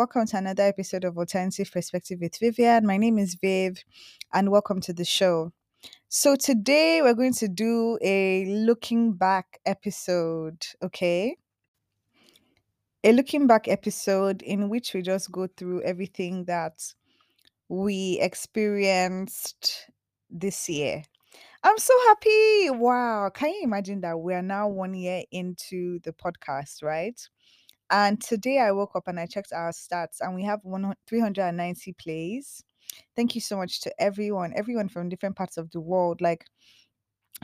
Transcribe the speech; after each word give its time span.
Welcome 0.00 0.24
to 0.28 0.38
another 0.38 0.62
episode 0.62 1.04
of 1.04 1.18
Alternative 1.18 1.70
Perspective 1.70 2.20
with 2.22 2.38
Vivian. 2.38 2.86
My 2.86 2.96
name 2.96 3.18
is 3.18 3.34
Viv, 3.34 3.84
and 4.32 4.50
welcome 4.50 4.80
to 4.80 4.94
the 4.94 5.04
show. 5.04 5.52
So, 6.08 6.36
today 6.36 7.02
we're 7.02 7.12
going 7.12 7.34
to 7.34 7.48
do 7.48 7.98
a 8.00 8.46
looking 8.46 9.12
back 9.12 9.60
episode, 9.66 10.64
okay? 10.82 11.36
A 13.04 13.12
looking 13.12 13.46
back 13.46 13.68
episode 13.68 14.40
in 14.40 14.70
which 14.70 14.94
we 14.94 15.02
just 15.02 15.30
go 15.30 15.46
through 15.54 15.82
everything 15.82 16.46
that 16.46 16.80
we 17.68 18.18
experienced 18.22 19.90
this 20.30 20.66
year. 20.70 21.02
I'm 21.62 21.76
so 21.76 21.92
happy. 22.06 22.70
Wow. 22.70 23.28
Can 23.34 23.50
you 23.50 23.60
imagine 23.64 24.00
that 24.00 24.18
we're 24.18 24.40
now 24.40 24.66
one 24.66 24.94
year 24.94 25.24
into 25.30 25.98
the 26.04 26.12
podcast, 26.14 26.82
right? 26.82 27.20
And 27.90 28.20
today 28.20 28.58
I 28.60 28.72
woke 28.72 28.94
up 28.96 29.08
and 29.08 29.18
I 29.18 29.26
checked 29.26 29.52
our 29.52 29.70
stats 29.70 30.20
and 30.20 30.34
we 30.34 30.44
have 30.44 30.60
100 30.64 30.98
390 31.06 31.92
plays. 31.92 32.64
Thank 33.16 33.34
you 33.34 33.40
so 33.40 33.56
much 33.56 33.80
to 33.82 34.02
everyone, 34.02 34.52
everyone 34.56 34.88
from 34.88 35.08
different 35.08 35.36
parts 35.36 35.56
of 35.56 35.70
the 35.70 35.80
world, 35.80 36.20
like 36.20 36.44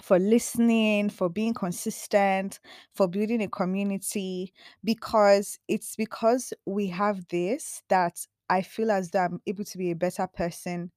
for 0.02 0.18
listening, 0.18 1.08
for 1.08 1.28
being 1.30 1.54
consistent, 1.54 2.60
for 2.94 3.08
building 3.08 3.42
a 3.42 3.48
community, 3.48 4.52
because 4.84 5.58
it's 5.68 5.96
because 5.96 6.52
we 6.66 6.88
have 6.88 7.26
this 7.28 7.82
that 7.88 8.26
I 8.50 8.62
feel 8.62 8.90
as 8.90 9.10
though 9.10 9.20
I'm 9.20 9.40
able 9.46 9.64
to 9.64 9.78
be 9.78 9.90
a 9.90 9.96
better 9.96 10.26
person 10.26 10.92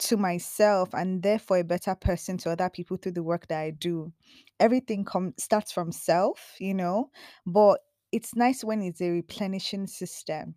to 0.00 0.16
myself 0.16 0.94
and 0.94 1.22
therefore 1.22 1.58
a 1.58 1.64
better 1.64 1.94
person 1.94 2.36
to 2.38 2.50
other 2.50 2.70
people 2.70 2.96
through 2.96 3.12
the 3.12 3.22
work 3.22 3.48
that 3.48 3.60
I 3.60 3.70
do. 3.70 4.12
Everything 4.60 5.04
comes 5.04 5.34
starts 5.42 5.72
from 5.72 5.92
self, 5.92 6.56
you 6.58 6.74
know, 6.74 7.10
but 7.46 7.80
it's 8.12 8.36
nice 8.36 8.62
when 8.62 8.82
it's 8.82 9.00
a 9.00 9.10
replenishing 9.10 9.86
system. 9.86 10.54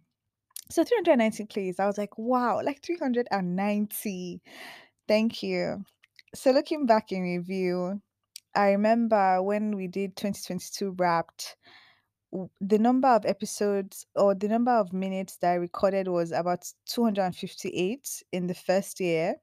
So 0.70 0.84
390 0.84 1.46
plays, 1.46 1.80
I 1.80 1.86
was 1.86 1.98
like, 1.98 2.18
wow, 2.18 2.62
like 2.64 2.84
390. 2.84 4.42
Thank 5.08 5.44
you. 5.44 5.84
So 6.34 6.52
looking 6.52 6.86
back 6.86 7.12
in 7.12 7.22
review, 7.22 8.02
I 8.56 8.72
remember 8.72 9.42
when 9.42 9.76
we 9.76 9.88
did 9.88 10.16
2022 10.16 10.96
wrapped, 10.98 11.56
the 12.60 12.80
number 12.80 13.08
of 13.08 13.26
episodes 13.26 14.06
or 14.16 14.36
the 14.36 14.48
number 14.48 14.72
of 14.72 14.92
minutes 14.92 15.38
that 15.38 15.52
I 15.52 15.56
recorded 15.56 16.08
was 16.08 16.32
about 16.32 16.66
258 16.88 18.24
in 18.34 18.48
the 18.48 18.54
first 18.54 19.00
year 19.00 19.36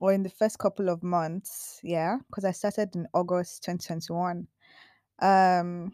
or 0.00 0.12
in 0.12 0.22
the 0.22 0.30
first 0.30 0.58
couple 0.58 0.88
of 0.88 1.02
months, 1.02 1.78
yeah, 1.82 2.16
because 2.28 2.44
I 2.44 2.52
started 2.52 2.94
in 2.94 3.06
August 3.12 3.64
2021. 3.64 4.46
Um, 5.20 5.92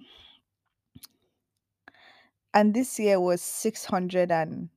and 2.56 2.72
this 2.72 2.98
year 2.98 3.20
was 3.20 3.42
600 3.42 4.32
and 4.32 4.70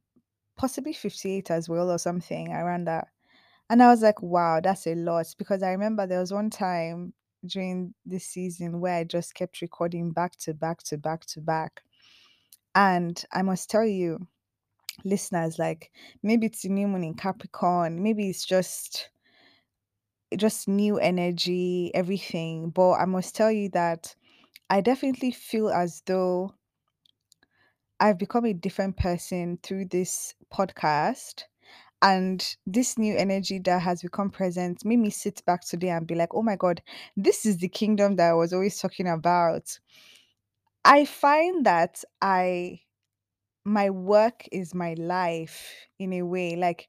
possibly 0.58 0.92
58 0.92 1.50
as 1.50 1.70
well, 1.70 1.90
or 1.90 1.98
something 1.98 2.52
around 2.52 2.86
that. 2.88 3.08
And 3.70 3.82
I 3.82 3.88
was 3.88 4.02
like, 4.02 4.22
wow, 4.22 4.60
that's 4.62 4.86
a 4.86 4.96
lot. 4.96 5.34
Because 5.38 5.64
I 5.64 5.72
remember 5.72 6.06
there 6.06 6.20
was 6.20 6.34
one 6.34 6.50
time 6.50 7.14
during 7.46 7.94
this 8.06 8.26
season 8.26 8.82
where 8.82 8.96
I 8.98 9.06
just 9.06 9.34
kept 9.34 9.62
recording 9.62 10.12
back 10.12 10.36
to 10.40 10.54
back 10.54 10.84
to 10.84 10.98
back 10.98 11.26
to 11.28 11.40
back. 11.40 11.82
And 12.76 13.24
I 13.32 13.44
must 13.44 13.70
tell 13.70 13.86
you, 13.86 14.28
listeners, 15.06 15.58
like 15.58 15.90
maybe 16.22 16.48
it's 16.48 16.66
new 16.66 16.88
moon 16.88 17.06
in 17.06 17.14
Capricorn, 17.14 18.04
maybe 18.04 18.30
it's 18.30 18.46
just 18.46 19.10
just 20.36 20.68
new 20.68 20.98
energy, 21.00 21.92
everything. 21.96 22.72
But 22.72 22.96
I 22.96 23.06
must 23.06 23.36
tell 23.38 23.52
you 23.52 23.70
that 23.70 24.14
I 24.70 24.82
definitely 24.82 25.32
feel 25.32 25.70
as 25.70 26.04
though 26.06 26.54
I've 28.00 28.18
become 28.18 28.46
a 28.46 28.54
different 28.54 28.98
person 28.98 29.60
through 29.62 29.86
this 29.86 30.34
podcast. 30.54 31.44
And 32.02 32.56
this 32.66 32.98
new 32.98 33.16
energy 33.18 33.60
that 33.66 33.82
has 33.82 34.02
become 34.02 34.30
present 34.30 34.86
made 34.86 35.00
me 35.00 35.10
sit 35.10 35.44
back 35.46 35.66
today 35.66 35.90
and 35.90 36.08
be 36.08 36.16
like, 36.16 36.34
oh 36.34 36.42
my 36.42 36.56
God, 36.56 36.82
this 37.18 37.46
is 37.46 37.58
the 37.58 37.68
kingdom 37.68 38.16
that 38.16 38.30
I 38.30 38.34
was 38.34 38.54
always 38.54 38.80
talking 38.80 39.08
about. 39.08 39.78
I 40.86 41.04
find 41.04 41.66
that 41.66 42.02
I, 42.22 42.80
my 43.66 43.90
work 43.90 44.48
is 44.50 44.74
my 44.74 44.94
life 44.94 45.74
in 46.00 46.14
a 46.14 46.22
way. 46.22 46.56
Like, 46.56 46.88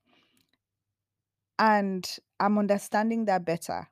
and 1.58 2.08
I'm 2.38 2.56
understanding 2.56 3.24
that 3.24 3.44
better. 3.44 3.88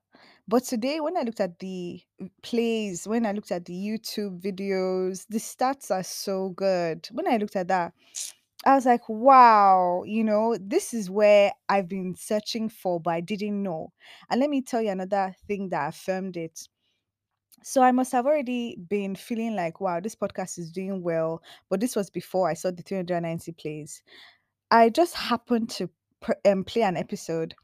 But 0.48 0.64
today, 0.64 0.98
when 0.98 1.18
I 1.18 1.22
looked 1.22 1.40
at 1.40 1.58
the 1.58 2.00
plays, 2.42 3.06
when 3.06 3.26
I 3.26 3.32
looked 3.32 3.52
at 3.52 3.66
the 3.66 3.74
YouTube 3.74 4.40
videos, 4.40 5.26
the 5.28 5.38
stats 5.38 5.90
are 5.90 6.02
so 6.02 6.48
good. 6.50 7.06
When 7.12 7.28
I 7.28 7.36
looked 7.36 7.54
at 7.54 7.68
that, 7.68 7.92
I 8.64 8.74
was 8.74 8.86
like, 8.86 9.06
wow, 9.10 10.04
you 10.06 10.24
know, 10.24 10.56
this 10.58 10.94
is 10.94 11.10
where 11.10 11.52
I've 11.68 11.86
been 11.86 12.14
searching 12.16 12.70
for, 12.70 12.98
but 12.98 13.10
I 13.10 13.20
didn't 13.20 13.62
know. 13.62 13.92
And 14.30 14.40
let 14.40 14.48
me 14.48 14.62
tell 14.62 14.80
you 14.80 14.88
another 14.88 15.36
thing 15.46 15.68
that 15.68 15.90
affirmed 15.90 16.38
it. 16.38 16.58
So 17.62 17.82
I 17.82 17.92
must 17.92 18.12
have 18.12 18.24
already 18.24 18.76
been 18.88 19.16
feeling 19.16 19.54
like, 19.54 19.82
wow, 19.82 20.00
this 20.00 20.14
podcast 20.14 20.58
is 20.58 20.72
doing 20.72 21.02
well. 21.02 21.42
But 21.68 21.80
this 21.80 21.94
was 21.94 22.08
before 22.08 22.48
I 22.48 22.54
saw 22.54 22.70
the 22.70 22.82
390 22.82 23.52
plays. 23.52 24.02
I 24.70 24.88
just 24.88 25.14
happened 25.14 25.68
to 25.70 25.90
pr- 26.20 26.32
um, 26.46 26.64
play 26.64 26.82
an 26.82 26.96
episode 26.96 27.54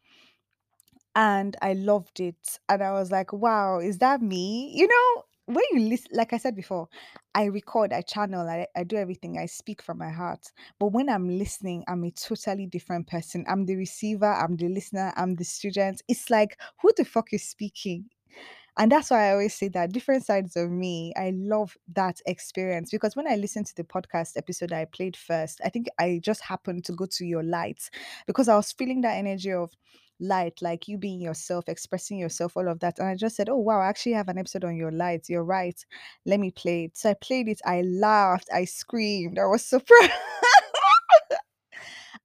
and 1.14 1.56
I 1.62 1.74
loved 1.74 2.20
it. 2.20 2.58
And 2.68 2.82
I 2.82 2.92
was 2.92 3.10
like, 3.10 3.32
wow, 3.32 3.78
is 3.78 3.98
that 3.98 4.20
me? 4.22 4.72
You 4.74 4.88
know, 4.88 5.22
when 5.46 5.64
you 5.72 5.88
listen, 5.88 6.10
like 6.12 6.32
I 6.32 6.38
said 6.38 6.56
before, 6.56 6.88
I 7.34 7.44
record, 7.44 7.92
I 7.92 8.00
channel, 8.02 8.48
I, 8.48 8.66
I 8.76 8.84
do 8.84 8.96
everything, 8.96 9.38
I 9.38 9.46
speak 9.46 9.82
from 9.82 9.98
my 9.98 10.10
heart. 10.10 10.50
But 10.78 10.88
when 10.88 11.08
I'm 11.08 11.28
listening, 11.38 11.84
I'm 11.88 12.04
a 12.04 12.10
totally 12.10 12.66
different 12.66 13.06
person. 13.08 13.44
I'm 13.48 13.66
the 13.66 13.76
receiver, 13.76 14.32
I'm 14.32 14.56
the 14.56 14.68
listener, 14.68 15.12
I'm 15.16 15.36
the 15.36 15.44
student. 15.44 16.02
It's 16.08 16.30
like, 16.30 16.58
who 16.80 16.90
the 16.96 17.04
fuck 17.04 17.32
is 17.32 17.42
speaking? 17.48 18.06
And 18.76 18.90
that's 18.90 19.10
why 19.10 19.28
I 19.28 19.32
always 19.32 19.54
say 19.54 19.68
that 19.68 19.92
different 19.92 20.26
sides 20.26 20.56
of 20.56 20.70
me, 20.70 21.12
I 21.16 21.30
love 21.34 21.76
that 21.94 22.20
experience 22.26 22.90
because 22.90 23.14
when 23.14 23.28
I 23.28 23.36
listened 23.36 23.66
to 23.66 23.76
the 23.76 23.84
podcast 23.84 24.36
episode 24.36 24.72
I 24.72 24.86
played 24.86 25.16
first, 25.16 25.60
I 25.64 25.68
think 25.68 25.86
I 26.00 26.20
just 26.22 26.42
happened 26.42 26.84
to 26.86 26.92
go 26.92 27.06
to 27.06 27.24
your 27.24 27.44
light 27.44 27.88
because 28.26 28.48
I 28.48 28.56
was 28.56 28.72
feeling 28.72 29.02
that 29.02 29.16
energy 29.16 29.52
of 29.52 29.70
light, 30.18 30.58
like 30.60 30.88
you 30.88 30.98
being 30.98 31.20
yourself, 31.20 31.68
expressing 31.68 32.18
yourself, 32.18 32.56
all 32.56 32.68
of 32.68 32.80
that. 32.80 32.98
And 32.98 33.08
I 33.08 33.14
just 33.14 33.36
said, 33.36 33.48
Oh, 33.48 33.58
wow, 33.58 33.80
I 33.80 33.86
actually 33.86 34.12
have 34.12 34.28
an 34.28 34.38
episode 34.38 34.64
on 34.64 34.76
your 34.76 34.90
light. 34.92 35.28
You're 35.28 35.44
right. 35.44 35.80
Let 36.26 36.40
me 36.40 36.50
play 36.50 36.84
it. 36.84 36.96
So 36.96 37.10
I 37.10 37.14
played 37.14 37.48
it. 37.48 37.60
I 37.64 37.82
laughed. 37.82 38.48
I 38.52 38.64
screamed. 38.64 39.38
I 39.38 39.46
was 39.46 39.64
surprised. 39.64 40.10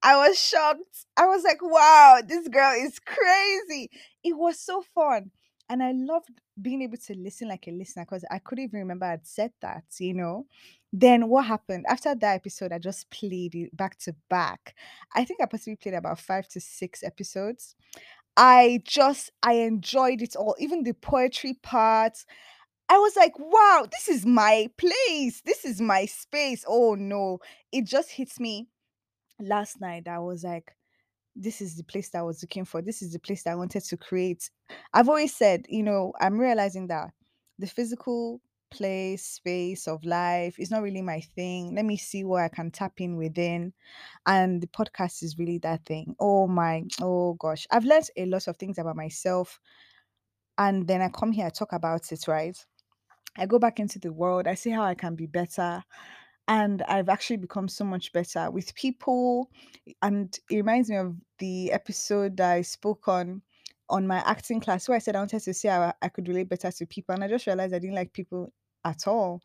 I 0.03 0.15
was 0.27 0.39
shocked. 0.39 1.05
I 1.17 1.25
was 1.25 1.43
like, 1.43 1.61
wow, 1.61 2.19
this 2.25 2.47
girl 2.47 2.73
is 2.73 2.99
crazy. 2.99 3.89
It 4.23 4.37
was 4.37 4.59
so 4.59 4.83
fun. 4.95 5.31
And 5.69 5.83
I 5.83 5.91
loved 5.91 6.29
being 6.61 6.81
able 6.81 6.97
to 6.97 7.13
listen 7.15 7.47
like 7.47 7.67
a 7.67 7.71
listener 7.71 8.03
because 8.03 8.25
I 8.31 8.39
couldn't 8.39 8.65
even 8.65 8.79
remember 8.79 9.05
I'd 9.05 9.25
said 9.27 9.51
that, 9.61 9.83
you 9.99 10.13
know. 10.13 10.45
Then 10.91 11.29
what 11.29 11.45
happened? 11.45 11.85
After 11.87 12.15
that 12.15 12.33
episode, 12.35 12.71
I 12.71 12.79
just 12.79 13.09
played 13.11 13.53
it 13.53 13.75
back 13.77 13.97
to 13.99 14.15
back. 14.29 14.75
I 15.15 15.23
think 15.25 15.41
I 15.41 15.45
possibly 15.45 15.75
played 15.75 15.93
about 15.93 16.19
five 16.19 16.47
to 16.49 16.59
six 16.59 17.03
episodes. 17.03 17.75
I 18.35 18.81
just 18.85 19.31
I 19.43 19.53
enjoyed 19.53 20.21
it 20.21 20.35
all, 20.35 20.55
even 20.59 20.83
the 20.83 20.93
poetry 20.93 21.55
parts. 21.61 22.25
I 22.89 22.97
was 22.97 23.15
like, 23.15 23.33
wow, 23.37 23.85
this 23.91 24.07
is 24.09 24.25
my 24.25 24.69
place. 24.77 25.41
This 25.45 25.65
is 25.65 25.79
my 25.81 26.05
space. 26.05 26.65
Oh 26.67 26.95
no. 26.95 27.39
It 27.71 27.85
just 27.85 28.11
hits 28.11 28.39
me 28.39 28.67
last 29.39 29.81
night. 29.81 30.07
I 30.07 30.19
was 30.19 30.43
like, 30.43 30.73
this 31.35 31.61
is 31.61 31.75
the 31.75 31.83
place 31.83 32.09
that 32.09 32.19
I 32.19 32.23
was 32.23 32.41
looking 32.41 32.65
for. 32.65 32.81
This 32.81 33.01
is 33.01 33.13
the 33.13 33.19
place 33.19 33.43
that 33.43 33.51
I 33.51 33.55
wanted 33.55 33.83
to 33.83 33.97
create. 33.97 34.49
I've 34.93 35.09
always 35.09 35.33
said, 35.33 35.65
you 35.69 35.83
know, 35.83 36.13
I'm 36.19 36.39
realizing 36.39 36.87
that 36.87 37.11
the 37.57 37.67
physical 37.67 38.41
place, 38.71 39.25
space 39.25 39.87
of 39.87 40.03
life 40.05 40.59
is 40.59 40.71
not 40.71 40.83
really 40.83 41.01
my 41.01 41.19
thing. 41.19 41.75
Let 41.75 41.85
me 41.85 41.97
see 41.97 42.23
where 42.23 42.43
I 42.43 42.49
can 42.49 42.71
tap 42.71 42.93
in 42.97 43.17
within. 43.17 43.73
And 44.25 44.61
the 44.61 44.67
podcast 44.67 45.23
is 45.23 45.37
really 45.37 45.57
that 45.59 45.85
thing. 45.85 46.15
Oh 46.19 46.47
my, 46.47 46.83
oh 47.01 47.33
gosh. 47.35 47.67
I've 47.71 47.85
learned 47.85 48.09
a 48.17 48.25
lot 48.25 48.47
of 48.47 48.57
things 48.57 48.77
about 48.77 48.95
myself. 48.95 49.59
And 50.57 50.87
then 50.87 51.01
I 51.01 51.09
come 51.09 51.31
here, 51.31 51.47
I 51.47 51.49
talk 51.49 51.73
about 51.73 52.11
it, 52.11 52.27
right? 52.27 52.57
I 53.37 53.45
go 53.45 53.59
back 53.59 53.79
into 53.79 53.99
the 53.99 54.11
world, 54.11 54.47
I 54.47 54.55
see 54.55 54.71
how 54.71 54.83
I 54.83 54.95
can 54.95 55.15
be 55.15 55.25
better 55.25 55.83
and 56.49 56.81
I've 56.83 57.09
actually 57.09 57.37
become 57.37 57.69
so 57.69 57.85
much 57.85 58.11
better 58.11 58.51
with 58.51 58.73
people. 58.75 59.49
And 60.01 60.37
it 60.49 60.55
reminds 60.57 60.89
me 60.89 60.97
of 60.97 61.15
the 61.37 61.71
episode 61.71 62.41
I 62.41 62.63
spoke 62.63 63.07
on 63.07 63.41
on 63.89 64.05
my 64.05 64.17
acting 64.17 64.59
class 64.59 64.87
where 64.87 64.97
I 64.97 64.99
said 64.99 65.15
I 65.15 65.19
wanted 65.19 65.41
to 65.41 65.53
see 65.53 65.67
how 65.67 65.93
I 66.01 66.09
could 66.09 66.27
relate 66.27 66.49
better 66.49 66.71
to 66.71 66.85
people, 66.87 67.15
and 67.15 67.23
I 67.23 67.27
just 67.27 67.47
realized 67.47 67.73
I 67.73 67.79
didn't 67.79 67.95
like 67.95 68.13
people 68.13 68.51
at 68.83 69.07
all. 69.07 69.41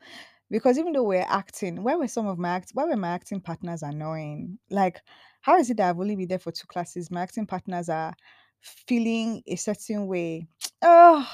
Because 0.51 0.79
even 0.79 0.93
though 0.93 1.05
we're 1.05 1.27
acting, 1.29 1.83
why 1.83 1.95
were 1.97 2.09
some 2.09 2.27
of 2.27 2.39
my 2.39 2.51
act 2.51 2.71
why 2.75 2.85
were 2.85 2.97
my 2.97 3.11
acting 3.11 3.41
partners 3.41 3.83
annoying? 3.83 4.59
Like, 4.71 5.01
how 5.43 5.59
is 5.59 5.71
it 5.71 5.77
that 5.79 5.91
I've 5.91 6.01
only 6.01 6.17
been 6.17 6.29
there 6.29 6.39
for 6.39 6.53
two 6.53 6.67
classes? 6.69 7.11
My 7.11 7.23
acting 7.23 7.47
partners 7.47 7.89
are 7.91 8.15
feeling 8.61 9.43
a 9.47 9.57
certain 9.57 10.07
way. 10.07 10.47
Oh, 10.83 11.29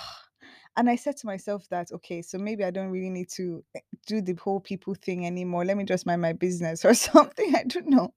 and 0.80 0.88
I 0.88 0.96
said 0.96 1.18
to 1.18 1.26
myself 1.26 1.68
that, 1.68 1.92
okay, 1.92 2.22
so 2.22 2.38
maybe 2.38 2.64
I 2.64 2.70
don't 2.70 2.88
really 2.88 3.10
need 3.10 3.28
to 3.32 3.62
eh, 3.76 3.80
do 4.06 4.22
the 4.22 4.32
whole 4.32 4.60
people 4.60 4.94
thing 4.94 5.26
anymore. 5.26 5.62
Let 5.62 5.76
me 5.76 5.84
just 5.84 6.06
mind 6.06 6.22
my 6.22 6.32
business 6.32 6.84
or 6.86 6.94
something. 6.94 7.54
I 7.54 7.64
don't 7.64 7.88
know. 7.88 8.14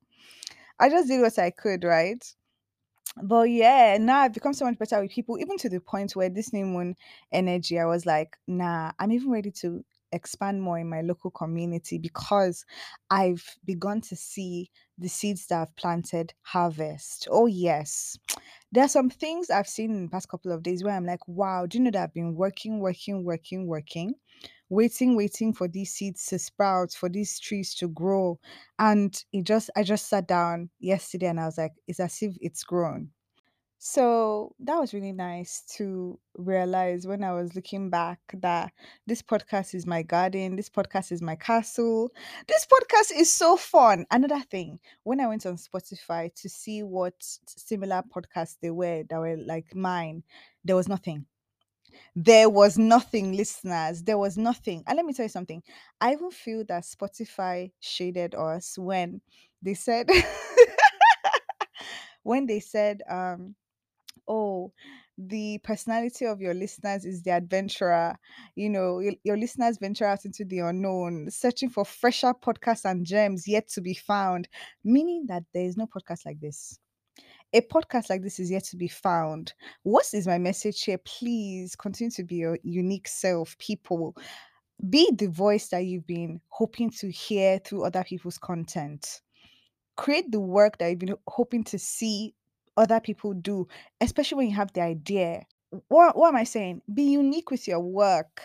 I 0.79 0.89
just 0.89 1.09
did 1.09 1.19
what 1.19 1.37
I 1.37 1.51
could, 1.51 1.83
right? 1.83 2.23
But 3.21 3.49
yeah, 3.49 3.97
now 3.99 4.21
I've 4.21 4.33
become 4.33 4.53
so 4.53 4.63
much 4.63 4.79
better 4.79 5.01
with 5.01 5.11
people, 5.11 5.37
even 5.39 5.57
to 5.57 5.67
the 5.67 5.81
point 5.81 6.15
where 6.15 6.29
this 6.29 6.53
new 6.53 6.65
moon 6.65 6.95
energy, 7.33 7.77
I 7.77 7.85
was 7.85 8.05
like, 8.05 8.37
nah, 8.47 8.93
I'm 8.97 9.11
even 9.11 9.29
ready 9.29 9.51
to 9.51 9.83
expand 10.13 10.61
more 10.61 10.79
in 10.79 10.89
my 10.89 11.01
local 11.01 11.31
community 11.31 11.97
because 11.97 12.65
I've 13.09 13.43
begun 13.65 14.01
to 14.01 14.15
see 14.15 14.71
the 14.97 15.09
seeds 15.09 15.47
that 15.47 15.61
I've 15.61 15.75
planted 15.75 16.33
harvest. 16.41 17.27
Oh, 17.31 17.47
yes. 17.47 18.17
There 18.71 18.83
are 18.83 18.89
some 18.89 19.09
things 19.09 19.49
I've 19.49 19.67
seen 19.67 19.91
in 19.91 20.03
the 20.03 20.09
past 20.09 20.29
couple 20.29 20.51
of 20.51 20.63
days 20.63 20.83
where 20.83 20.95
I'm 20.95 21.05
like, 21.05 21.27
wow, 21.27 21.65
do 21.65 21.77
you 21.77 21.83
know 21.83 21.91
that 21.91 22.03
I've 22.03 22.13
been 22.13 22.35
working, 22.35 22.79
working, 22.79 23.23
working, 23.23 23.67
working, 23.67 24.15
waiting, 24.69 25.15
waiting 25.15 25.53
for 25.53 25.67
these 25.67 25.93
seeds 25.93 26.25
to 26.27 26.39
sprout, 26.39 26.91
for 26.91 27.09
these 27.09 27.39
trees 27.39 27.75
to 27.75 27.87
grow. 27.87 28.39
And 28.79 29.15
it 29.31 29.45
just, 29.45 29.69
I 29.75 29.83
just 29.83 30.07
sat 30.09 30.27
down 30.27 30.69
yesterday 30.79 31.27
and 31.27 31.39
I 31.39 31.45
was 31.45 31.57
like, 31.57 31.73
it's 31.87 31.99
as 31.99 32.21
if 32.21 32.35
it's 32.41 32.63
grown. 32.63 33.11
So 33.85 34.55
that 34.61 34.79
was 34.79 34.93
really 34.93 35.11
nice 35.11 35.61
to 35.75 36.17
realize 36.35 37.05
when 37.05 37.21
I 37.21 37.33
was 37.33 37.53
looking 37.53 37.89
back 37.89 38.17
that 38.35 38.71
this 39.07 39.21
podcast 39.21 39.75
is 39.75 39.85
my 39.85 40.03
garden, 40.03 40.55
this 40.55 40.69
podcast 40.69 41.11
is 41.11 41.21
my 41.21 41.35
castle, 41.35 42.09
this 42.47 42.65
podcast 42.65 43.11
is 43.13 43.33
so 43.33 43.57
fun. 43.57 44.05
Another 44.09 44.39
thing, 44.39 44.79
when 45.03 45.19
I 45.19 45.27
went 45.27 45.45
on 45.45 45.57
Spotify 45.57 46.33
to 46.33 46.47
see 46.47 46.81
what 46.81 47.13
similar 47.45 48.01
podcasts 48.03 48.55
they 48.61 48.71
were 48.71 49.03
that 49.09 49.19
were 49.19 49.35
like 49.35 49.75
mine, 49.75 50.23
there 50.63 50.77
was 50.77 50.87
nothing. 50.87 51.25
There 52.15 52.49
was 52.49 52.77
nothing, 52.77 53.35
listeners. 53.35 54.01
There 54.01 54.17
was 54.17 54.37
nothing. 54.37 54.85
And 54.87 54.95
let 54.95 55.05
me 55.05 55.11
tell 55.11 55.25
you 55.25 55.29
something. 55.29 55.61
I 55.99 56.13
even 56.13 56.31
feel 56.31 56.63
that 56.69 56.83
Spotify 56.83 57.73
shaded 57.81 58.33
us 58.33 58.77
when 58.77 59.19
they 59.61 59.73
said 59.73 60.09
when 62.23 62.45
they 62.45 62.61
said 62.61 63.01
um 63.09 63.55
oh 64.27 64.71
the 65.17 65.59
personality 65.59 66.25
of 66.25 66.41
your 66.41 66.53
listeners 66.53 67.05
is 67.05 67.21
the 67.21 67.31
adventurer. 67.31 68.17
You 68.55 68.69
know 68.69 68.99
your, 69.23 69.37
listeners 69.37 69.77
venture 69.77 70.05
out 70.05 70.25
into 70.25 70.43
the 70.45 70.59
unknown 70.59 71.29
searching 71.29 71.69
for 71.69 71.85
fresher 71.85 72.33
podcasts 72.33 72.89
and 72.89 73.05
gems 73.05 73.47
yet 73.47 73.67
to 73.69 73.81
be 73.81 73.93
found 73.93 74.47
meaning 74.83 75.25
that 75.27 75.43
there 75.53 75.65
is 75.65 75.77
no 75.77 75.85
podcast 75.85 76.25
like 76.25 76.39
this. 76.39 76.79
A 77.53 77.61
podcast 77.61 78.09
like 78.09 78.23
this 78.23 78.39
is 78.39 78.49
yet 78.49 78.63
to 78.65 78.77
be 78.77 78.87
found. 78.87 79.53
What 79.83 80.05
is 80.13 80.25
my 80.25 80.39
message 80.39 80.83
here? 80.83 80.97
Please 81.05 81.75
continue 81.75 82.09
to 82.11 82.23
be 82.23 82.37
your 82.37 82.57
unique 82.63 83.07
self 83.07 83.55
people. 83.59 84.15
Be 84.89 85.07
the 85.15 85.27
voice 85.27 85.67
that 85.67 85.85
you've 85.85 86.07
been 86.07 86.41
hoping 86.49 86.89
to 86.89 87.11
hear 87.11 87.59
through 87.59 87.85
other 87.85 88.03
people's 88.03 88.39
content. 88.39 89.21
Create 89.95 90.31
the 90.31 90.39
work 90.39 90.79
that 90.79 90.89
you've 90.89 90.99
been 90.99 91.15
hoping 91.27 91.63
to 91.65 91.77
see 91.77 92.33
other 92.77 92.99
people 92.99 93.33
do, 93.33 93.67
especially 94.01 94.37
when 94.37 94.49
you 94.49 94.55
have 94.55 94.73
the 94.73 94.81
idea. 94.81 95.43
What, 95.87 96.17
what 96.17 96.29
am 96.29 96.35
I 96.35 96.43
saying? 96.43 96.81
Be 96.93 97.03
unique 97.03 97.51
with 97.51 97.67
your 97.67 97.79
work. 97.79 98.41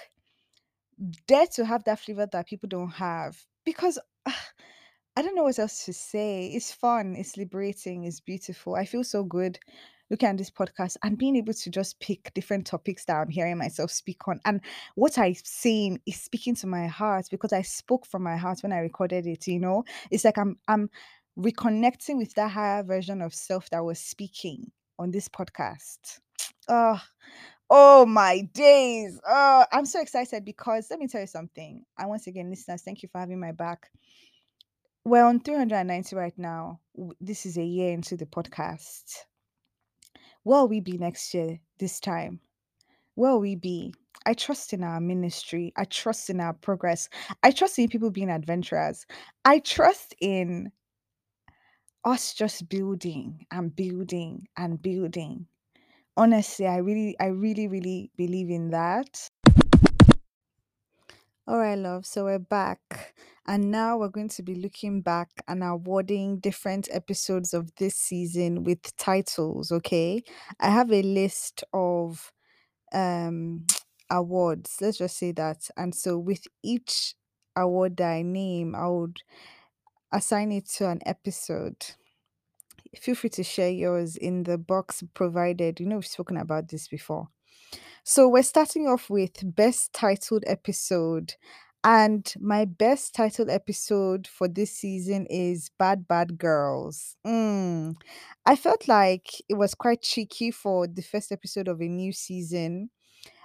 Dare 1.27 1.47
to 1.55 1.65
have 1.65 1.85
that 1.85 2.01
flavor 2.01 2.27
that 2.27 2.47
people 2.47 2.69
don't 2.69 2.91
have. 2.91 3.39
Because 3.65 3.99
ah, 4.27 4.49
I 5.17 5.23
don't 5.23 5.35
know 5.35 5.45
what 5.45 5.59
else 5.59 5.85
to 5.85 5.93
say. 5.93 6.47
It's 6.47 6.73
fun, 6.73 7.15
it's 7.17 7.37
liberating, 7.37 8.05
it's 8.05 8.21
beautiful. 8.21 8.75
I 8.75 8.85
feel 8.85 9.05
so 9.05 9.25
good 9.25 9.59
looking 10.11 10.29
at 10.29 10.39
this 10.39 10.51
podcast 10.51 10.97
and 11.03 11.19
being 11.19 11.37
able 11.37 11.53
to 11.53 11.71
just 11.71 12.01
pick 12.01 12.33
different 12.35 12.67
topics 12.67 13.05
that 13.05 13.17
I'm 13.17 13.29
hearing 13.29 13.59
myself 13.59 13.91
speak 13.91 14.27
on. 14.27 14.41
And 14.45 14.61
what 14.95 15.19
I'm 15.19 15.35
saying 15.35 16.01
is 16.07 16.21
speaking 16.21 16.55
to 16.57 16.67
my 16.67 16.87
heart 16.87 17.27
because 17.31 17.53
I 17.53 17.63
spoke 17.63 18.07
from 18.07 18.23
my 18.23 18.37
heart 18.37 18.61
when 18.63 18.73
I 18.73 18.79
recorded 18.79 19.27
it, 19.27 19.47
you 19.47 19.61
know? 19.61 19.85
It's 20.11 20.25
like 20.25 20.39
I'm 20.39 20.59
I'm 20.69 20.91
reconnecting 21.39 22.17
with 22.19 22.35
that 22.35 22.51
higher 22.51 22.83
version 22.83 23.23
of 23.23 23.33
self 23.33 23.71
that 23.71 23.85
was 23.85 23.99
speaking 24.01 24.71
on 24.99 25.11
this 25.11 25.29
podcast. 25.29 26.21
Oh, 26.71 27.01
oh 27.71 28.05
my 28.05 28.43
days. 28.53 29.19
Oh, 29.27 29.65
I'm 29.73 29.87
so 29.87 30.03
excited 30.03 30.45
because 30.45 30.89
let 30.91 30.99
me 31.01 31.07
tell 31.07 31.23
you 31.23 31.27
something. 31.27 31.83
And 31.99 32.09
once 32.11 32.27
again, 32.27 32.51
listeners, 32.51 32.83
thank 32.83 33.03
you 33.03 33.09
for 33.11 33.19
having 33.19 33.41
my 33.41 33.53
back. 33.53 33.91
We're 35.07 35.25
on 35.25 35.41
390 35.41 36.15
right 36.15 36.37
now. 36.37 36.81
This 37.23 37.47
is 37.47 37.57
a 37.57 37.65
year 37.65 37.95
into 37.95 38.19
the 38.19 38.27
podcast. 38.27 39.25
Where 40.43 40.61
will 40.61 40.69
we 40.69 40.81
be 40.81 40.99
next 40.99 41.33
year, 41.33 41.59
this 41.79 42.01
time? 42.01 42.41
Where 43.15 43.33
will 43.33 43.41
we 43.41 43.57
be? 43.57 43.95
I 44.27 44.35
trust 44.35 44.75
in 44.75 44.85
our 44.85 45.01
ministry. 45.01 45.73
I 45.77 45.85
trust 45.85 46.29
in 46.29 46.39
our 46.41 46.53
progress. 46.53 47.09
I 47.43 47.51
trust 47.51 47.79
in 47.79 47.89
people 47.89 48.11
being 48.11 48.31
adventurers. 48.31 49.07
I 49.47 49.61
trust 49.61 50.15
in 50.21 50.71
us 52.05 52.35
just 52.35 52.69
building 52.69 53.47
and 53.51 53.75
building 53.75 54.49
and 54.57 54.81
building. 54.83 55.47
Honestly, 56.17 56.67
I 56.67 56.79
really, 56.79 57.17
I 57.21 57.27
really, 57.27 57.69
really 57.69 58.11
believe 58.17 58.51
in 58.51 58.71
that. 58.71 59.31
All 61.47 61.59
right, 61.59 61.79
love. 61.79 62.05
So 62.05 62.25
we're 62.25 62.39
back. 62.39 63.15
And 63.47 63.71
now 63.71 63.97
we're 63.99 64.09
going 64.11 64.29
to 64.31 64.43
be 64.43 64.55
looking 64.55 65.01
back 65.01 65.31
and 65.49 65.65
awarding 65.65 66.39
different 66.41 66.89
episodes 66.93 67.55
of 67.55 67.75
this 67.77 67.97
season 67.97 68.65
with 68.65 68.95
titles, 68.97 69.73
okay? 69.73 70.23
I 70.61 70.69
have 70.69 70.93
a 70.93 71.03
list 71.03 71.65
of 71.73 72.33
um 72.93 73.67
awards. 74.11 74.79
Let's 74.81 74.99
just 74.99 75.19
say 75.19 75.33
that. 75.33 75.71
And 75.77 75.95
so 75.95 76.19
with 76.19 76.47
each 76.63 77.15
award 77.57 77.97
that 77.99 78.11
I 78.13 78.23
name, 78.23 78.75
I 78.75 78.89
would 78.89 79.23
assign 80.13 80.53
it 80.53 80.69
to 80.77 80.89
an 80.89 81.01
episode. 81.07 81.87
Feel 82.97 83.15
free 83.15 83.31
to 83.31 83.43
share 83.43 83.71
yours 83.71 84.17
in 84.17 84.45
the 84.45 84.59
box 84.59 85.03
provided. 85.15 85.81
You 85.81 85.87
know, 85.87 85.97
we've 85.97 86.07
spoken 86.07 86.37
about 86.37 86.69
this 86.69 86.89
before. 86.89 87.29
So 88.05 88.29
we're 88.29 88.43
starting 88.43 88.87
off 88.87 89.11
with 89.11 89.55
best 89.55 89.93
titled 89.93 90.45
episode. 90.47 91.35
And 91.85 92.33
my 92.41 92.65
best 92.65 93.15
titled 93.15 93.51
episode 93.51 94.27
for 94.27 94.49
this 94.49 94.73
season 94.73 95.27
is 95.27 95.71
Bad 95.79 96.09
Bad 96.09 96.39
Girls. 96.39 97.17
Mm. 97.27 97.95
I 98.45 98.57
felt 98.57 98.89
like 98.89 99.29
it 99.49 99.55
was 99.55 99.75
quite 99.75 100.03
cheeky 100.03 100.51
for 100.51 100.87
the 100.87 101.03
first 101.03 101.31
episode 101.31 101.69
of 101.69 101.81
a 101.81 101.89
new 101.89 102.13
season. 102.13 102.91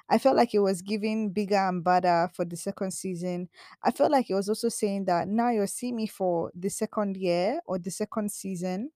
I 0.09 0.17
felt 0.19 0.35
like 0.35 0.53
it 0.53 0.59
was 0.59 0.81
giving 0.81 1.31
bigger 1.31 1.55
and 1.69 1.83
badder 1.83 2.29
for 2.35 2.45
the 2.45 2.57
second 2.57 2.91
season. 2.91 3.49
I 3.83 3.91
felt 3.91 4.11
like 4.11 4.29
it 4.29 4.35
was 4.35 4.49
also 4.49 4.69
saying 4.69 5.05
that 5.05 5.27
now 5.27 5.49
you'll 5.49 5.67
see 5.67 5.91
me 5.91 6.07
for 6.07 6.51
the 6.55 6.69
second 6.69 7.17
year 7.17 7.61
or 7.65 7.79
the 7.79 7.91
second 7.91 8.31
season 8.31 8.91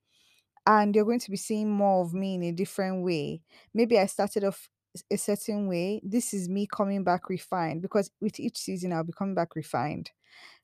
and 0.66 0.96
you're 0.96 1.06
going 1.06 1.20
to 1.20 1.32
be 1.32 1.38
seeing 1.38 1.72
more 1.72 2.04
of 2.04 2.14
me 2.14 2.36
in 2.36 2.44
a 2.44 2.52
different 2.52 3.04
way. 3.04 3.42
Maybe 3.74 3.98
I 4.00 4.06
started 4.08 4.44
off 4.44 4.70
a 5.12 5.18
certain 5.18 5.68
way. 5.68 6.02
This 6.04 6.34
is 6.34 6.50
me 6.50 6.68
coming 6.68 7.04
back 7.04 7.30
refined 7.30 7.82
because 7.82 8.12
with 8.22 8.40
each 8.40 8.58
season 8.58 8.94
I'll 8.94 9.04
be 9.04 9.14
coming 9.14 9.36
back 9.36 9.56
refined. 9.56 10.12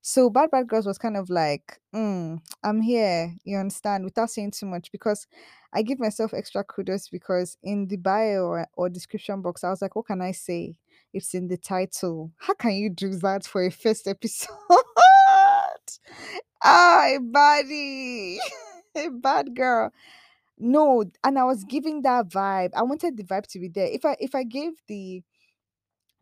So 0.02 0.30
Bad 0.30 0.52
Bad 0.52 0.68
Girls 0.68 0.86
was 0.86 0.98
kind 0.98 1.16
of 1.16 1.30
like, 1.30 1.80
mm, 1.96 2.40
I'm 2.64 2.82
here, 2.82 3.34
you 3.46 3.58
understand, 3.58 4.04
without 4.04 4.30
saying 4.30 4.52
too 4.52 4.66
much 4.66 4.92
because 4.92 5.28
I 5.74 5.82
give 5.82 6.00
myself 6.00 6.34
extra 6.34 6.64
kudos 6.64 7.08
because 7.08 7.58
in 7.64 7.88
the 7.88 7.96
bio 7.96 8.44
or, 8.44 8.68
or 8.76 8.90
description 8.90 9.42
box, 9.42 9.64
I 9.64 9.70
was 9.70 9.82
like, 9.82 9.96
what 9.96 10.08
can 10.08 10.22
I 10.22 10.34
say? 10.34 10.78
It's 11.14 11.34
in 11.34 11.48
the 11.48 11.58
title. 11.58 12.32
How 12.38 12.54
can 12.54 12.74
you 12.74 12.90
do 12.90 13.16
that 13.16 13.46
for 13.46 13.64
a 13.64 13.72
first 13.72 14.08
episode? 14.10 14.50
a 16.64 17.18
baddie, 17.22 18.38
a 18.96 19.10
bad 19.10 19.56
girl. 19.56 19.92
No, 20.58 21.04
and 21.24 21.40
I 21.40 21.46
was 21.46 21.64
giving 21.64 22.02
that 22.04 22.30
vibe. 22.30 22.72
I 22.76 22.84
wanted 22.84 23.18
the 23.18 23.24
vibe 23.24 23.48
to 23.48 23.60
be 23.60 23.68
there. 23.68 23.88
If 23.88 24.06
I 24.06 24.16
if 24.20 24.36
I 24.36 24.44
gave 24.44 24.74
the 24.88 25.24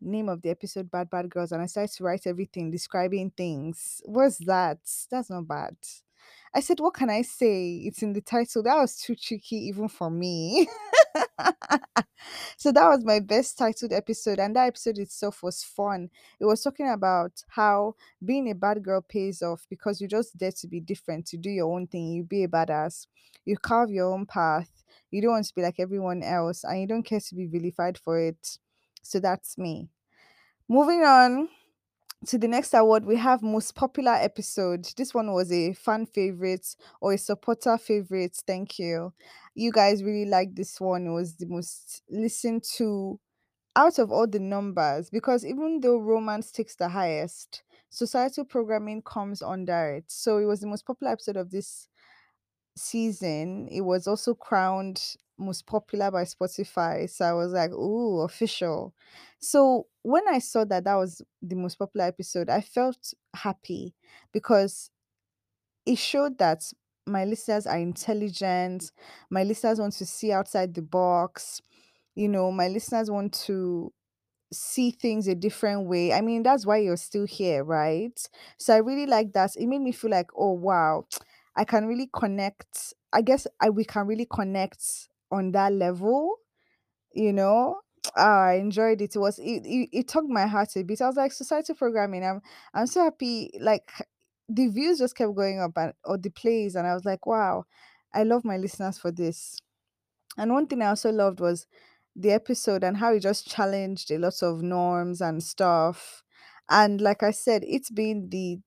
name 0.02 0.28
of 0.28 0.42
the 0.42 0.50
episode 0.50 0.90
Bad 0.90 1.10
Bad 1.10 1.30
Girls 1.30 1.52
and 1.52 1.62
I 1.62 1.66
started 1.66 1.94
to 1.96 2.04
write 2.04 2.26
everything 2.26 2.70
describing 2.70 3.30
things. 3.36 4.02
What's 4.04 4.38
that? 4.38 4.78
That's 5.10 5.30
not 5.30 5.48
bad. 5.48 5.76
I 6.54 6.60
said, 6.60 6.80
What 6.80 6.94
can 6.94 7.08
I 7.08 7.22
say? 7.22 7.82
It's 7.84 8.02
in 8.02 8.12
the 8.12 8.20
title. 8.20 8.62
That 8.62 8.76
was 8.76 8.96
too 8.96 9.14
tricky 9.14 9.56
even 9.56 9.88
for 9.88 10.10
me. 10.10 10.68
so 12.56 12.72
that 12.72 12.88
was 12.88 13.04
my 13.04 13.20
best 13.20 13.58
titled 13.58 13.92
episode, 13.92 14.38
and 14.38 14.54
that 14.56 14.66
episode 14.66 14.98
itself 14.98 15.42
was 15.42 15.64
fun. 15.64 16.10
It 16.40 16.44
was 16.44 16.62
talking 16.62 16.90
about 16.90 17.32
how 17.48 17.94
being 18.24 18.50
a 18.50 18.54
bad 18.54 18.82
girl 18.82 19.00
pays 19.00 19.42
off 19.42 19.66
because 19.70 20.00
you 20.00 20.08
just 20.08 20.36
dare 20.36 20.52
to 20.52 20.68
be 20.68 20.80
different, 20.80 21.26
to 21.26 21.36
do 21.36 21.50
your 21.50 21.72
own 21.72 21.86
thing, 21.86 22.12
you 22.12 22.24
be 22.24 22.44
a 22.44 22.48
badass, 22.48 23.06
you 23.44 23.56
carve 23.56 23.90
your 23.90 24.12
own 24.12 24.26
path, 24.26 24.70
you 25.10 25.22
don't 25.22 25.32
want 25.32 25.46
to 25.46 25.54
be 25.54 25.62
like 25.62 25.80
everyone 25.80 26.22
else, 26.22 26.64
and 26.64 26.80
you 26.80 26.86
don't 26.86 27.02
care 27.02 27.20
to 27.20 27.34
be 27.34 27.46
vilified 27.46 27.98
for 27.98 28.18
it. 28.18 28.58
So 29.02 29.20
that's 29.20 29.58
me. 29.58 29.88
Moving 30.68 31.02
on 31.04 31.48
to 32.26 32.38
the 32.38 32.48
next 32.48 32.72
award, 32.74 33.04
we 33.04 33.16
have 33.16 33.42
most 33.42 33.74
popular 33.74 34.12
episode. 34.12 34.86
This 34.96 35.12
one 35.12 35.32
was 35.32 35.50
a 35.52 35.72
fan 35.74 36.06
favorite 36.06 36.76
or 37.00 37.12
a 37.14 37.18
supporter 37.18 37.76
favorite. 37.78 38.40
Thank 38.46 38.78
you. 38.78 39.12
You 39.54 39.72
guys 39.72 40.04
really 40.04 40.26
liked 40.30 40.54
this 40.56 40.80
one. 40.80 41.06
It 41.06 41.10
was 41.10 41.34
the 41.36 41.46
most 41.46 42.02
listened 42.08 42.64
to 42.76 43.18
out 43.74 43.98
of 43.98 44.12
all 44.12 44.26
the 44.26 44.38
numbers, 44.38 45.10
because 45.10 45.44
even 45.44 45.80
though 45.80 45.98
romance 45.98 46.52
takes 46.52 46.76
the 46.76 46.88
highest, 46.88 47.62
societal 47.90 48.44
programming 48.44 49.02
comes 49.02 49.42
under 49.42 49.94
it. 49.94 50.04
So 50.08 50.38
it 50.38 50.44
was 50.44 50.60
the 50.60 50.66
most 50.66 50.86
popular 50.86 51.12
episode 51.12 51.36
of 51.36 51.50
this 51.50 51.88
season. 52.76 53.68
It 53.70 53.82
was 53.82 54.06
also 54.06 54.34
crowned 54.34 55.02
most 55.38 55.66
popular 55.66 56.10
by 56.10 56.24
Spotify. 56.24 57.08
So 57.10 57.24
I 57.24 57.32
was 57.32 57.52
like, 57.52 57.70
ooh, 57.72 58.20
official. 58.20 58.94
So 59.40 59.86
when 60.02 60.26
I 60.28 60.38
saw 60.38 60.64
that 60.64 60.84
that 60.84 60.94
was 60.94 61.22
the 61.42 61.56
most 61.56 61.76
popular 61.78 62.06
episode, 62.06 62.48
I 62.50 62.60
felt 62.60 63.14
happy 63.34 63.94
because 64.32 64.90
it 65.86 65.98
showed 65.98 66.38
that 66.38 66.62
my 67.06 67.24
listeners 67.24 67.66
are 67.66 67.78
intelligent. 67.78 68.92
My 69.30 69.42
listeners 69.42 69.80
want 69.80 69.94
to 69.94 70.06
see 70.06 70.32
outside 70.32 70.74
the 70.74 70.82
box. 70.82 71.60
You 72.14 72.28
know, 72.28 72.52
my 72.52 72.68
listeners 72.68 73.10
want 73.10 73.32
to 73.46 73.92
see 74.52 74.90
things 74.92 75.28
a 75.28 75.34
different 75.34 75.88
way. 75.88 76.12
I 76.12 76.20
mean, 76.22 76.42
that's 76.42 76.66
why 76.66 76.78
you're 76.78 76.96
still 76.96 77.26
here, 77.26 77.64
right? 77.64 78.18
So 78.58 78.74
I 78.74 78.78
really 78.78 79.06
like 79.06 79.32
that. 79.34 79.56
It 79.56 79.66
made 79.66 79.80
me 79.82 79.92
feel 79.92 80.10
like, 80.10 80.30
oh 80.36 80.52
wow, 80.52 81.06
I 81.56 81.64
can 81.64 81.86
really 81.86 82.10
connect. 82.14 82.94
I 83.12 83.22
guess 83.22 83.46
I 83.60 83.70
we 83.70 83.84
can 83.84 84.06
really 84.06 84.26
connect 84.30 85.08
on 85.32 85.52
that 85.52 85.72
level, 85.74 86.36
you 87.12 87.32
know. 87.32 87.80
Ah, 88.16 88.46
I 88.48 88.54
enjoyed 88.54 89.00
it. 89.00 89.14
It 89.14 89.18
was 89.18 89.38
it, 89.38 89.64
it, 89.64 89.88
it 89.92 90.08
tugged 90.08 90.28
my 90.28 90.46
heart 90.46 90.70
a 90.76 90.82
bit. 90.82 91.00
I 91.00 91.06
was 91.06 91.16
like, 91.16 91.32
society 91.32 91.72
programming. 91.74 92.24
I'm 92.24 92.42
I'm 92.74 92.86
so 92.88 93.04
happy. 93.04 93.52
Like 93.60 93.90
the 94.48 94.68
views 94.68 94.98
just 94.98 95.16
kept 95.16 95.34
going 95.36 95.60
up 95.60 95.72
and 95.76 95.92
or 96.04 96.18
the 96.18 96.30
plays, 96.30 96.74
and 96.74 96.86
I 96.86 96.94
was 96.94 97.04
like, 97.04 97.26
wow, 97.26 97.64
I 98.12 98.24
love 98.24 98.44
my 98.44 98.56
listeners 98.56 98.98
for 98.98 99.12
this. 99.12 99.60
And 100.38 100.52
one 100.52 100.66
thing 100.66 100.82
I 100.82 100.86
also 100.88 101.10
loved 101.12 101.40
was 101.40 101.66
the 102.16 102.32
episode 102.32 102.84
and 102.84 102.96
how 102.98 103.12
it 103.14 103.20
just 103.20 103.48
challenged 103.48 104.10
a 104.10 104.18
lot 104.18 104.42
of 104.42 104.62
norms 104.62 105.20
and 105.20 105.42
stuff. 105.42 106.22
And 106.70 107.00
like 107.00 107.22
I 107.22 107.30
said, 107.32 107.64
it's 107.66 107.90
been 107.90 108.28
the 108.30 108.58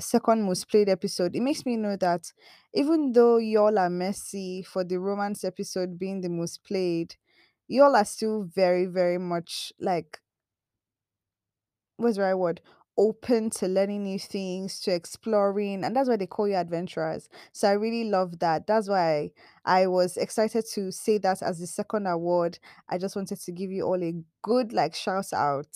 second 0.00 0.42
most 0.42 0.68
played 0.68 0.88
episode. 0.88 1.34
It 1.36 1.40
makes 1.42 1.64
me 1.66 1.76
know 1.76 1.96
that 1.96 2.32
even 2.74 3.12
though 3.12 3.38
y'all 3.38 3.78
are 3.78 3.90
messy 3.90 4.62
for 4.62 4.84
the 4.84 4.98
romance 4.98 5.44
episode 5.44 5.98
being 5.98 6.20
the 6.20 6.28
most 6.28 6.64
played, 6.64 7.16
y'all 7.68 7.96
are 7.96 8.04
still 8.04 8.44
very, 8.44 8.86
very 8.86 9.18
much 9.18 9.72
like 9.80 10.20
what's 11.96 12.16
the 12.16 12.22
right 12.22 12.34
word? 12.34 12.60
Open 12.96 13.50
to 13.50 13.66
learning 13.66 14.04
new 14.04 14.18
things, 14.20 14.78
to 14.80 14.92
exploring, 14.92 15.82
and 15.84 15.96
that's 15.96 16.08
why 16.08 16.16
they 16.16 16.26
call 16.28 16.46
you 16.46 16.54
adventurers. 16.54 17.28
So 17.52 17.68
I 17.68 17.72
really 17.72 18.08
love 18.08 18.38
that. 18.38 18.68
That's 18.68 18.88
why 18.88 19.32
I 19.64 19.88
was 19.88 20.16
excited 20.16 20.64
to 20.74 20.92
say 20.92 21.18
that 21.18 21.42
as 21.42 21.58
the 21.58 21.66
second 21.66 22.06
award. 22.06 22.58
I 22.88 22.98
just 22.98 23.16
wanted 23.16 23.40
to 23.40 23.52
give 23.52 23.72
you 23.72 23.82
all 23.84 24.00
a 24.02 24.14
good 24.42 24.72
like 24.72 24.94
shout 24.94 25.32
out. 25.32 25.66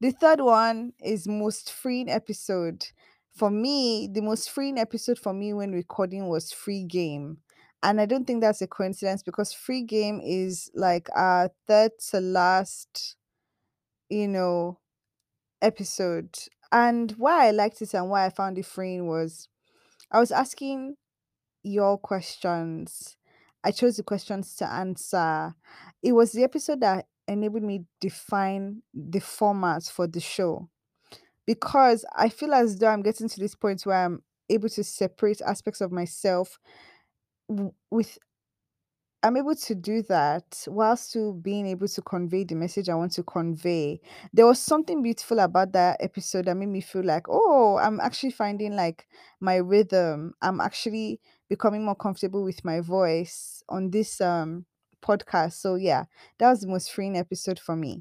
The 0.00 0.10
third 0.10 0.40
one 0.40 0.92
is 1.02 1.26
most 1.26 1.72
freeing 1.72 2.08
episode. 2.10 2.86
For 3.34 3.50
me, 3.50 4.08
the 4.12 4.22
most 4.22 4.50
freeing 4.50 4.78
episode 4.78 5.18
for 5.18 5.32
me 5.32 5.52
when 5.52 5.72
recording 5.72 6.28
was 6.28 6.52
Free 6.52 6.84
Game. 6.84 7.38
And 7.82 8.00
I 8.00 8.06
don't 8.06 8.26
think 8.26 8.40
that's 8.40 8.62
a 8.62 8.66
coincidence 8.66 9.22
because 9.22 9.52
Free 9.52 9.82
Game 9.82 10.20
is 10.22 10.70
like 10.74 11.08
our 11.14 11.50
third 11.66 11.92
to 12.10 12.20
last, 12.20 13.16
you 14.08 14.28
know, 14.28 14.78
episode. 15.62 16.36
And 16.72 17.12
why 17.12 17.48
I 17.48 17.50
liked 17.50 17.82
it 17.82 17.94
and 17.94 18.10
why 18.10 18.26
I 18.26 18.30
found 18.30 18.58
it 18.58 18.66
freeing 18.66 19.06
was 19.06 19.48
I 20.10 20.20
was 20.20 20.32
asking 20.32 20.96
your 21.62 21.98
questions. 21.98 23.16
I 23.64 23.70
chose 23.72 23.96
the 23.96 24.02
questions 24.02 24.54
to 24.56 24.70
answer. 24.70 25.54
It 26.02 26.12
was 26.12 26.32
the 26.32 26.44
episode 26.44 26.80
that 26.80 27.06
enabled 27.28 27.62
me 27.62 27.84
define 28.00 28.82
the 28.92 29.20
format 29.20 29.84
for 29.84 30.06
the 30.06 30.20
show 30.20 30.68
because 31.46 32.04
I 32.16 32.28
feel 32.28 32.54
as 32.54 32.78
though 32.78 32.88
I'm 32.88 33.02
getting 33.02 33.28
to 33.28 33.40
this 33.40 33.54
point 33.54 33.82
where 33.84 34.04
I'm 34.04 34.22
able 34.50 34.68
to 34.70 34.84
separate 34.84 35.40
aspects 35.42 35.80
of 35.80 35.92
myself 35.92 36.58
with 37.90 38.18
I'm 39.22 39.38
able 39.38 39.54
to 39.54 39.74
do 39.74 40.02
that 40.02 40.64
while 40.68 40.96
still 40.98 41.32
being 41.32 41.66
able 41.66 41.88
to 41.88 42.02
convey 42.02 42.44
the 42.44 42.54
message 42.54 42.90
I 42.90 42.94
want 42.94 43.12
to 43.12 43.22
convey. 43.22 44.00
There 44.34 44.46
was 44.46 44.58
something 44.58 45.02
beautiful 45.02 45.38
about 45.38 45.72
that 45.72 45.96
episode 46.00 46.44
that 46.44 46.56
made 46.56 46.68
me 46.68 46.82
feel 46.82 47.04
like, 47.04 47.24
oh, 47.30 47.78
I'm 47.78 48.00
actually 48.00 48.32
finding 48.32 48.76
like 48.76 49.06
my 49.40 49.56
rhythm. 49.56 50.34
I'm 50.42 50.60
actually 50.60 51.20
becoming 51.48 51.86
more 51.86 51.94
comfortable 51.94 52.44
with 52.44 52.62
my 52.66 52.80
voice 52.80 53.62
on 53.70 53.90
this 53.90 54.20
um 54.20 54.66
podcast. 55.04 55.54
So 55.54 55.74
yeah, 55.74 56.04
that 56.38 56.48
was 56.48 56.60
the 56.60 56.68
most 56.68 56.92
freeing 56.92 57.16
episode 57.16 57.58
for 57.58 57.76
me. 57.76 58.00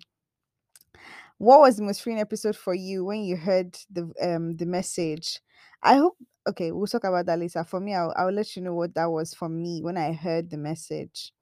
What 1.37 1.59
was 1.59 1.77
the 1.77 1.83
most 1.83 2.01
freeing 2.01 2.19
episode 2.19 2.55
for 2.55 2.73
you 2.73 3.03
when 3.03 3.23
you 3.23 3.35
heard 3.35 3.77
the 3.91 4.11
um 4.21 4.55
the 4.55 4.65
message? 4.65 5.39
I 5.81 5.95
hope 5.95 6.15
okay, 6.47 6.71
we'll 6.71 6.87
talk 6.87 7.03
about 7.03 7.25
that 7.25 7.39
later. 7.39 7.63
For 7.63 7.79
me, 7.79 7.93
I'll, 7.93 8.13
I'll 8.15 8.31
let 8.31 8.55
you 8.55 8.61
know 8.61 8.73
what 8.73 8.93
that 8.95 9.11
was 9.11 9.33
for 9.33 9.49
me 9.49 9.81
when 9.81 9.97
I 9.97 10.13
heard 10.13 10.49
the 10.49 10.57
message. 10.57 11.33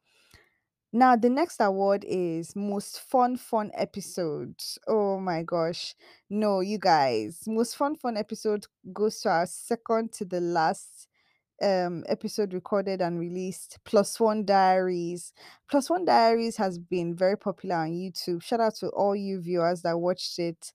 Now, 0.94 1.16
the 1.16 1.30
next 1.30 1.62
award 1.62 2.04
is 2.06 2.54
most 2.56 3.00
fun, 3.10 3.38
fun 3.38 3.72
episode. 3.76 4.56
Oh 4.88 5.20
my 5.20 5.42
gosh. 5.42 5.96
No, 6.30 6.60
you 6.60 6.78
guys, 6.80 7.44
most 7.48 7.78
fun, 7.78 7.96
fun 7.96 8.18
episode 8.18 8.66
goes 8.92 9.22
to 9.22 9.30
our 9.30 9.46
second 9.46 10.12
to 10.14 10.26
the 10.26 10.42
last 10.42 11.08
um 11.62 12.04
episode 12.08 12.54
recorded 12.54 13.02
and 13.02 13.20
released 13.20 13.80
plus 13.86 14.20
one 14.20 14.44
diaries 14.46 15.34
plus 15.70 15.90
one 15.90 16.06
diaries 16.06 16.58
has 16.58 16.78
been 16.78 17.16
very 17.16 17.38
popular 17.38 17.76
on 17.76 17.90
youtube 17.90 18.42
shout 18.42 18.60
out 18.60 18.76
to 18.76 18.88
all 18.90 19.16
you 19.16 19.40
viewers 19.42 19.82
that 19.82 20.00
watched 20.00 20.40
it 20.40 20.74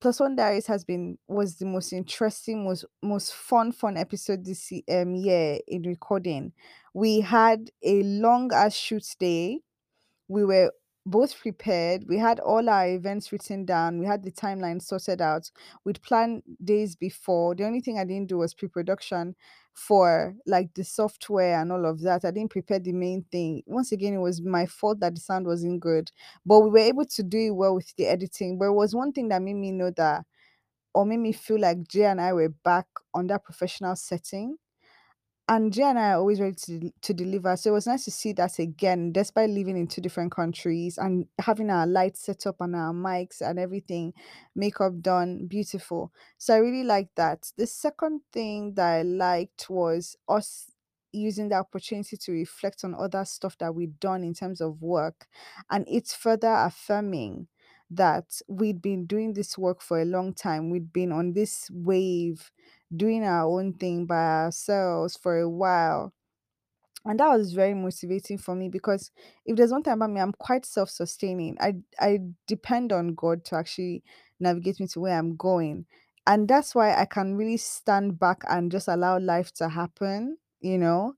plus 0.00 0.18
one 0.20 0.34
diaries 0.34 0.66
has 0.66 0.84
been 0.84 1.16
was 1.28 1.56
the 1.56 1.66
most 1.66 1.92
interesting 1.92 2.64
most 2.64 2.84
most 3.02 3.32
fun 3.32 3.70
fun 3.72 3.96
episode 3.96 4.44
this 4.44 4.72
um 4.90 5.14
year 5.14 5.58
in 5.68 5.82
recording 5.82 6.52
we 6.94 7.20
had 7.20 7.70
a 7.82 8.02
long 8.02 8.50
as 8.52 8.74
shoot 8.76 9.06
day 9.18 9.60
we 10.28 10.44
were 10.44 10.72
both 11.04 11.38
prepared. 11.40 12.04
We 12.08 12.18
had 12.18 12.40
all 12.40 12.68
our 12.68 12.86
events 12.86 13.32
written 13.32 13.64
down. 13.64 13.98
We 13.98 14.06
had 14.06 14.22
the 14.22 14.30
timeline 14.30 14.80
sorted 14.80 15.20
out. 15.20 15.50
We'd 15.84 16.02
planned 16.02 16.42
days 16.62 16.94
before. 16.96 17.54
The 17.54 17.64
only 17.64 17.80
thing 17.80 17.98
I 17.98 18.04
didn't 18.04 18.28
do 18.28 18.38
was 18.38 18.54
pre-production 18.54 19.34
for 19.74 20.34
like 20.46 20.72
the 20.74 20.84
software 20.84 21.60
and 21.60 21.72
all 21.72 21.86
of 21.86 22.00
that. 22.02 22.24
I 22.24 22.30
didn't 22.30 22.50
prepare 22.50 22.78
the 22.78 22.92
main 22.92 23.24
thing. 23.32 23.62
Once 23.66 23.92
again, 23.92 24.14
it 24.14 24.18
was 24.18 24.40
my 24.42 24.66
fault 24.66 25.00
that 25.00 25.14
the 25.14 25.20
sound 25.20 25.46
wasn't 25.46 25.80
good. 25.80 26.10
But 26.44 26.60
we 26.60 26.70
were 26.70 26.78
able 26.78 27.06
to 27.06 27.22
do 27.22 27.38
it 27.38 27.50
well 27.50 27.74
with 27.74 27.94
the 27.96 28.06
editing. 28.06 28.58
But 28.58 28.66
it 28.66 28.72
was 28.74 28.94
one 28.94 29.12
thing 29.12 29.28
that 29.28 29.42
made 29.42 29.54
me 29.56 29.72
know 29.72 29.90
that 29.96 30.24
or 30.94 31.06
made 31.06 31.18
me 31.18 31.32
feel 31.32 31.60
like 31.60 31.86
Jay 31.88 32.04
and 32.04 32.20
I 32.20 32.32
were 32.32 32.50
back 32.50 32.86
on 33.14 33.26
that 33.28 33.44
professional 33.44 33.96
setting 33.96 34.56
and 35.48 35.72
Jay 35.72 35.82
and 35.82 35.98
I 35.98 36.10
are 36.12 36.18
always 36.18 36.40
ready 36.40 36.54
to, 36.66 36.90
to 37.02 37.14
deliver. 37.14 37.56
So 37.56 37.70
it 37.70 37.74
was 37.74 37.86
nice 37.86 38.04
to 38.04 38.10
see 38.10 38.32
that 38.34 38.58
again, 38.58 39.12
despite 39.12 39.50
living 39.50 39.76
in 39.76 39.86
two 39.86 40.00
different 40.00 40.32
countries 40.32 40.98
and 40.98 41.26
having 41.40 41.68
our 41.68 41.86
lights 41.86 42.24
set 42.24 42.46
up 42.46 42.56
and 42.60 42.74
our 42.76 42.92
mics 42.92 43.40
and 43.40 43.58
everything, 43.58 44.14
makeup 44.54 45.00
done, 45.00 45.46
beautiful. 45.46 46.12
So 46.38 46.54
I 46.54 46.58
really 46.58 46.84
liked 46.84 47.16
that. 47.16 47.50
The 47.58 47.66
second 47.66 48.20
thing 48.32 48.74
that 48.74 48.86
I 48.86 49.02
liked 49.02 49.68
was 49.68 50.16
us 50.28 50.70
using 51.12 51.48
the 51.50 51.56
opportunity 51.56 52.16
to 52.16 52.32
reflect 52.32 52.84
on 52.84 52.94
other 52.94 53.24
stuff 53.24 53.58
that 53.58 53.74
we've 53.74 53.98
done 54.00 54.24
in 54.24 54.32
terms 54.34 54.60
of 54.60 54.80
work. 54.80 55.26
And 55.70 55.84
it's 55.88 56.14
further 56.14 56.52
affirming 56.52 57.48
that 57.96 58.40
we'd 58.48 58.82
been 58.82 59.06
doing 59.06 59.32
this 59.34 59.58
work 59.58 59.80
for 59.82 60.00
a 60.00 60.04
long 60.04 60.34
time. 60.34 60.70
We'd 60.70 60.92
been 60.92 61.12
on 61.12 61.32
this 61.34 61.70
wave 61.72 62.50
doing 62.94 63.24
our 63.24 63.46
own 63.46 63.74
thing 63.74 64.06
by 64.06 64.44
ourselves 64.44 65.16
for 65.16 65.38
a 65.38 65.48
while. 65.48 66.12
And 67.04 67.18
that 67.18 67.36
was 67.36 67.52
very 67.52 67.74
motivating 67.74 68.38
for 68.38 68.54
me 68.54 68.68
because 68.68 69.10
if 69.44 69.56
there's 69.56 69.72
one 69.72 69.82
thing 69.82 69.94
about 69.94 70.10
me, 70.10 70.20
I'm 70.20 70.32
quite 70.32 70.64
self-sustaining. 70.64 71.56
I 71.60 71.74
I 71.98 72.20
depend 72.46 72.92
on 72.92 73.14
God 73.14 73.44
to 73.46 73.56
actually 73.56 74.04
navigate 74.38 74.78
me 74.78 74.86
to 74.88 75.00
where 75.00 75.18
I'm 75.18 75.36
going. 75.36 75.86
And 76.26 76.46
that's 76.46 76.74
why 76.74 76.94
I 76.94 77.04
can 77.06 77.34
really 77.36 77.56
stand 77.56 78.20
back 78.20 78.42
and 78.48 78.70
just 78.70 78.86
allow 78.86 79.18
life 79.18 79.52
to 79.54 79.68
happen, 79.68 80.38
you 80.60 80.78
know? 80.78 81.14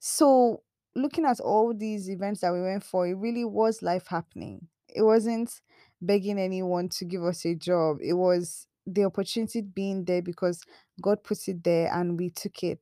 So, 0.00 0.62
looking 0.94 1.24
at 1.26 1.40
all 1.40 1.74
these 1.74 2.10
events 2.10 2.40
that 2.42 2.52
we 2.52 2.62
went 2.62 2.84
for, 2.84 3.06
it 3.06 3.14
really 3.14 3.44
was 3.44 3.82
life 3.82 4.06
happening. 4.08 4.68
It 4.88 5.02
wasn't 5.02 5.60
begging 6.00 6.38
anyone 6.38 6.88
to 6.90 7.04
give 7.04 7.24
us 7.24 7.44
a 7.44 7.54
job. 7.54 7.98
It 8.02 8.14
was 8.14 8.66
the 8.86 9.04
opportunity 9.04 9.62
being 9.62 10.04
there 10.04 10.22
because 10.22 10.62
God 11.02 11.24
put 11.24 11.48
it 11.48 11.64
there 11.64 11.90
and 11.92 12.18
we 12.18 12.30
took 12.30 12.62
it 12.62 12.80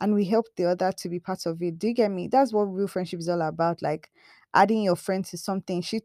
and 0.00 0.14
we 0.14 0.24
helped 0.24 0.56
the 0.56 0.66
other 0.66 0.92
to 0.92 1.08
be 1.08 1.18
part 1.18 1.46
of 1.46 1.60
it. 1.62 1.78
Do 1.78 1.88
you 1.88 1.94
get 1.94 2.10
me? 2.10 2.28
That's 2.28 2.52
what 2.52 2.62
real 2.64 2.88
friendship 2.88 3.20
is 3.20 3.28
all 3.28 3.42
about. 3.42 3.82
Like 3.82 4.10
adding 4.54 4.82
your 4.82 4.96
friend 4.96 5.24
to 5.26 5.36
something. 5.38 5.82
She 5.82 6.00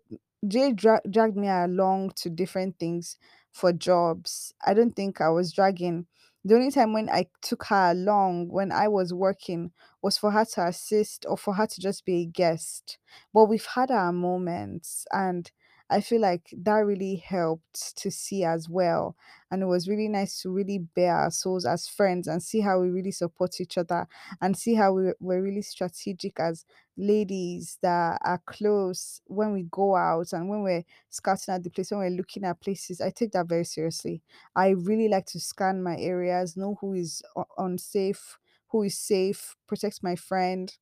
Jay 0.48 0.72
dra- 0.72 1.01
dragged 1.10 1.36
me 1.36 1.48
along 1.48 2.12
to 2.18 2.30
different 2.30 2.77
things 2.80 3.18
for 3.51 3.74
jobs. 3.74 4.54
I 4.66 4.74
don't 4.74 4.96
think 4.96 5.20
I 5.20 5.30
was 5.30 5.51
dragging 5.51 6.06
The 6.46 6.56
only 6.56 6.72
time 6.72 6.94
when 6.94 7.10
I 7.10 7.25
took 7.42 7.66
her 7.66 7.92
along 7.92 8.50
when 8.50 8.72
I 8.72 8.88
was 8.88 9.13
working 9.13 9.72
was 10.01 10.18
for 10.18 10.32
her 10.32 10.46
to 10.46 10.68
assist 10.68 11.25
or 11.27 11.38
for 11.38 11.56
her 11.56 11.68
to 11.68 11.82
just 11.82 12.06
be 12.06 12.22
a 12.22 12.25
guest. 12.25 13.00
But 13.34 13.46
we've 13.46 13.66
had 13.66 13.92
our 13.92 14.13
moments 14.13 15.06
and 15.12 15.51
I 15.89 16.01
feel 16.01 16.20
like 16.20 16.53
that 16.58 16.79
really 16.79 17.15
helped 17.15 17.96
to 17.98 18.12
see 18.12 18.44
as 18.44 18.67
well. 18.67 19.15
And 19.50 19.63
it 19.63 19.67
was 19.67 19.88
really 19.88 20.10
nice 20.10 20.41
to 20.41 20.50
really 20.51 20.79
bear 20.79 21.15
our 21.15 21.32
souls 21.32 21.65
as 21.65 21.88
friends 21.88 22.27
and 22.27 22.44
see 22.44 22.60
how 22.60 22.82
we 22.82 22.89
really 22.89 23.12
support 23.12 23.62
each 23.62 23.77
other 23.77 24.08
and 24.41 24.58
see 24.58 24.74
how 24.75 24.91
we, 24.94 25.13
we're 25.20 25.41
really 25.41 25.62
strategic 25.62 26.39
as 26.39 26.65
ladies 26.98 27.77
that 27.82 28.20
are 28.25 28.41
close 28.46 29.22
when 29.27 29.53
we 29.53 29.63
go 29.72 29.96
out 29.96 30.34
and 30.34 30.50
when 30.50 30.62
we're 30.63 30.84
scouting 31.10 31.53
at 31.53 31.63
the 31.63 31.70
place, 31.70 31.91
when 31.91 32.01
we're 32.01 32.10
looking 32.10 32.44
at 32.44 32.60
places. 32.60 33.00
I 33.00 33.10
take 33.10 33.32
that 33.32 33.48
very 33.48 33.63
seriously. 33.63 34.22
I 34.56 34.70
really 34.70 35.08
like 35.08 35.25
to 35.27 35.39
scan 35.39 35.82
my 35.84 35.98
areas, 35.98 36.58
know 36.58 36.77
who 36.82 36.94
is 36.94 37.22
unsafe, 37.58 38.38
who 38.70 38.84
is 38.84 38.98
safe, 38.98 39.56
protect 39.67 40.03
my 40.03 40.15
friend. 40.15 40.75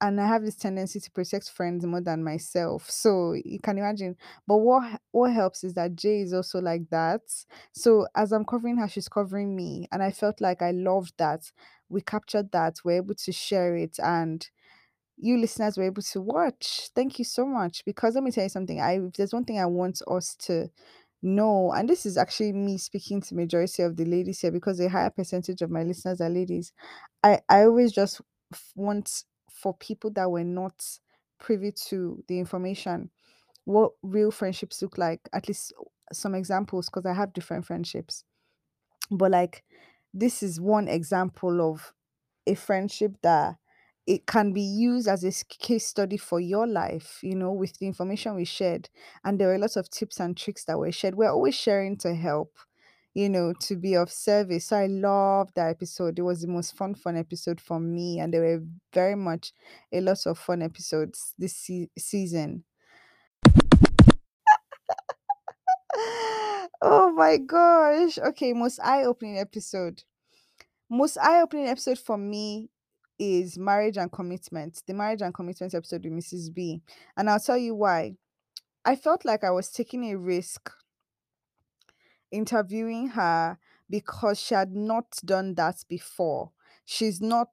And 0.00 0.20
I 0.20 0.26
have 0.28 0.42
this 0.42 0.56
tendency 0.56 1.00
to 1.00 1.10
protect 1.10 1.50
friends 1.50 1.86
more 1.86 2.02
than 2.02 2.22
myself. 2.22 2.90
So 2.90 3.32
you 3.32 3.58
can 3.60 3.78
imagine. 3.78 4.16
But 4.46 4.58
what 4.58 5.00
what 5.12 5.32
helps 5.32 5.64
is 5.64 5.72
that 5.74 5.96
Jay 5.96 6.20
is 6.20 6.34
also 6.34 6.60
like 6.60 6.90
that. 6.90 7.22
So 7.72 8.06
as 8.14 8.30
I'm 8.32 8.44
covering 8.44 8.76
her, 8.76 8.88
she's 8.88 9.08
covering 9.08 9.56
me. 9.56 9.88
And 9.90 10.02
I 10.02 10.10
felt 10.10 10.40
like 10.40 10.60
I 10.60 10.72
loved 10.72 11.14
that. 11.16 11.50
We 11.88 12.02
captured 12.02 12.52
that. 12.52 12.76
We're 12.84 12.98
able 12.98 13.14
to 13.14 13.32
share 13.32 13.74
it. 13.76 13.96
And 14.02 14.46
you 15.16 15.38
listeners 15.38 15.78
were 15.78 15.84
able 15.84 16.02
to 16.02 16.20
watch. 16.20 16.90
Thank 16.94 17.18
you 17.18 17.24
so 17.24 17.46
much. 17.46 17.84
Because 17.84 18.14
let 18.14 18.24
me 18.24 18.30
tell 18.30 18.44
you 18.44 18.50
something. 18.50 18.80
I 18.80 18.94
if 19.00 19.14
there's 19.14 19.32
one 19.32 19.44
thing 19.44 19.58
I 19.58 19.66
want 19.66 20.02
us 20.08 20.34
to 20.46 20.70
know, 21.22 21.72
and 21.72 21.88
this 21.88 22.04
is 22.06 22.16
actually 22.18 22.52
me 22.52 22.78
speaking 22.78 23.20
to 23.22 23.34
majority 23.34 23.82
of 23.82 23.96
the 23.96 24.04
ladies 24.04 24.40
here 24.40 24.52
because 24.52 24.78
a 24.80 24.88
higher 24.88 25.10
percentage 25.10 25.62
of 25.62 25.70
my 25.70 25.82
listeners 25.82 26.20
are 26.20 26.28
ladies. 26.30 26.72
I 27.22 27.40
I 27.48 27.64
always 27.64 27.92
just 27.92 28.20
f- 28.52 28.72
want 28.76 29.24
for 29.56 29.74
people 29.74 30.10
that 30.12 30.30
were 30.30 30.44
not 30.44 30.84
privy 31.38 31.72
to 31.72 32.22
the 32.28 32.38
information 32.38 33.10
what 33.64 33.92
real 34.02 34.32
friendships 34.32 34.82
look 34.82 34.98
like. 34.98 35.20
At 35.32 35.48
least 35.48 35.72
some 36.12 36.34
examples 36.34 36.86
because 36.88 37.06
I 37.06 37.14
have 37.14 37.34
different 37.34 37.66
friendships. 37.66 38.24
But 39.10 39.30
like 39.30 39.64
this 40.12 40.42
is 40.42 40.60
one 40.60 40.88
example 40.88 41.60
of 41.60 41.92
a 42.46 42.54
friendship 42.54 43.12
that 43.22 43.56
it 44.06 44.26
can 44.26 44.52
be 44.52 44.62
used 44.62 45.08
as 45.08 45.24
a 45.24 45.32
case 45.46 45.86
study 45.86 46.16
for 46.16 46.40
your 46.40 46.66
life, 46.66 47.20
you 47.22 47.34
know, 47.36 47.52
with 47.52 47.78
the 47.78 47.86
information 47.86 48.36
we 48.36 48.44
shared. 48.46 48.88
And 49.24 49.38
there 49.40 49.48
were 49.48 49.58
lots 49.58 49.76
of 49.76 49.90
tips 49.90 50.20
and 50.20 50.36
tricks 50.36 50.64
that 50.66 50.78
were 50.78 50.92
shared. 50.92 51.16
We're 51.16 51.30
always 51.30 51.54
sharing 51.56 51.98
to 51.98 52.14
help, 52.14 52.56
you 53.16 53.28
know, 53.30 53.52
to 53.54 53.74
be 53.76 53.94
of 53.94 54.12
service. 54.12 54.66
So 54.66 54.76
I 54.76 54.88
love 54.88 55.48
that 55.54 55.70
episode. 55.70 56.18
It 56.18 56.22
was 56.22 56.42
the 56.42 56.48
most 56.48 56.76
fun, 56.76 56.94
fun 56.94 57.16
episode 57.16 57.58
for 57.58 57.80
me. 57.80 58.18
And 58.18 58.30
there 58.30 58.42
were 58.42 58.62
very 58.92 59.14
much 59.14 59.54
a 59.90 60.02
lot 60.02 60.18
of 60.26 60.38
fun 60.38 60.60
episodes 60.60 61.32
this 61.38 61.56
se- 61.56 61.88
season. 61.96 62.64
oh 66.82 67.10
my 67.16 67.38
gosh. 67.38 68.18
Okay, 68.18 68.52
most 68.52 68.80
eye 68.80 69.04
opening 69.04 69.38
episode. 69.38 70.02
Most 70.90 71.16
eye 71.16 71.40
opening 71.40 71.68
episode 71.68 71.98
for 71.98 72.18
me 72.18 72.68
is 73.18 73.56
marriage 73.56 73.96
and 73.96 74.12
commitment. 74.12 74.82
The 74.86 74.92
marriage 74.92 75.22
and 75.22 75.32
commitment 75.32 75.74
episode 75.74 76.04
with 76.04 76.12
Mrs. 76.12 76.52
B. 76.52 76.82
And 77.16 77.30
I'll 77.30 77.40
tell 77.40 77.56
you 77.56 77.74
why. 77.74 78.16
I 78.84 78.94
felt 78.94 79.24
like 79.24 79.42
I 79.42 79.52
was 79.52 79.70
taking 79.70 80.12
a 80.12 80.18
risk 80.18 80.70
interviewing 82.30 83.08
her 83.08 83.58
because 83.88 84.40
she 84.40 84.54
had 84.54 84.72
not 84.74 85.06
done 85.24 85.54
that 85.54 85.84
before. 85.88 86.50
She's 86.84 87.20
not 87.20 87.50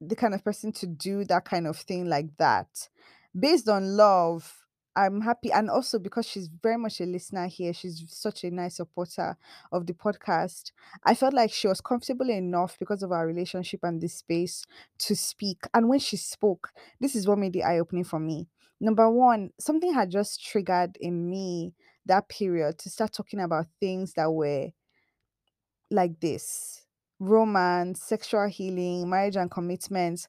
the 0.00 0.16
kind 0.16 0.34
of 0.34 0.44
person 0.44 0.72
to 0.72 0.86
do 0.86 1.24
that 1.24 1.44
kind 1.44 1.66
of 1.66 1.76
thing 1.76 2.08
like 2.08 2.36
that. 2.38 2.88
Based 3.38 3.68
on 3.68 3.96
love, 3.96 4.60
I'm 4.96 5.20
happy. 5.20 5.52
And 5.52 5.70
also 5.70 5.98
because 5.98 6.26
she's 6.26 6.48
very 6.48 6.76
much 6.76 7.00
a 7.00 7.04
listener 7.04 7.46
here, 7.46 7.72
she's 7.72 8.04
such 8.08 8.44
a 8.44 8.50
nice 8.50 8.76
supporter 8.76 9.36
of 9.70 9.86
the 9.86 9.92
podcast. 9.92 10.72
I 11.04 11.14
felt 11.14 11.34
like 11.34 11.52
she 11.52 11.68
was 11.68 11.80
comfortable 11.80 12.30
enough 12.30 12.78
because 12.78 13.02
of 13.02 13.12
our 13.12 13.26
relationship 13.26 13.80
and 13.82 14.00
this 14.00 14.14
space 14.14 14.64
to 14.98 15.14
speak. 15.14 15.64
And 15.72 15.88
when 15.88 16.00
she 16.00 16.16
spoke, 16.16 16.70
this 17.00 17.14
is 17.14 17.28
what 17.28 17.38
made 17.38 17.52
the 17.52 17.62
eye 17.64 17.78
opening 17.78 18.04
for 18.04 18.18
me. 18.18 18.48
Number 18.80 19.10
one, 19.10 19.50
something 19.60 19.92
had 19.92 20.10
just 20.10 20.42
triggered 20.44 20.96
in 21.00 21.28
me 21.28 21.74
that 22.06 22.28
period 22.28 22.78
to 22.78 22.90
start 22.90 23.12
talking 23.12 23.40
about 23.40 23.66
things 23.80 24.14
that 24.14 24.30
were 24.32 24.70
like 25.90 26.20
this 26.20 26.82
romance, 27.18 28.02
sexual 28.02 28.48
healing, 28.48 29.08
marriage 29.08 29.36
and 29.36 29.50
commitment. 29.50 30.26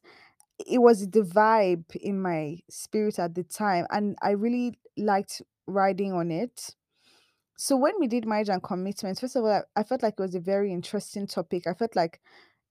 It 0.60 0.80
was 0.80 1.10
the 1.10 1.22
vibe 1.22 1.96
in 1.96 2.22
my 2.22 2.60
spirit 2.70 3.20
at 3.20 3.36
the 3.36 3.44
time, 3.44 3.88
and 3.90 4.18
I 4.22 4.32
really 4.32 4.80
liked 4.98 5.42
riding 5.68 6.14
on 6.14 6.32
it. 6.32 6.76
So, 7.58 7.78
when 7.78 7.94
we 8.00 8.08
did 8.08 8.26
marriage 8.28 8.50
and 8.50 8.64
commitment, 8.64 9.20
first 9.20 9.36
of 9.36 9.46
all, 9.46 9.52
I, 9.52 9.64
I 9.76 9.84
felt 9.84 10.04
like 10.04 10.16
it 10.18 10.22
was 10.22 10.36
a 10.36 10.40
very 10.40 10.74
interesting 10.74 11.28
topic. 11.28 11.68
I 11.68 11.74
felt 11.74 11.96
like 11.96 12.22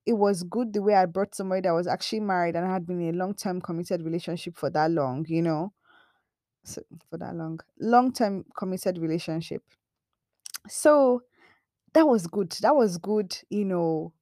it 0.06 0.14
was 0.14 0.42
good 0.44 0.72
the 0.72 0.82
way 0.82 0.94
I 0.94 1.06
brought 1.06 1.34
somebody 1.34 1.62
that 1.62 1.72
was 1.72 1.86
actually 1.86 2.20
married 2.20 2.56
and 2.56 2.66
had 2.66 2.86
been 2.86 3.00
in 3.00 3.14
a 3.14 3.18
long 3.18 3.34
term 3.34 3.60
committed 3.60 4.02
relationship 4.02 4.56
for 4.56 4.70
that 4.70 4.90
long, 4.90 5.26
you 5.28 5.42
know, 5.42 5.72
so, 6.64 6.82
for 7.10 7.18
that 7.18 7.34
long, 7.34 7.60
long 7.78 8.12
term 8.12 8.44
committed 8.56 8.98
relationship. 8.98 9.62
So, 10.68 11.22
That 11.94 12.06
was 12.08 12.26
good. 12.28 12.52
That 12.62 12.76
was 12.76 12.98
good, 12.98 13.36
you 13.50 13.64
know, 13.66 14.14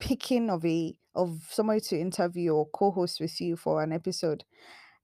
picking 0.00 0.50
of 0.50 0.64
a 0.66 0.98
of 1.14 1.46
somebody 1.50 1.80
to 1.80 1.98
interview 2.00 2.52
or 2.54 2.66
co-host 2.70 3.20
with 3.20 3.40
you 3.40 3.56
for 3.56 3.82
an 3.82 3.92
episode. 3.92 4.44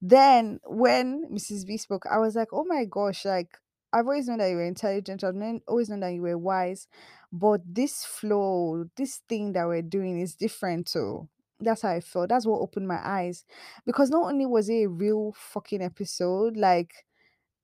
Then 0.03 0.61
when 0.67 1.27
Mrs. 1.33 1.67
B 1.67 1.77
spoke, 1.79 2.07
I 2.11 2.19
was 2.19 2.37
like, 2.37 2.49
oh 2.53 2.65
my 2.65 2.85
gosh, 2.87 3.25
like 3.27 3.59
I've 3.93 4.07
always 4.07 4.29
known 4.29 4.39
that 4.39 4.49
you 4.51 4.57
were 4.57 4.65
intelligent, 4.65 5.25
I've 5.25 5.35
known, 5.37 5.63
always 5.69 5.91
known 5.91 6.01
that 6.01 6.15
you 6.15 6.23
were 6.23 6.39
wise, 6.39 6.89
but 7.33 7.63
this 7.67 8.05
flow, 8.07 8.87
this 8.97 9.19
thing 9.29 9.53
that 9.55 9.67
we're 9.69 9.83
doing 9.83 10.21
is 10.21 10.37
different 10.37 10.89
too. 10.89 11.29
That's 11.61 11.83
how 11.83 11.91
I 11.91 12.01
felt. 12.01 12.31
That's 12.31 12.47
what 12.47 12.61
opened 12.61 12.89
my 12.89 13.01
eyes. 13.07 13.45
Because 13.85 14.11
not 14.11 14.25
only 14.25 14.47
was 14.47 14.69
it 14.69 14.85
a 14.85 14.89
real 14.89 15.35
fucking 15.37 15.83
episode, 15.83 16.57
like 16.57 16.93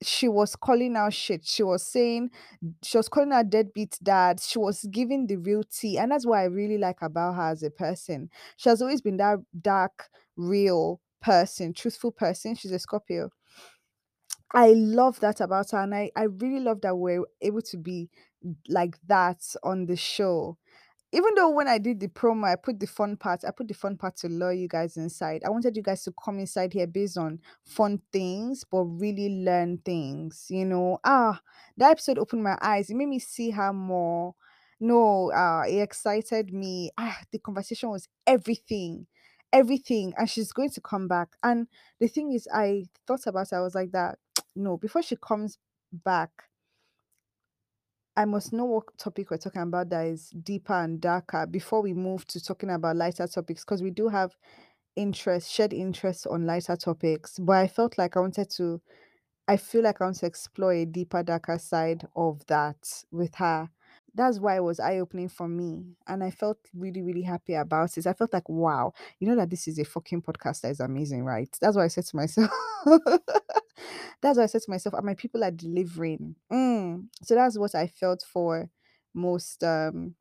she 0.02 0.28
was 0.28 0.56
calling 0.56 0.96
out 0.96 1.14
shit. 1.14 1.46
She 1.46 1.62
was 1.62 1.86
saying 1.86 2.30
she 2.84 2.98
was 2.98 3.08
calling 3.08 3.32
out 3.32 3.50
deadbeat 3.50 3.98
dad. 4.02 4.40
She 4.40 4.58
was 4.58 4.84
giving 4.90 5.26
the 5.26 5.36
real 5.36 5.64
tea. 5.64 5.98
And 5.98 6.12
that's 6.12 6.26
what 6.26 6.38
I 6.40 6.44
really 6.44 6.78
like 6.78 7.02
about 7.02 7.34
her 7.36 7.50
as 7.52 7.62
a 7.62 7.70
person. 7.70 8.30
She 8.56 8.68
has 8.68 8.82
always 8.82 9.00
been 9.00 9.16
that 9.18 9.38
dark, 9.60 10.08
real 10.36 11.00
person, 11.22 11.72
truthful 11.72 12.12
person. 12.12 12.54
She's 12.54 12.72
a 12.72 12.78
Scorpio. 12.78 13.30
I 14.52 14.72
love 14.72 15.20
that 15.20 15.40
about 15.40 15.70
her. 15.72 15.78
And 15.78 15.94
I, 15.94 16.10
I 16.16 16.24
really 16.24 16.60
love 16.60 16.80
that 16.82 16.96
we're 16.96 17.24
able 17.40 17.62
to 17.62 17.76
be 17.76 18.10
like 18.68 18.96
that 19.08 19.40
on 19.62 19.86
the 19.86 19.96
show 19.96 20.56
even 21.16 21.34
though 21.34 21.48
when 21.48 21.66
I 21.66 21.78
did 21.78 21.98
the 21.98 22.08
promo, 22.08 22.44
I 22.46 22.56
put 22.56 22.78
the 22.78 22.86
fun 22.86 23.16
part, 23.16 23.42
I 23.46 23.50
put 23.50 23.68
the 23.68 23.74
fun 23.74 23.96
part 23.96 24.16
to 24.18 24.28
lure 24.28 24.52
you 24.52 24.68
guys 24.68 24.98
inside. 24.98 25.42
I 25.46 25.48
wanted 25.48 25.74
you 25.74 25.82
guys 25.82 26.04
to 26.04 26.12
come 26.22 26.38
inside 26.38 26.74
here 26.74 26.86
based 26.86 27.16
on 27.16 27.40
fun 27.64 28.02
things, 28.12 28.64
but 28.70 28.82
really 28.82 29.42
learn 29.42 29.78
things. 29.78 30.44
You 30.50 30.66
know, 30.66 30.98
ah, 31.04 31.40
that 31.78 31.92
episode 31.92 32.18
opened 32.18 32.42
my 32.42 32.58
eyes. 32.60 32.90
It 32.90 32.96
made 32.96 33.08
me 33.08 33.18
see 33.18 33.48
her 33.52 33.72
more. 33.72 34.34
No, 34.78 35.32
uh, 35.32 35.62
it 35.66 35.78
excited 35.80 36.52
me. 36.52 36.90
Ah, 36.98 37.18
the 37.32 37.38
conversation 37.38 37.88
was 37.88 38.08
everything, 38.26 39.06
everything, 39.54 40.12
and 40.18 40.28
she's 40.28 40.52
going 40.52 40.70
to 40.72 40.82
come 40.82 41.08
back. 41.08 41.30
And 41.42 41.66
the 41.98 42.08
thing 42.08 42.32
is, 42.32 42.46
I 42.52 42.84
thought 43.06 43.26
about 43.26 43.52
it. 43.52 43.54
I 43.56 43.60
was 43.60 43.74
like 43.74 43.92
that. 43.92 44.18
No, 44.58 44.78
before 44.78 45.02
she 45.02 45.16
comes 45.16 45.58
back, 45.92 46.30
I 48.16 48.24
must 48.24 48.52
know 48.52 48.64
what 48.64 48.96
topic 48.96 49.30
we're 49.30 49.36
talking 49.36 49.62
about 49.62 49.90
that 49.90 50.06
is 50.06 50.30
deeper 50.30 50.72
and 50.72 51.00
darker 51.00 51.46
before 51.46 51.82
we 51.82 51.92
move 51.92 52.26
to 52.28 52.40
talking 52.42 52.70
about 52.70 52.96
lighter 52.96 53.26
topics 53.26 53.64
because 53.64 53.82
we 53.82 53.90
do 53.90 54.08
have 54.08 54.36
interest, 54.96 55.50
shared 55.52 55.72
interest 55.74 56.26
on 56.26 56.46
lighter 56.46 56.76
topics. 56.76 57.38
But 57.38 57.56
I 57.58 57.68
felt 57.68 57.98
like 57.98 58.16
I 58.16 58.20
wanted 58.20 58.50
to, 58.52 58.80
I 59.48 59.58
feel 59.58 59.82
like 59.82 60.00
I 60.00 60.04
want 60.04 60.18
to 60.18 60.26
explore 60.26 60.72
a 60.72 60.86
deeper, 60.86 61.22
darker 61.22 61.58
side 61.58 62.08
of 62.16 62.46
that 62.46 63.04
with 63.12 63.34
her. 63.36 63.70
That's 64.16 64.40
why 64.40 64.56
it 64.56 64.64
was 64.64 64.80
eye 64.80 64.98
opening 64.98 65.28
for 65.28 65.46
me. 65.46 65.84
And 66.08 66.24
I 66.24 66.30
felt 66.30 66.58
really, 66.74 67.02
really 67.02 67.22
happy 67.22 67.54
about 67.54 67.96
it. 67.98 68.06
I 68.06 68.14
felt 68.14 68.32
like, 68.32 68.48
wow, 68.48 68.94
you 69.20 69.28
know 69.28 69.36
that 69.36 69.50
this 69.50 69.68
is 69.68 69.78
a 69.78 69.84
fucking 69.84 70.22
podcast 70.22 70.62
that 70.62 70.70
is 70.70 70.80
amazing, 70.80 71.22
right? 71.22 71.54
That's 71.60 71.76
what 71.76 71.82
I 71.82 71.88
said 71.88 72.06
to 72.06 72.16
myself. 72.16 72.50
that's 74.22 74.38
what 74.38 74.44
I 74.44 74.46
said 74.46 74.62
to 74.62 74.70
myself. 74.70 74.94
And 74.94 75.04
my 75.04 75.14
people 75.14 75.44
are 75.44 75.50
delivering. 75.50 76.34
Mm. 76.50 77.08
So 77.22 77.34
that's 77.34 77.58
what 77.58 77.74
I 77.74 77.86
felt 77.86 78.24
for 78.26 78.70
most 79.14 79.62
um 79.62 80.14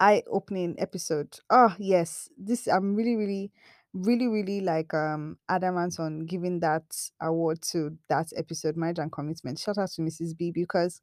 eye-opening 0.00 0.76
episode. 0.78 1.38
Oh 1.50 1.74
yes. 1.78 2.28
This 2.38 2.66
I'm 2.68 2.94
really, 2.94 3.16
really, 3.16 3.52
really, 3.92 4.28
really 4.28 4.60
like 4.60 4.92
um 4.94 5.38
adamant 5.48 5.98
on 5.98 6.26
giving 6.26 6.60
that 6.60 6.84
award 7.20 7.62
to 7.72 7.96
that 8.08 8.32
episode, 8.36 8.76
Marriage 8.76 8.98
and 8.98 9.12
Commitment. 9.12 9.58
Shout 9.58 9.78
out 9.78 9.90
to 9.92 10.02
Mrs. 10.02 10.36
B 10.36 10.50
because 10.50 11.00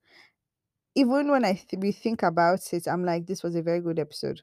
even 0.96 1.32
when 1.32 1.46
I 1.46 1.54
th- 1.54 1.80
we 1.80 1.92
think 1.92 2.24
about 2.24 2.74
it, 2.74 2.88
I'm 2.88 3.06
like, 3.06 3.26
this 3.26 3.44
was 3.44 3.56
a 3.56 3.62
very 3.62 3.82
good 3.82 4.00
episode. 4.00 4.42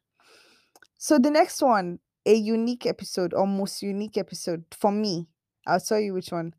So 0.96 1.18
the 1.18 1.30
next 1.30 1.62
one, 1.62 1.98
a 2.26 2.34
unique 2.34 2.86
episode 2.86 3.34
or 3.34 3.46
most 3.46 3.82
unique 3.82 4.16
episode 4.18 4.64
for 4.70 4.90
me. 4.92 5.26
I'll 5.66 5.80
tell 5.80 6.00
you 6.00 6.14
which 6.14 6.32
one. 6.32 6.54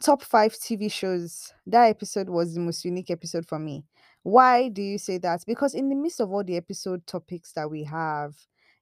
Top 0.00 0.22
five 0.22 0.54
TV 0.54 0.90
shows. 0.90 1.52
That 1.66 1.84
episode 1.84 2.28
was 2.28 2.54
the 2.54 2.60
most 2.60 2.84
unique 2.84 3.10
episode 3.10 3.46
for 3.46 3.58
me. 3.58 3.84
Why 4.22 4.68
do 4.68 4.82
you 4.82 4.98
say 4.98 5.18
that? 5.18 5.44
Because 5.46 5.74
in 5.74 5.90
the 5.90 5.94
midst 5.94 6.20
of 6.20 6.32
all 6.32 6.42
the 6.42 6.56
episode 6.56 7.06
topics 7.06 7.52
that 7.52 7.70
we 7.70 7.84
have, 7.84 8.34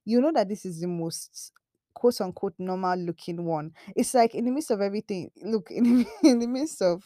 you 0.05 0.21
know 0.21 0.31
that 0.33 0.47
this 0.47 0.65
is 0.65 0.79
the 0.79 0.87
most 0.87 1.51
quote 1.93 2.19
unquote 2.21 2.53
normal 2.57 2.97
looking 2.97 3.45
one. 3.45 3.71
It's 3.95 4.13
like 4.13 4.35
in 4.35 4.45
the 4.45 4.51
midst 4.51 4.71
of 4.71 4.81
everything, 4.81 5.31
look, 5.43 5.69
in 5.69 5.83
the, 5.99 6.29
in 6.29 6.39
the 6.39 6.47
midst 6.47 6.81
of 6.81 7.03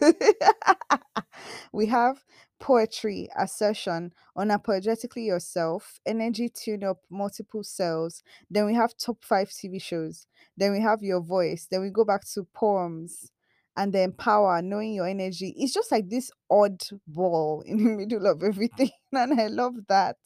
we 1.72 1.86
have 1.86 2.24
poetry, 2.60 3.28
assertion, 3.36 4.12
unapologetically 4.36 5.26
yourself, 5.26 6.00
energy 6.06 6.48
tune 6.48 6.84
up 6.84 6.98
multiple 7.10 7.62
cells. 7.62 8.22
Then 8.50 8.66
we 8.66 8.74
have 8.74 8.96
top 8.96 9.24
five 9.24 9.48
TV 9.50 9.80
shows. 9.80 10.26
Then 10.56 10.72
we 10.72 10.80
have 10.80 11.02
your 11.02 11.20
voice. 11.20 11.66
Then 11.70 11.82
we 11.82 11.90
go 11.90 12.04
back 12.04 12.22
to 12.34 12.44
poems. 12.54 13.30
And 13.76 13.92
then 13.92 14.10
power, 14.10 14.60
knowing 14.60 14.92
your 14.92 15.06
energy. 15.06 15.54
It's 15.56 15.72
just 15.72 15.92
like 15.92 16.08
this 16.10 16.32
odd 16.50 16.82
ball 17.06 17.62
in 17.66 17.76
the 17.78 17.90
middle 17.90 18.26
of 18.26 18.42
everything. 18.42 18.90
And 19.12 19.40
I 19.40 19.46
love 19.46 19.74
that. 19.88 20.16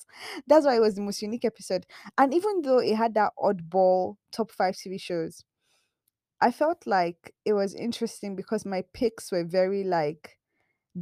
That's 0.46 0.66
why 0.66 0.76
it 0.76 0.80
was 0.80 0.94
the 0.96 1.02
most 1.02 1.22
unique 1.22 1.44
episode. 1.44 1.86
And 2.18 2.34
even 2.34 2.62
though 2.62 2.78
it 2.78 2.96
had 2.96 3.14
that 3.14 3.32
oddball 3.38 4.16
top 4.32 4.50
five 4.50 4.74
TV 4.74 5.00
shows, 5.00 5.44
I 6.42 6.52
felt 6.52 6.86
like 6.86 7.34
it 7.46 7.54
was 7.54 7.74
interesting 7.74 8.36
because 8.36 8.66
my 8.66 8.84
picks 8.94 9.32
were 9.32 9.44
very 9.44 9.84
like 9.84 10.38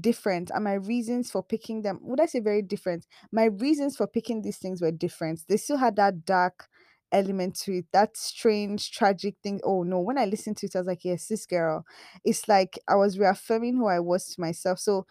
different 0.00 0.50
and 0.54 0.64
my 0.64 0.74
reasons 0.74 1.30
for 1.30 1.42
picking 1.42 1.82
them 1.82 1.98
would 2.02 2.20
I 2.20 2.26
say 2.26 2.40
very 2.40 2.62
different? 2.62 3.06
My 3.32 3.46
reasons 3.46 3.96
for 3.96 4.06
picking 4.06 4.42
these 4.42 4.58
things 4.58 4.82
were 4.82 4.92
different. 4.92 5.42
They 5.48 5.56
still 5.56 5.78
had 5.78 5.96
that 5.96 6.24
dark 6.24 6.68
element 7.12 7.56
to 7.56 7.78
it, 7.78 7.86
that 7.92 8.16
strange, 8.16 8.92
tragic 8.92 9.36
thing. 9.42 9.60
Oh 9.64 9.82
no, 9.84 10.00
when 10.00 10.18
I 10.18 10.26
listened 10.26 10.58
to 10.58 10.66
it, 10.66 10.76
I 10.76 10.80
was 10.80 10.86
like, 10.88 11.04
yes, 11.04 11.28
this 11.28 11.46
girl. 11.46 11.84
It's 12.24 12.48
like 12.48 12.78
I 12.88 12.96
was 12.96 13.18
reaffirming 13.18 13.76
who 13.76 13.86
I 13.88 14.00
was 14.00 14.26
to 14.34 14.40
myself. 14.40 14.78
So 14.80 15.06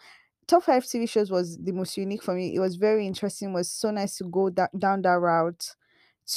top 0.46 0.64
five 0.64 0.86
TV 0.86 1.06
shows 1.06 1.30
was 1.30 1.58
the 1.58 1.72
most 1.72 1.96
unique 1.96 2.22
for 2.22 2.34
me. 2.34 2.54
It 2.54 2.60
was 2.60 2.76
very 2.76 3.06
interesting. 3.06 3.50
It 3.50 3.54
was 3.54 3.70
so 3.70 3.90
nice 3.90 4.16
to 4.18 4.24
go 4.24 4.50
da- 4.50 4.68
down 4.78 5.02
that 5.02 5.20
route 5.20 5.74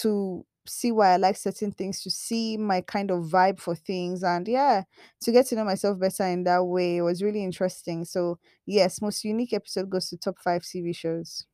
to 0.02 0.46
see 0.66 0.92
why 0.92 1.14
I 1.14 1.18
like 1.18 1.38
certain 1.38 1.72
things, 1.72 2.02
to 2.04 2.10
see 2.10 2.58
my 2.58 2.82
kind 2.82 3.12
of 3.12 3.26
vibe 3.26 3.60
for 3.60 3.76
things, 3.76 4.24
and 4.24 4.48
yeah, 4.48 4.84
to 5.22 5.32
get 5.32 5.48
to 5.48 5.56
know 5.56 5.66
myself 5.66 6.00
better 6.00 6.26
in 6.26 6.44
that 6.46 6.64
way. 6.64 7.02
Was 7.02 7.24
really 7.24 7.44
interesting. 7.44 8.06
So 8.06 8.40
yes, 8.66 9.02
most 9.02 9.24
unique 9.24 9.54
episode 9.54 9.90
goes 9.90 10.10
to 10.10 10.18
top 10.18 10.40
five 10.40 10.62
TV 10.64 10.96
shows. 10.96 11.46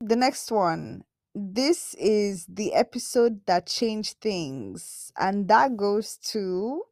The 0.00 0.16
next 0.16 0.50
one. 0.50 1.04
This 1.32 1.94
is 1.94 2.44
the 2.48 2.74
episode 2.74 3.46
that 3.46 3.66
changed 3.66 4.16
things, 4.20 5.12
and 5.16 5.46
that 5.46 5.76
goes 5.76 6.16
to 6.32 6.82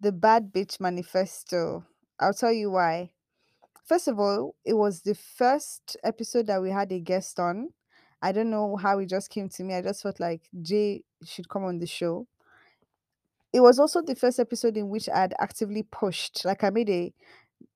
the 0.00 0.12
Bad 0.12 0.52
Bitch 0.52 0.78
Manifesto. 0.80 1.86
I'll 2.20 2.34
tell 2.34 2.52
you 2.52 2.70
why. 2.70 3.10
First 3.86 4.08
of 4.08 4.20
all, 4.20 4.54
it 4.64 4.74
was 4.74 5.00
the 5.00 5.14
first 5.14 5.96
episode 6.04 6.48
that 6.48 6.60
we 6.60 6.70
had 6.70 6.92
a 6.92 7.00
guest 7.00 7.40
on. 7.40 7.70
I 8.22 8.32
don't 8.32 8.50
know 8.50 8.76
how 8.76 8.98
it 8.98 9.08
just 9.08 9.30
came 9.30 9.48
to 9.50 9.62
me. 9.62 9.74
I 9.74 9.82
just 9.82 10.02
felt 10.02 10.20
like 10.20 10.42
Jay 10.62 11.02
should 11.24 11.48
come 11.48 11.64
on 11.64 11.78
the 11.78 11.86
show. 11.86 12.26
It 13.52 13.60
was 13.60 13.78
also 13.78 14.02
the 14.02 14.14
first 14.14 14.38
episode 14.38 14.76
in 14.76 14.88
which 14.88 15.08
I 15.08 15.20
had 15.20 15.34
actively 15.38 15.82
pushed. 15.82 16.44
Like 16.44 16.64
I 16.64 16.70
made 16.70 16.90
a 16.90 17.12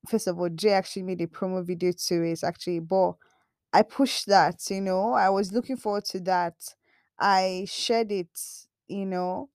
first 0.08 0.26
of 0.26 0.38
all, 0.38 0.48
Jay 0.50 0.72
actually 0.72 1.02
made 1.02 1.20
a 1.20 1.26
promo 1.26 1.64
video 1.64 1.92
to 1.92 2.22
it 2.22 2.42
actually, 2.44 2.80
but 2.80 3.12
I 3.72 3.82
pushed 3.82 4.26
that, 4.26 4.68
you 4.68 4.80
know. 4.80 5.12
I 5.12 5.30
was 5.30 5.52
looking 5.52 5.76
forward 5.76 6.04
to 6.06 6.20
that. 6.20 6.54
I 7.18 7.66
shared 7.68 8.10
it, 8.12 8.28
you 8.88 9.06
know 9.06 9.48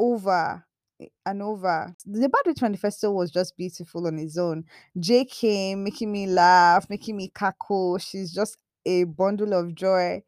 over 0.00 0.64
eh, 1.00 1.06
and 1.26 1.42
over. 1.42 1.94
The 2.06 2.28
Bad 2.28 2.42
Bitch 2.46 2.62
Manifesto 2.62 3.10
was 3.10 3.30
just 3.30 3.56
beautiful 3.56 4.06
on 4.06 4.18
its 4.18 4.38
own. 4.38 4.64
Jay 4.98 5.24
came, 5.24 5.84
making 5.84 6.10
me 6.10 6.26
laugh, 6.26 6.88
making 6.88 7.16
me 7.16 7.30
cackle. 7.34 7.98
She's 7.98 8.32
just 8.32 8.56
a 8.86 9.04
bundle 9.04 9.52
of 9.54 9.74
joy 9.74 10.22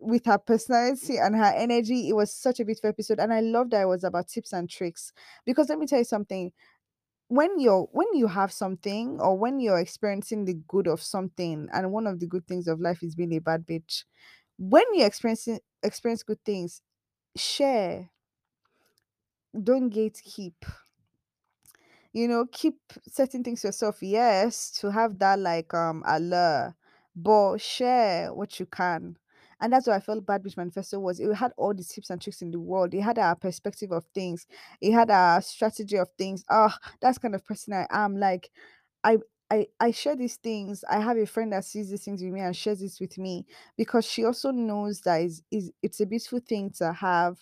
with 0.00 0.26
her 0.26 0.38
personality 0.38 1.18
and 1.18 1.36
her 1.36 1.52
energy. 1.56 2.08
It 2.08 2.14
was 2.14 2.32
such 2.34 2.60
a 2.60 2.64
beautiful 2.64 2.90
episode, 2.90 3.20
and 3.20 3.32
I 3.32 3.40
loved 3.40 3.72
that 3.72 3.82
it 3.82 3.86
was 3.88 4.04
about 4.04 4.28
tips 4.28 4.52
and 4.52 4.68
tricks. 4.70 5.12
Because 5.46 5.68
let 5.68 5.78
me 5.78 5.86
tell 5.86 5.98
you 6.00 6.04
something 6.04 6.52
when 7.28 7.58
you're 7.58 7.88
when 7.92 8.08
you 8.14 8.26
have 8.28 8.52
something 8.52 9.20
or 9.20 9.36
when 9.36 9.60
you're 9.60 9.78
experiencing 9.80 10.44
the 10.44 10.54
good 10.68 10.86
of 10.86 11.00
something 11.02 11.68
and 11.72 11.90
one 11.92 12.06
of 12.06 12.20
the 12.20 12.26
good 12.26 12.46
things 12.46 12.68
of 12.68 12.80
life 12.80 13.02
is 13.02 13.14
being 13.14 13.34
a 13.34 13.38
bad 13.40 13.66
bitch 13.66 14.04
when 14.58 14.84
you're 14.94 15.06
experiencing 15.06 15.58
experience 15.82 16.22
good 16.22 16.42
things 16.44 16.82
share 17.36 18.10
don't 19.66 19.90
gatekeep 19.90 20.62
you 22.12 22.28
know 22.28 22.46
keep 22.50 22.78
certain 23.08 23.42
things 23.42 23.64
yourself 23.64 24.02
yes 24.02 24.70
to 24.70 24.90
have 24.90 25.18
that 25.18 25.38
like 25.38 25.72
um 25.74 26.02
allure 26.06 26.74
but 27.16 27.58
share 27.58 28.32
what 28.34 28.58
you 28.60 28.66
can 28.66 29.16
and 29.60 29.72
that's 29.72 29.86
why 29.86 29.94
I 29.96 30.00
felt 30.00 30.26
Bad 30.26 30.42
Bitch 30.42 30.56
Manifesto 30.56 30.98
was. 30.98 31.20
It 31.20 31.32
had 31.34 31.52
all 31.56 31.72
the 31.72 31.84
tips 31.84 32.10
and 32.10 32.20
tricks 32.20 32.42
in 32.42 32.50
the 32.50 32.58
world. 32.60 32.92
It 32.92 33.00
had 33.02 33.18
our 33.18 33.36
perspective 33.36 33.92
of 33.92 34.04
things. 34.14 34.46
It 34.80 34.92
had 34.92 35.10
our 35.10 35.40
strategy 35.40 35.96
of 35.96 36.08
things. 36.18 36.44
Ah, 36.50 36.76
that's 37.00 37.18
kind 37.18 37.34
of 37.34 37.44
person 37.46 37.72
I 37.72 37.86
am. 37.90 38.16
Like, 38.18 38.50
I 39.04 39.18
I 39.50 39.66
I 39.80 39.90
share 39.92 40.16
these 40.16 40.36
things. 40.36 40.84
I 40.90 41.00
have 41.00 41.16
a 41.16 41.26
friend 41.26 41.52
that 41.52 41.64
sees 41.64 41.90
these 41.90 42.04
things 42.04 42.22
with 42.22 42.32
me 42.32 42.40
and 42.40 42.54
shares 42.56 42.80
this 42.80 43.00
with 43.00 43.16
me 43.18 43.46
because 43.76 44.04
she 44.04 44.24
also 44.24 44.50
knows 44.50 45.00
that 45.02 45.22
is 45.22 45.42
is 45.50 45.72
it's 45.82 46.00
a 46.00 46.06
beautiful 46.06 46.40
thing 46.40 46.70
to 46.78 46.92
have 46.92 47.38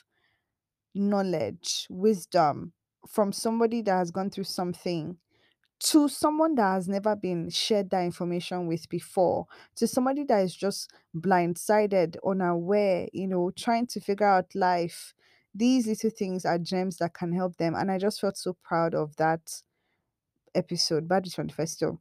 knowledge, 0.95 1.87
wisdom 1.91 2.73
from 3.09 3.33
somebody 3.33 3.83
that 3.83 3.93
has 3.97 4.11
gone 4.11 4.31
through 4.31 4.45
something 4.45 5.17
to 5.85 6.09
someone 6.09 6.55
that 6.55 6.75
has 6.75 6.89
never 6.89 7.17
been 7.17 7.51
shared 7.51 7.91
that 7.91 8.05
information 8.05 8.69
with 8.69 8.89
before, 8.89 9.47
to 9.77 9.87
somebody 9.87 10.23
that 10.25 10.45
is 10.45 10.55
just 10.55 10.93
blindsided, 11.17 12.17
unaware, 12.25 13.09
you 13.13 13.27
know, 13.27 13.51
trying 13.57 13.87
to 13.89 14.01
figure 14.01 14.27
out 14.27 14.55
life. 14.55 15.13
These 15.55 15.89
little 15.89 16.11
things 16.11 16.45
are 16.45 16.59
gems 16.59 16.99
that 16.99 17.15
can 17.15 17.33
help 17.33 17.57
them. 17.57 17.75
And 17.75 17.91
I 17.91 17.99
just 17.99 18.21
felt 18.21 18.37
so 18.37 18.57
proud 18.63 18.95
of 18.95 19.17
that 19.17 19.63
episode, 20.55 21.09
Bad 21.09 21.25
Bitch 21.25 21.39
Manifesto. 21.39 22.01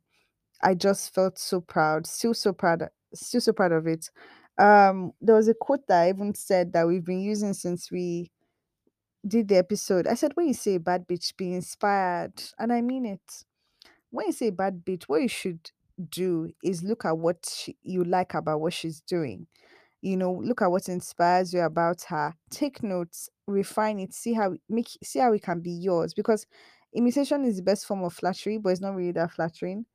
I 0.62 0.76
just 0.76 1.14
felt 1.14 1.40
so 1.40 1.60
proud, 1.60 2.06
still 2.06 2.36
so 2.36 2.54
proud, 2.54 2.88
still 3.14 3.42
so 3.42 3.52
proud 3.52 3.72
of 3.72 3.88
it. 3.88 4.10
Um, 4.60 5.14
there 5.20 5.36
was 5.36 5.48
a 5.48 5.56
quote 5.56 5.88
that 5.88 6.04
I 6.04 6.10
even 6.10 6.36
said 6.36 6.72
that 6.74 6.88
we've 6.88 7.04
been 7.04 7.22
using 7.22 7.54
since 7.54 7.92
we 7.92 8.32
did 9.28 9.48
the 9.48 9.58
episode. 9.58 10.06
I 10.06 10.14
said, 10.14 10.34
when 10.36 10.48
you 10.48 10.54
say 10.54 10.78
bad 10.78 11.08
bitch, 11.08 11.36
be 11.36 11.54
inspired. 11.54 12.34
And 12.60 12.72
I 12.72 12.82
mean 12.82 13.08
it. 13.08 13.46
When 14.12 14.28
you 14.28 14.34
say 14.34 14.50
bad 14.52 14.84
bitch, 14.86 15.04
what 15.04 15.22
you 15.22 15.28
should 15.28 15.72
do 16.10 16.52
is 16.64 16.84
look 16.84 17.06
at 17.06 17.18
what 17.18 17.52
she, 17.52 17.76
you 17.82 18.04
like 18.04 18.34
about 18.34 18.62
what 18.62 18.74
she's 18.74 19.02
doing. 19.02 19.48
You 20.02 20.18
know, 20.18 20.34
look 20.34 20.62
at 20.62 20.72
what 20.72 20.90
inspires 20.90 21.54
you 21.54 21.62
about 21.62 22.04
her. 22.04 22.34
Take 22.50 22.84
notes, 22.84 23.30
refine 23.48 24.00
it, 24.00 24.14
see 24.14 24.34
how 24.34 24.56
make 24.70 24.90
see 25.04 25.20
how 25.20 25.34
it 25.34 25.44
can 25.44 25.62
be 25.62 25.72
yours. 25.72 26.14
Because 26.14 26.46
imitation 26.94 27.46
is 27.46 27.58
the 27.58 27.64
best 27.64 27.86
form 27.86 28.04
of 28.04 28.14
flattery, 28.14 28.58
but 28.58 28.70
it's 28.70 28.82
not 28.82 28.96
really 28.96 29.12
that 29.14 29.32
flattering 29.32 29.86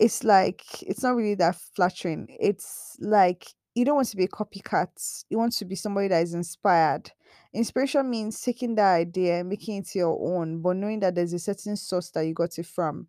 it's 0.00 0.24
like 0.24 0.64
it's 0.82 1.02
not 1.02 1.14
really 1.14 1.34
that 1.36 1.56
flattering. 1.76 2.26
It's 2.40 2.96
like 3.00 3.46
you 3.74 3.84
don't 3.84 3.96
want 3.96 4.08
to 4.08 4.16
be 4.16 4.24
a 4.24 4.28
copycat. 4.28 5.24
You 5.28 5.38
want 5.38 5.52
to 5.54 5.64
be 5.64 5.74
somebody 5.76 6.08
that 6.08 6.22
is 6.22 6.34
inspired. 6.34 7.12
Inspiration 7.52 8.08
means 8.08 8.40
taking 8.40 8.74
that 8.76 8.94
idea 8.94 9.44
making 9.44 9.76
it 9.78 9.94
your 9.94 10.18
own, 10.20 10.62
but 10.62 10.76
knowing 10.76 11.00
that 11.00 11.14
there's 11.14 11.34
a 11.34 11.38
certain 11.38 11.76
source 11.76 12.10
that 12.10 12.22
you 12.22 12.32
got 12.34 12.58
it 12.58 12.66
from. 12.66 13.08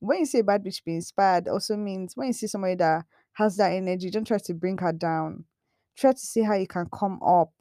When 0.00 0.20
you 0.20 0.26
say 0.26 0.42
bad 0.42 0.64
bitch 0.64 0.84
be 0.84 0.94
inspired, 0.94 1.48
also 1.48 1.76
means 1.76 2.16
when 2.16 2.28
you 2.28 2.32
see 2.32 2.46
somebody 2.46 2.74
that 2.76 3.04
has 3.34 3.56
that 3.56 3.72
energy, 3.72 4.10
don't 4.10 4.26
try 4.26 4.38
to 4.38 4.54
bring 4.54 4.78
her 4.78 4.92
down. 4.92 5.44
Try 5.96 6.12
to 6.12 6.18
see 6.18 6.42
how 6.42 6.54
you 6.54 6.66
can 6.66 6.86
come 6.92 7.20
up 7.22 7.52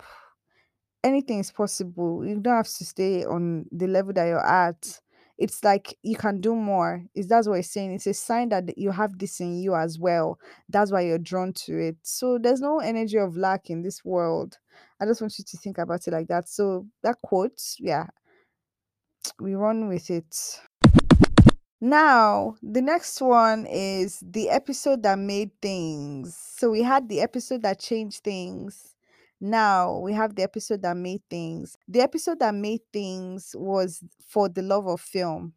anything 1.05 1.39
is 1.39 1.51
possible. 1.51 2.25
You 2.25 2.39
don't 2.39 2.55
have 2.55 2.67
to 2.67 2.85
stay 2.85 3.23
on 3.23 3.65
the 3.71 3.87
level 3.87 4.11
that 4.13 4.25
you're 4.25 4.45
at. 4.45 4.99
It's 5.37 5.63
like 5.63 5.95
you 6.01 6.15
can 6.15 6.41
do 6.41 6.55
more. 6.55 7.03
Is 7.13 7.27
that's 7.27 7.47
what 7.47 7.59
it's 7.59 7.71
saying? 7.71 7.93
It's 7.93 8.07
a 8.07 8.13
sign 8.13 8.49
that 8.49 8.77
you 8.77 8.91
have 8.91 9.17
this 9.19 9.39
in 9.39 9.61
you 9.61 9.75
as 9.75 9.99
well. 9.99 10.39
That's 10.69 10.91
why 10.91 11.01
you're 11.01 11.19
drawn 11.19 11.53
to 11.65 11.77
it. 11.77 11.97
So 12.01 12.39
there's 12.41 12.61
no 12.61 12.79
energy 12.79 13.17
of 13.17 13.37
lack 13.37 13.69
in 13.69 13.81
this 13.83 14.03
world. 14.03 14.57
I 14.99 15.05
just 15.05 15.21
want 15.21 15.37
you 15.37 15.45
to 15.45 15.57
think 15.57 15.77
about 15.77 16.07
it 16.07 16.11
like 16.11 16.27
that. 16.27 16.49
So 16.49 16.87
that 17.03 17.17
quote, 17.21 17.61
yeah, 17.79 18.07
we 19.39 19.55
run 19.55 19.89
with 19.89 20.09
it. 20.09 20.59
Now, 21.81 22.55
the 22.63 22.81
next 22.81 23.21
one 23.21 23.65
is 23.65 24.23
the 24.25 24.49
episode 24.49 25.03
that 25.03 25.19
made 25.19 25.51
things. 25.61 26.35
So 26.35 26.71
we 26.71 26.81
had 26.81 27.09
the 27.09 27.21
episode 27.21 27.61
that 27.63 27.79
changed 27.79 28.23
things. 28.23 28.95
Now 29.41 29.99
we 29.99 30.13
have 30.13 30.35
the 30.35 30.43
episode 30.43 30.81
that 30.83 30.95
made 30.95 31.21
things. 31.29 31.77
The 31.87 32.01
episode 32.01 32.39
that 32.39 32.55
made 32.55 32.81
things 32.93 33.53
was 33.57 34.01
for 34.25 34.47
the 34.47 34.61
love 34.61 34.87
of 34.87 35.01
film. 35.01 35.53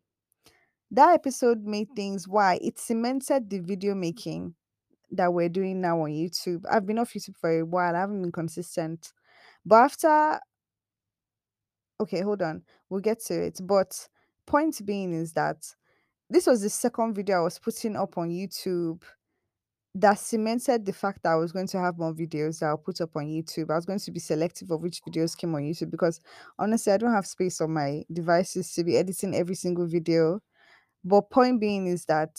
That 0.90 1.14
episode 1.14 1.64
made 1.64 1.88
things 1.94 2.26
why 2.26 2.58
it 2.60 2.78
cemented 2.78 3.48
the 3.48 3.60
video 3.60 3.94
making 3.94 4.54
that 5.12 5.32
we're 5.32 5.48
doing 5.48 5.80
now 5.80 6.00
on 6.02 6.10
YouTube. 6.10 6.64
I've 6.70 6.86
been 6.86 6.98
off 6.98 7.12
YouTube 7.12 7.36
for 7.36 7.60
a 7.60 7.64
while, 7.64 7.94
I 7.94 8.00
haven't 8.00 8.20
been 8.20 8.32
consistent. 8.32 9.12
But 9.64 9.76
after 9.76 10.40
okay, 12.00 12.20
hold 12.22 12.42
on, 12.42 12.62
we'll 12.90 13.00
get 13.00 13.20
to 13.26 13.40
it. 13.40 13.60
But 13.62 14.08
point 14.46 14.84
being 14.84 15.12
is 15.12 15.32
that 15.34 15.74
this 16.30 16.46
was 16.46 16.62
the 16.62 16.70
second 16.70 17.14
video 17.14 17.38
I 17.38 17.42
was 17.42 17.58
putting 17.58 17.96
up 17.96 18.18
on 18.18 18.30
YouTube 18.30 19.02
that 19.94 20.18
cemented 20.18 20.84
the 20.84 20.92
fact 20.92 21.22
that 21.22 21.32
I 21.32 21.36
was 21.36 21.50
going 21.50 21.66
to 21.68 21.78
have 21.80 21.98
more 21.98 22.12
videos 22.12 22.60
that 22.60 22.66
I'll 22.66 22.76
put 22.76 23.00
up 23.00 23.16
on 23.16 23.24
YouTube. 23.24 23.70
I 23.70 23.76
was 23.76 23.86
going 23.86 23.98
to 23.98 24.10
be 24.10 24.20
selective 24.20 24.70
of 24.70 24.82
which 24.82 25.00
videos 25.02 25.36
came 25.36 25.54
on 25.54 25.62
YouTube 25.62 25.90
because 25.90 26.20
honestly, 26.58 26.92
I 26.92 26.98
don't 26.98 27.14
have 27.14 27.26
space 27.26 27.60
on 27.60 27.72
my 27.72 28.04
devices 28.12 28.72
to 28.74 28.84
be 28.84 28.96
editing 28.96 29.34
every 29.34 29.54
single 29.54 29.86
video. 29.86 30.40
But 31.04 31.30
point 31.30 31.60
being 31.60 31.86
is 31.86 32.04
that 32.04 32.38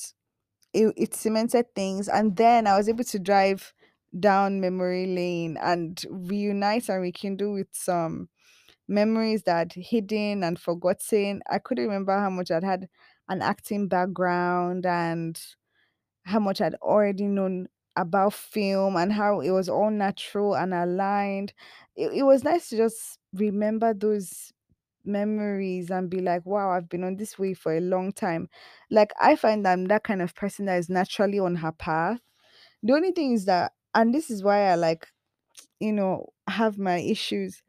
it, 0.74 0.94
it 0.96 1.16
cemented 1.16 1.74
things, 1.74 2.08
and 2.08 2.36
then 2.36 2.68
I 2.68 2.78
was 2.78 2.88
able 2.88 3.06
to 3.06 3.20
drive 3.20 3.74
down 4.20 4.60
memory 4.62 5.08
lane 5.08 5.58
and 5.62 6.00
reunite 6.10 6.90
and 6.90 7.02
rekindle 7.02 7.54
with 7.54 7.68
some 7.72 8.30
memories 8.88 9.44
that 9.44 9.74
hidden 9.74 10.44
and 10.44 10.60
forgotten. 10.60 11.42
I 11.50 11.60
couldn't 11.60 11.86
remember 11.86 12.18
how 12.18 12.30
much 12.30 12.52
I'd 12.52 12.64
had 12.64 12.90
an 13.30 13.42
acting 13.42 13.88
background 13.88 14.86
and 14.86 15.42
how 16.26 16.40
much 16.40 16.62
I'd 16.62 16.76
already 16.76 17.26
known 17.26 17.68
about 17.96 18.34
film 18.34 18.96
and 18.96 19.12
how 19.14 19.42
it 19.42 19.52
was 19.52 19.68
all 19.70 19.90
natural 19.92 20.56
and 20.56 20.74
aligned. 20.74 21.54
It, 21.96 22.14
it 22.14 22.24
was 22.24 22.44
nice 22.44 22.70
to 22.70 22.78
just 22.78 23.20
remember 23.34 23.94
those 23.94 24.54
memories 25.06 25.92
and 25.92 26.10
be 26.10 26.22
like, 26.22 26.46
wow, 26.46 26.72
I've 26.72 26.90
been 26.90 27.04
on 27.04 27.18
this 27.18 27.40
way 27.40 27.54
for 27.54 27.76
a 27.76 27.82
long 27.82 28.12
time. 28.14 28.50
Like, 28.92 29.12
I 29.22 29.36
find 29.36 29.68
I'm 29.68 29.86
that 29.86 30.04
kind 30.04 30.22
of 30.22 30.36
person 30.36 30.66
that 30.66 30.78
is 30.80 30.90
naturally 30.90 31.40
on 31.40 31.56
her 31.58 31.72
path. 31.72 32.22
The 32.84 32.94
only 32.94 33.12
thing 33.12 33.34
is 33.34 33.46
that, 33.46 33.74
and 33.96 34.14
this 34.14 34.30
is 34.30 34.44
why 34.44 34.70
I 34.70 34.76
like, 34.76 35.08
you 35.80 35.94
know, 35.94 36.30
have 36.48 36.78
my 36.78 36.98
issues, 37.00 37.62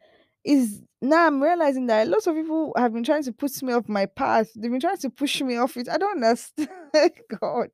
is 0.44 0.83
now 1.03 1.26
I'm 1.26 1.42
realizing 1.42 1.87
that 1.87 2.09
lots 2.09 2.26
of 2.26 2.35
people 2.35 2.72
have 2.76 2.92
been 2.92 3.05
trying 3.05 3.22
to 3.24 3.33
put 3.33 3.62
me 3.62 3.72
off 3.72 3.88
my 3.88 4.07
path. 4.07 4.50
They've 4.55 4.70
been 4.70 4.81
trying 4.81 4.98
to 4.98 5.11
push 5.11 5.40
me 5.40 5.57
off 5.57 5.76
it. 5.76 5.88
I 5.88 5.98
don't 5.98 6.16
understand. 6.22 6.68
God. 7.40 7.70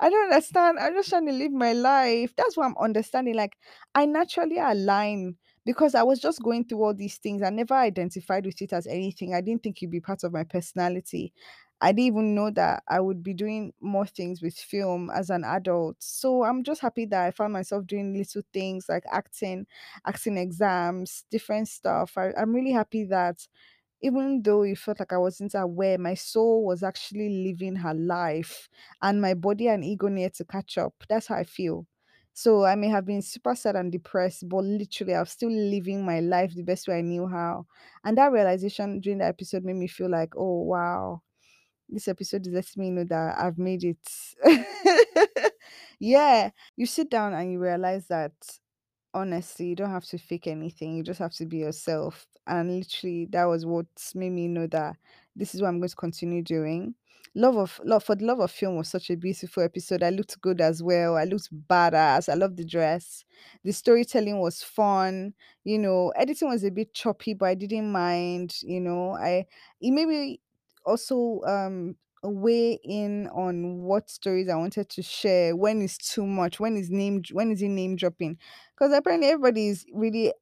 I 0.00 0.10
don't 0.10 0.32
understand. 0.32 0.78
I'm 0.78 0.94
just 0.94 1.08
trying 1.08 1.26
to 1.26 1.32
live 1.32 1.52
my 1.52 1.72
life. 1.72 2.34
That's 2.36 2.56
what 2.56 2.66
I'm 2.66 2.76
understanding. 2.78 3.34
Like, 3.34 3.56
I 3.94 4.06
naturally 4.06 4.58
align 4.58 5.36
because 5.64 5.94
I 5.94 6.02
was 6.02 6.20
just 6.20 6.42
going 6.42 6.64
through 6.64 6.82
all 6.82 6.94
these 6.94 7.16
things. 7.18 7.42
I 7.42 7.50
never 7.50 7.74
identified 7.74 8.44
with 8.44 8.60
it 8.60 8.72
as 8.72 8.86
anything. 8.86 9.34
I 9.34 9.40
didn't 9.40 9.62
think 9.62 9.78
it'd 9.82 9.90
be 9.90 10.00
part 10.00 10.24
of 10.24 10.32
my 10.32 10.44
personality. 10.44 11.32
I 11.84 11.92
didn't 11.92 12.06
even 12.06 12.34
know 12.34 12.50
that 12.52 12.82
I 12.88 13.00
would 13.00 13.22
be 13.22 13.34
doing 13.34 13.74
more 13.80 14.06
things 14.06 14.40
with 14.42 14.56
film 14.56 15.10
as 15.10 15.30
an 15.30 15.44
adult. 15.44 15.96
So 16.00 16.44
I'm 16.44 16.64
just 16.64 16.80
happy 16.80 17.04
that 17.06 17.26
I 17.26 17.30
found 17.30 17.52
myself 17.52 17.86
doing 17.86 18.14
little 18.16 18.42
things 18.54 18.86
like 18.88 19.04
acting, 19.12 19.66
acting 20.06 20.38
exams, 20.38 21.24
different 21.30 21.68
stuff. 21.68 22.16
I, 22.16 22.32
I'm 22.38 22.54
really 22.54 22.72
happy 22.72 23.04
that 23.06 23.46
even 24.02 24.42
though 24.42 24.62
it 24.62 24.78
felt 24.78 25.00
like 25.00 25.12
I 25.12 25.16
wasn't 25.18 25.54
aware, 25.54 25.96
my 25.98 26.14
soul 26.14 26.64
was 26.64 26.82
actually 26.82 27.44
living 27.44 27.76
her 27.76 27.94
life 27.94 28.68
and 29.00 29.20
my 29.20 29.34
body 29.34 29.68
and 29.68 29.84
ego 29.84 30.08
needed 30.08 30.34
to 30.34 30.44
catch 30.44 30.76
up. 30.78 30.94
That's 31.08 31.28
how 31.28 31.36
I 31.36 31.44
feel. 31.44 31.86
So 32.34 32.64
I 32.64 32.74
may 32.74 32.88
have 32.88 33.06
been 33.06 33.22
super 33.22 33.54
sad 33.54 33.76
and 33.76 33.92
depressed, 33.92 34.48
but 34.48 34.64
literally 34.64 35.14
I'm 35.14 35.24
still 35.26 35.50
living 35.50 36.04
my 36.04 36.20
life 36.20 36.54
the 36.54 36.62
best 36.64 36.88
way 36.88 36.98
I 36.98 37.00
knew 37.00 37.26
how. 37.28 37.66
And 38.04 38.18
that 38.18 38.32
realization 38.32 39.00
during 39.00 39.18
the 39.18 39.26
episode 39.26 39.64
made 39.64 39.76
me 39.76 39.86
feel 39.86 40.10
like, 40.10 40.34
oh 40.36 40.62
wow, 40.62 41.22
this 41.88 42.08
episode 42.08 42.46
is 42.46 42.52
letting 42.52 42.82
me 42.82 42.90
know 42.90 43.04
that 43.04 43.36
I've 43.38 43.58
made 43.58 43.84
it. 43.84 45.52
yeah. 46.00 46.50
You 46.76 46.86
sit 46.86 47.10
down 47.10 47.34
and 47.34 47.52
you 47.52 47.58
realize 47.58 48.06
that 48.08 48.32
honestly, 49.14 49.66
you 49.66 49.76
don't 49.76 49.90
have 49.90 50.04
to 50.06 50.18
fake 50.18 50.46
anything. 50.46 50.96
You 50.96 51.02
just 51.02 51.20
have 51.20 51.32
to 51.34 51.46
be 51.46 51.58
yourself. 51.58 52.26
And 52.46 52.76
literally, 52.78 53.26
that 53.30 53.44
was 53.44 53.64
what 53.64 53.86
made 54.14 54.30
me 54.30 54.48
know 54.48 54.66
that 54.68 54.96
this 55.36 55.54
is 55.54 55.62
what 55.62 55.68
I'm 55.68 55.78
going 55.78 55.88
to 55.88 55.96
continue 55.96 56.42
doing. 56.42 56.94
Love 57.36 57.56
of 57.56 57.80
love 57.84 58.04
for 58.04 58.14
the 58.14 58.24
love 58.24 58.38
of 58.38 58.50
film 58.50 58.76
was 58.76 58.86
such 58.88 59.10
a 59.10 59.16
beautiful 59.16 59.64
episode. 59.64 60.04
I 60.04 60.10
looked 60.10 60.40
good 60.40 60.60
as 60.60 60.82
well. 60.84 61.16
I 61.16 61.24
looked 61.24 61.48
badass. 61.68 62.28
I 62.28 62.34
love 62.34 62.54
the 62.56 62.64
dress. 62.64 63.24
The 63.64 63.72
storytelling 63.72 64.38
was 64.38 64.62
fun. 64.62 65.34
You 65.64 65.78
know, 65.78 66.12
editing 66.14 66.48
was 66.48 66.62
a 66.62 66.70
bit 66.70 66.94
choppy, 66.94 67.34
but 67.34 67.46
I 67.46 67.54
didn't 67.54 67.90
mind. 67.90 68.54
You 68.62 68.80
know, 68.80 69.16
I 69.16 69.46
it 69.80 69.90
made 69.90 70.06
me 70.06 70.40
also 70.84 71.40
um 71.46 71.96
weigh 72.22 72.78
in 72.84 73.28
on 73.28 73.82
what 73.82 74.08
stories 74.10 74.48
I 74.48 74.56
wanted 74.56 74.88
to 74.90 75.02
share. 75.02 75.54
When 75.56 75.82
is 75.82 75.98
too 75.98 76.26
much? 76.26 76.58
When 76.60 76.76
is 76.76 76.90
name? 76.90 77.22
When 77.32 77.50
is 77.52 77.62
it 77.62 77.68
name 77.68 77.96
dropping? 77.96 78.38
because 78.76 78.92
apparently 78.92 79.28
everybody 79.28 79.68
is 79.68 79.84
really 79.92 80.32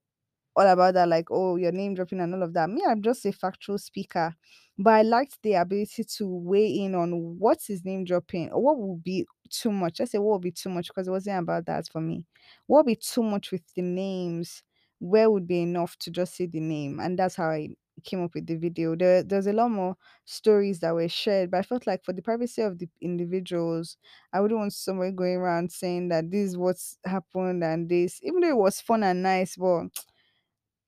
all 0.54 0.66
about 0.66 0.94
that, 0.94 1.08
like, 1.08 1.26
oh, 1.30 1.56
your 1.56 1.72
name 1.72 1.94
dropping 1.94 2.20
and 2.20 2.34
all 2.34 2.42
of 2.42 2.52
that. 2.54 2.68
Me, 2.68 2.82
I'm 2.86 3.02
just 3.02 3.24
a 3.24 3.32
factual 3.32 3.78
speaker. 3.78 4.34
But 4.78 4.94
I 4.94 5.02
liked 5.02 5.38
the 5.42 5.54
ability 5.54 6.04
to 6.16 6.26
weigh 6.26 6.68
in 6.84 6.94
on 6.94 7.38
what's 7.38 7.66
his 7.66 7.84
name 7.84 8.04
dropping 8.04 8.50
or 8.50 8.62
what 8.62 8.78
would 8.78 9.02
be 9.04 9.26
too 9.50 9.70
much. 9.70 10.00
I 10.00 10.04
say 10.04 10.18
what 10.18 10.32
would 10.34 10.42
be 10.42 10.50
too 10.50 10.70
much 10.70 10.88
because 10.88 11.08
it 11.08 11.10
wasn't 11.10 11.42
about 11.42 11.66
that 11.66 11.88
for 11.90 12.00
me. 12.00 12.26
What 12.66 12.78
would 12.84 12.90
be 12.90 12.96
too 12.96 13.22
much 13.22 13.52
with 13.52 13.62
the 13.74 13.82
names? 13.82 14.62
Where 14.98 15.30
would 15.30 15.46
be 15.46 15.62
enough 15.62 15.96
to 16.00 16.10
just 16.10 16.34
say 16.36 16.46
the 16.46 16.60
name? 16.60 17.00
And 17.00 17.18
that's 17.18 17.36
how 17.36 17.50
I 17.50 17.70
came 18.04 18.22
up 18.24 18.34
with 18.34 18.46
the 18.46 18.56
video. 18.56 18.96
There, 18.96 19.22
there's 19.22 19.46
a 19.46 19.52
lot 19.52 19.70
more 19.70 19.96
stories 20.24 20.80
that 20.80 20.94
were 20.94 21.08
shared, 21.08 21.50
but 21.50 21.58
I 21.58 21.62
felt 21.62 21.86
like 21.86 22.04
for 22.04 22.12
the 22.12 22.22
privacy 22.22 22.62
of 22.62 22.78
the 22.78 22.88
individuals, 23.00 23.96
I 24.32 24.40
wouldn't 24.40 24.58
want 24.60 24.72
somebody 24.74 25.12
going 25.12 25.36
around 25.36 25.72
saying 25.72 26.08
that 26.08 26.30
this 26.30 26.50
is 26.50 26.56
what's 26.58 26.98
happened 27.04 27.64
and 27.64 27.88
this, 27.88 28.20
even 28.22 28.40
though 28.40 28.48
it 28.50 28.56
was 28.56 28.80
fun 28.80 29.02
and 29.02 29.22
nice, 29.22 29.56
but 29.56 29.86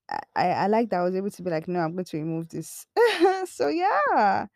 I, 0.09 0.19
I 0.37 0.47
I 0.49 0.67
like 0.67 0.91
that 0.91 1.01
I 1.01 1.05
was 1.05 1.15
able 1.17 1.31
to 1.31 1.43
be 1.43 1.51
like, 1.51 1.69
no, 1.69 1.81
I'm 1.81 1.93
going 1.95 2.05
to 2.05 2.17
remove 2.19 2.49
this. 2.49 2.87
so 3.47 3.69
yeah. 3.69 4.47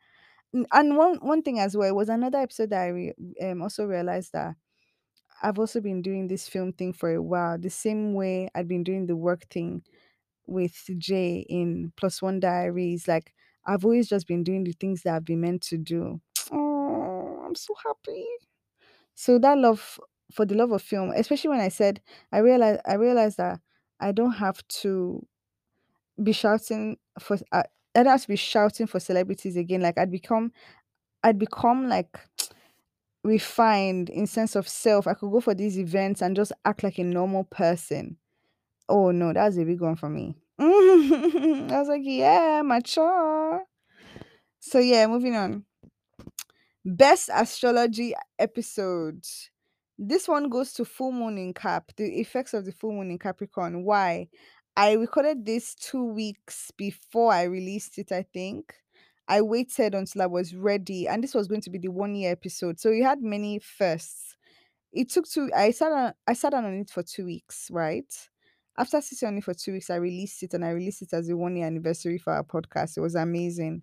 And 0.73 0.97
one 0.97 1.17
one 1.19 1.43
thing 1.43 1.59
as 1.61 1.77
well 1.77 1.95
was 1.95 2.09
another 2.09 2.39
episode 2.39 2.71
that 2.71 2.83
I 2.83 2.89
re- 2.89 3.15
um, 3.43 3.63
also 3.63 3.87
realized 3.87 4.33
that 4.33 4.57
I've 5.43 5.59
also 5.59 5.81
been 5.81 6.03
doing 6.03 6.29
this 6.29 6.49
film 6.49 6.73
thing 6.73 6.93
for 6.93 7.15
a 7.15 7.23
while, 7.23 7.59
the 7.59 7.71
same 7.71 8.15
way 8.15 8.51
I'd 8.55 8.69
been 8.69 8.85
doing 8.85 9.07
the 9.07 9.17
work 9.17 9.45
thing 9.51 9.85
with 10.49 10.75
Jay 10.99 11.47
in 11.49 11.93
Plus 11.97 12.23
One 12.23 12.41
Diaries. 12.41 13.09
Like 13.09 13.35
I've 13.67 13.85
always 13.85 14.09
just 14.09 14.29
been 14.29 14.45
doing 14.45 14.65
the 14.65 14.73
things 14.73 15.03
that 15.05 15.15
I've 15.17 15.27
been 15.27 15.43
meant 15.43 15.63
to 15.65 15.79
do. 15.79 16.21
Oh, 16.53 17.43
I'm 17.47 17.55
so 17.55 17.75
happy. 17.85 18.27
So 19.15 19.39
that 19.41 19.59
love 19.59 20.01
for 20.33 20.47
the 20.47 20.55
love 20.55 20.73
of 20.73 20.83
film, 20.83 21.13
especially 21.17 21.51
when 21.51 21.61
I 21.61 21.69
said 21.69 22.01
I 22.33 22.39
realized 22.39 22.81
I 22.87 22.95
realized 22.95 23.39
that 23.39 23.61
I 24.01 24.13
don't 24.13 24.33
have 24.35 24.67
to 24.83 25.27
be 26.23 26.33
shouting 26.33 26.99
for 27.21 27.39
uh, 27.53 27.63
I 27.95 28.03
don't 28.03 28.13
have 28.13 28.23
to 28.23 28.29
be 28.29 28.37
shouting 28.37 28.87
for 28.87 29.01
celebrities 29.01 29.57
again. 29.57 29.81
Like 29.81 29.99
I'd 29.99 30.11
become 30.11 30.53
I'd 31.25 31.39
become 31.39 31.89
like 31.89 32.19
refined 33.25 34.11
in 34.11 34.27
sense 34.27 34.57
of 34.57 34.69
self. 34.69 35.07
I 35.07 35.15
could 35.15 35.31
go 35.31 35.41
for 35.41 35.55
these 35.55 35.79
events 35.79 36.23
and 36.23 36.37
just 36.37 36.53
act 36.65 36.83
like 36.83 36.99
a 36.99 37.05
normal 37.05 37.45
person. 37.45 38.17
Oh 38.89 39.11
no, 39.11 39.33
that's 39.33 39.57
a 39.59 39.65
big 39.65 39.81
one 39.81 39.97
for 39.97 40.09
me. 40.09 40.37
I 40.59 41.67
was 41.71 41.89
like, 41.89 42.03
yeah, 42.05 42.63
mature. 42.65 43.63
So 44.61 44.79
yeah, 44.79 45.07
moving 45.07 45.37
on. 45.37 45.65
Best 46.85 47.31
astrology 47.33 48.15
episode. 48.39 49.25
This 49.99 50.29
one 50.29 50.49
goes 50.49 50.73
to 50.75 50.85
full 50.85 51.13
moon 51.13 51.39
in 51.39 51.53
Cap, 51.53 51.93
the 51.97 52.21
effects 52.21 52.55
of 52.55 52.65
the 52.65 52.73
full 52.73 52.93
moon 52.93 53.11
in 53.11 53.19
Capricorn. 53.19 53.85
Why? 53.85 54.29
I 54.77 54.93
recorded 54.93 55.45
this 55.45 55.75
two 55.75 56.05
weeks 56.05 56.71
before 56.77 57.33
I 57.33 57.43
released 57.45 57.99
it, 57.99 58.13
I 58.13 58.25
think. 58.33 58.75
I 59.27 59.43
waited 59.43 59.95
until 59.95 60.23
I 60.23 60.27
was 60.27 60.55
ready, 60.55 61.07
and 61.09 61.23
this 61.23 61.35
was 61.35 61.49
going 61.49 61.61
to 61.63 61.71
be 61.71 61.79
the 61.79 61.89
one 61.89 62.15
year 62.15 62.33
episode. 62.33 62.81
So 62.81 62.91
you 62.91 63.05
had 63.05 63.21
many 63.21 63.59
firsts. 63.59 64.37
It 64.93 65.11
took 65.11 65.29
two 65.29 65.51
I 65.55 65.73
sat 65.73 65.93
on 65.93 66.15
I 66.27 66.33
sat 66.33 66.53
down 66.53 66.65
on 66.65 66.75
it 66.75 66.91
for 66.91 67.03
two 67.03 67.27
weeks, 67.27 67.69
right? 67.71 68.07
After 68.79 69.01
sitting 69.03 69.29
on 69.29 69.39
it 69.39 69.45
for 69.45 69.55
two 69.55 69.73
weeks, 69.75 69.91
I 69.91 69.97
released 69.97 70.43
it 70.45 70.55
and 70.55 70.65
I 70.65 70.71
released 70.71 71.03
it 71.03 71.13
as 71.13 71.29
a 71.29 71.37
one 71.37 71.57
year 71.57 71.67
anniversary 71.67 72.19
for 72.19 72.33
our 72.33 72.45
podcast. 72.45 72.97
It 72.97 73.03
was 73.03 73.17
amazing. 73.17 73.83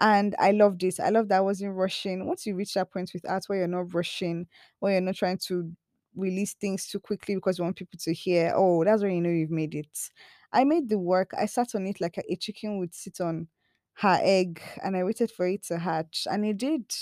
And 0.00 0.34
I 0.38 0.52
loved 0.52 0.82
it. 0.82 0.98
I 0.98 1.10
loved 1.10 1.28
that 1.28 1.38
I 1.38 1.42
wasn't 1.42 1.76
rushing. 1.76 2.26
Once 2.26 2.46
you 2.46 2.54
reach 2.54 2.74
that 2.74 2.90
point 2.92 3.10
with 3.14 3.28
art 3.28 3.44
where 3.46 3.58
you're 3.60 3.68
not 3.68 3.94
rushing, 3.94 4.46
where 4.80 4.92
you're 4.92 5.00
not 5.02 5.16
trying 5.16 5.38
to 5.46 5.72
release 6.16 6.54
things 6.54 6.86
too 6.88 7.00
quickly 7.00 7.34
because 7.34 7.58
you 7.58 7.64
want 7.64 7.76
people 7.76 7.98
to 8.02 8.14
hear, 8.14 8.52
oh, 8.56 8.84
that's 8.84 9.02
when 9.02 9.12
you 9.14 9.20
know 9.20 9.30
you've 9.30 9.50
made 9.50 9.74
it. 9.74 10.10
I 10.52 10.64
made 10.64 10.88
the 10.88 10.98
work. 10.98 11.32
I 11.38 11.46
sat 11.46 11.74
on 11.74 11.86
it 11.86 12.00
like 12.00 12.18
a, 12.18 12.32
a 12.32 12.36
chicken 12.36 12.78
would 12.78 12.94
sit 12.94 13.20
on 13.20 13.48
her 13.94 14.18
egg 14.22 14.62
and 14.82 14.96
I 14.96 15.04
waited 15.04 15.30
for 15.30 15.46
it 15.46 15.64
to 15.64 15.78
hatch. 15.78 16.26
And 16.30 16.44
it 16.46 16.56
did. 16.56 16.92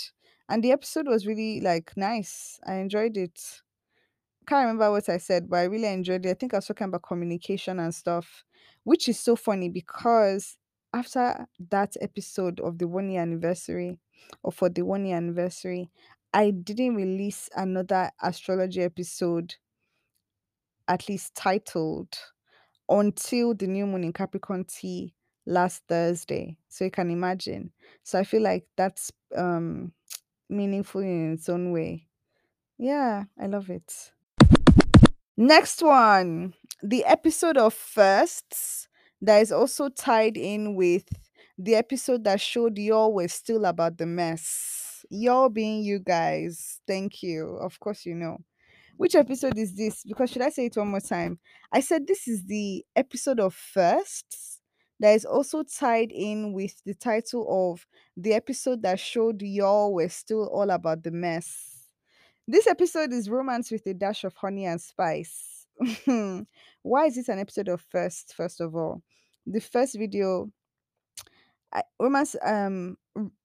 And 0.49 0.63
the 0.63 0.71
episode 0.71 1.07
was 1.07 1.25
really 1.27 1.61
like 1.61 1.95
nice. 1.95 2.59
I 2.65 2.75
enjoyed 2.75 3.17
it. 3.17 3.39
Can't 4.49 4.65
remember 4.65 4.91
what 4.91 5.07
I 5.09 5.17
said, 5.17 5.49
but 5.49 5.57
I 5.57 5.63
really 5.65 5.87
enjoyed 5.87 6.25
it. 6.25 6.31
I 6.31 6.33
think 6.33 6.53
I 6.53 6.57
was 6.57 6.65
talking 6.67 6.85
about 6.87 7.03
communication 7.03 7.79
and 7.79 7.93
stuff, 7.93 8.43
which 8.83 9.07
is 9.07 9.19
so 9.19 9.35
funny 9.35 9.69
because 9.69 10.57
after 10.93 11.47
that 11.69 11.95
episode 12.01 12.59
of 12.59 12.79
the 12.79 12.87
one 12.87 13.11
year 13.11 13.21
anniversary 13.21 13.99
or 14.41 14.51
for 14.51 14.69
the 14.69 14.81
one 14.81 15.05
year 15.05 15.17
anniversary, 15.17 15.91
I 16.33 16.49
didn't 16.51 16.95
release 16.95 17.49
another 17.55 18.11
astrology 18.23 18.81
episode, 18.81 19.55
at 20.87 21.07
least 21.07 21.35
titled, 21.35 22.17
until 22.89 23.53
the 23.55 23.67
new 23.67 23.87
moon 23.87 24.03
in 24.05 24.13
Capricorn 24.13 24.65
T 24.65 25.15
last 25.45 25.83
Thursday. 25.89 26.57
So 26.69 26.85
you 26.85 26.91
can 26.91 27.11
imagine. 27.11 27.73
So 28.03 28.19
I 28.19 28.25
feel 28.25 28.43
like 28.43 28.67
that's 28.77 29.11
um 29.37 29.93
meaningful 30.49 31.01
in 31.01 31.33
its 31.33 31.49
own 31.49 31.71
way. 31.73 32.07
Yeah, 32.77 33.25
I 33.39 33.47
love 33.47 33.69
it. 33.71 34.11
Next 35.41 35.81
one, 35.81 36.53
the 36.83 37.05
episode 37.05 37.55
of 37.55 37.73
firsts 37.73 38.89
that 39.21 39.37
is 39.39 39.53
also 39.53 39.87
tied 39.87 40.35
in 40.35 40.75
with 40.75 41.05
the 41.57 41.75
episode 41.75 42.25
that 42.25 42.41
showed 42.41 42.77
y'all 42.77 43.13
were 43.13 43.29
still 43.29 43.63
about 43.63 43.97
the 43.97 44.05
mess. 44.05 45.05
Y'all 45.09 45.47
being 45.47 45.81
you 45.81 45.99
guys. 45.99 46.81
Thank 46.85 47.23
you. 47.23 47.55
Of 47.61 47.79
course, 47.79 48.05
you 48.05 48.15
know. 48.15 48.39
Which 48.97 49.15
episode 49.15 49.57
is 49.57 49.77
this? 49.77 50.03
Because 50.05 50.29
should 50.29 50.41
I 50.41 50.49
say 50.49 50.65
it 50.65 50.75
one 50.75 50.89
more 50.89 50.99
time? 50.99 51.39
I 51.71 51.79
said 51.79 52.05
this 52.05 52.27
is 52.27 52.43
the 52.45 52.83
episode 52.97 53.39
of 53.39 53.53
firsts 53.53 54.59
that 54.99 55.13
is 55.13 55.23
also 55.23 55.63
tied 55.63 56.11
in 56.11 56.51
with 56.51 56.75
the 56.85 56.95
title 56.95 57.71
of 57.71 57.87
the 58.17 58.33
episode 58.33 58.81
that 58.81 58.99
showed 58.99 59.41
y'all 59.41 59.93
were 59.93 60.09
still 60.09 60.49
all 60.49 60.69
about 60.69 61.03
the 61.03 61.11
mess. 61.11 61.68
This 62.49 62.65
episode 62.65 63.13
is 63.13 63.29
romance 63.29 63.69
with 63.69 63.85
a 63.85 63.93
dash 63.93 64.23
of 64.23 64.35
honey 64.35 64.65
and 64.65 64.81
spice. 64.81 65.67
Why 66.07 67.05
is 67.05 67.15
it 67.15 67.27
an 67.27 67.37
episode 67.37 67.67
of 67.67 67.79
first? 67.79 68.33
First 68.33 68.59
of 68.59 68.75
all, 68.75 69.03
the 69.45 69.59
first 69.59 69.95
video, 69.95 70.49
I, 71.71 71.83
romance, 71.99 72.35
um, 72.43 72.97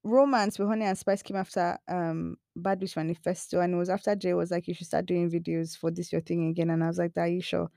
romance 0.05 0.59
with 0.59 0.69
honey 0.69 0.87
and 0.87 0.97
spice 0.97 1.23
came 1.23 1.37
after 1.37 1.79
um 1.87 2.39
Bad 2.57 2.81
Bitch 2.81 2.97
Manifesto, 2.97 3.61
and 3.61 3.75
it 3.75 3.77
was 3.77 3.91
after 3.91 4.17
Jay 4.17 4.33
was 4.33 4.51
like, 4.51 4.67
"You 4.69 4.73
should 4.73 4.87
start 4.87 5.05
doing 5.05 5.31
videos 5.31 5.77
for 5.77 5.91
this 5.91 6.11
your 6.11 6.23
thing 6.23 6.49
again." 6.49 6.71
And 6.71 6.83
I 6.83 6.87
was 6.87 6.97
like, 6.97 7.15
"Are 7.19 7.29
you 7.29 7.43
sure 7.43 7.71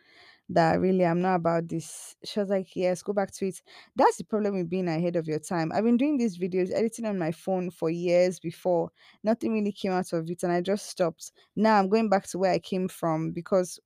that 0.50 0.80
really 0.80 1.06
I'm 1.06 1.22
not 1.22 1.36
about 1.36 1.68
this?" 1.70 2.16
She 2.24 2.40
was 2.40 2.50
like, 2.50 2.76
"Yes, 2.76 3.02
go 3.04 3.14
back 3.14 3.32
to 3.34 3.48
it." 3.48 3.62
That's 3.96 4.18
the 4.18 4.24
problem 4.26 4.56
with 4.56 4.70
being 4.70 4.88
ahead 4.88 5.16
of 5.16 5.28
your 5.28 5.40
time. 5.40 5.72
I've 5.74 5.84
been 5.84 5.98
doing 5.98 6.18
these 6.18 6.38
videos, 6.38 6.72
editing 6.74 7.06
on 7.06 7.18
my 7.20 7.32
phone 7.32 7.70
for 7.72 7.90
years 7.90 8.40
before. 8.40 8.92
Nothing 9.24 9.54
really 9.54 9.72
came 9.72 9.92
out 9.92 10.14
of 10.14 10.30
it, 10.30 10.44
and 10.44 10.52
I 10.52 10.62
just 10.62 10.88
stopped. 10.90 11.32
Now 11.56 11.80
I'm 11.80 11.90
going 11.90 12.10
back 12.10 12.28
to 12.30 12.38
where 12.40 12.52
I 12.54 12.60
came 12.60 12.88
from 12.88 13.32
because 13.32 13.80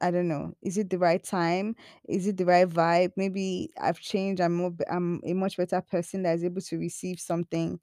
I 0.00 0.10
don't 0.10 0.28
know. 0.28 0.52
Is 0.62 0.76
it 0.78 0.90
the 0.90 0.98
right 0.98 1.22
time? 1.22 1.74
Is 2.08 2.26
it 2.26 2.36
the 2.36 2.44
right 2.44 2.68
vibe? 2.68 3.12
Maybe 3.16 3.70
I've 3.80 3.98
changed. 4.00 4.40
I'm 4.42 4.54
more, 4.54 4.72
I'm 4.90 5.20
a 5.24 5.32
much 5.32 5.56
better 5.56 5.80
person 5.80 6.22
that 6.24 6.34
is 6.34 6.44
able 6.44 6.60
to 6.62 6.78
receive 6.78 7.18
something, 7.18 7.80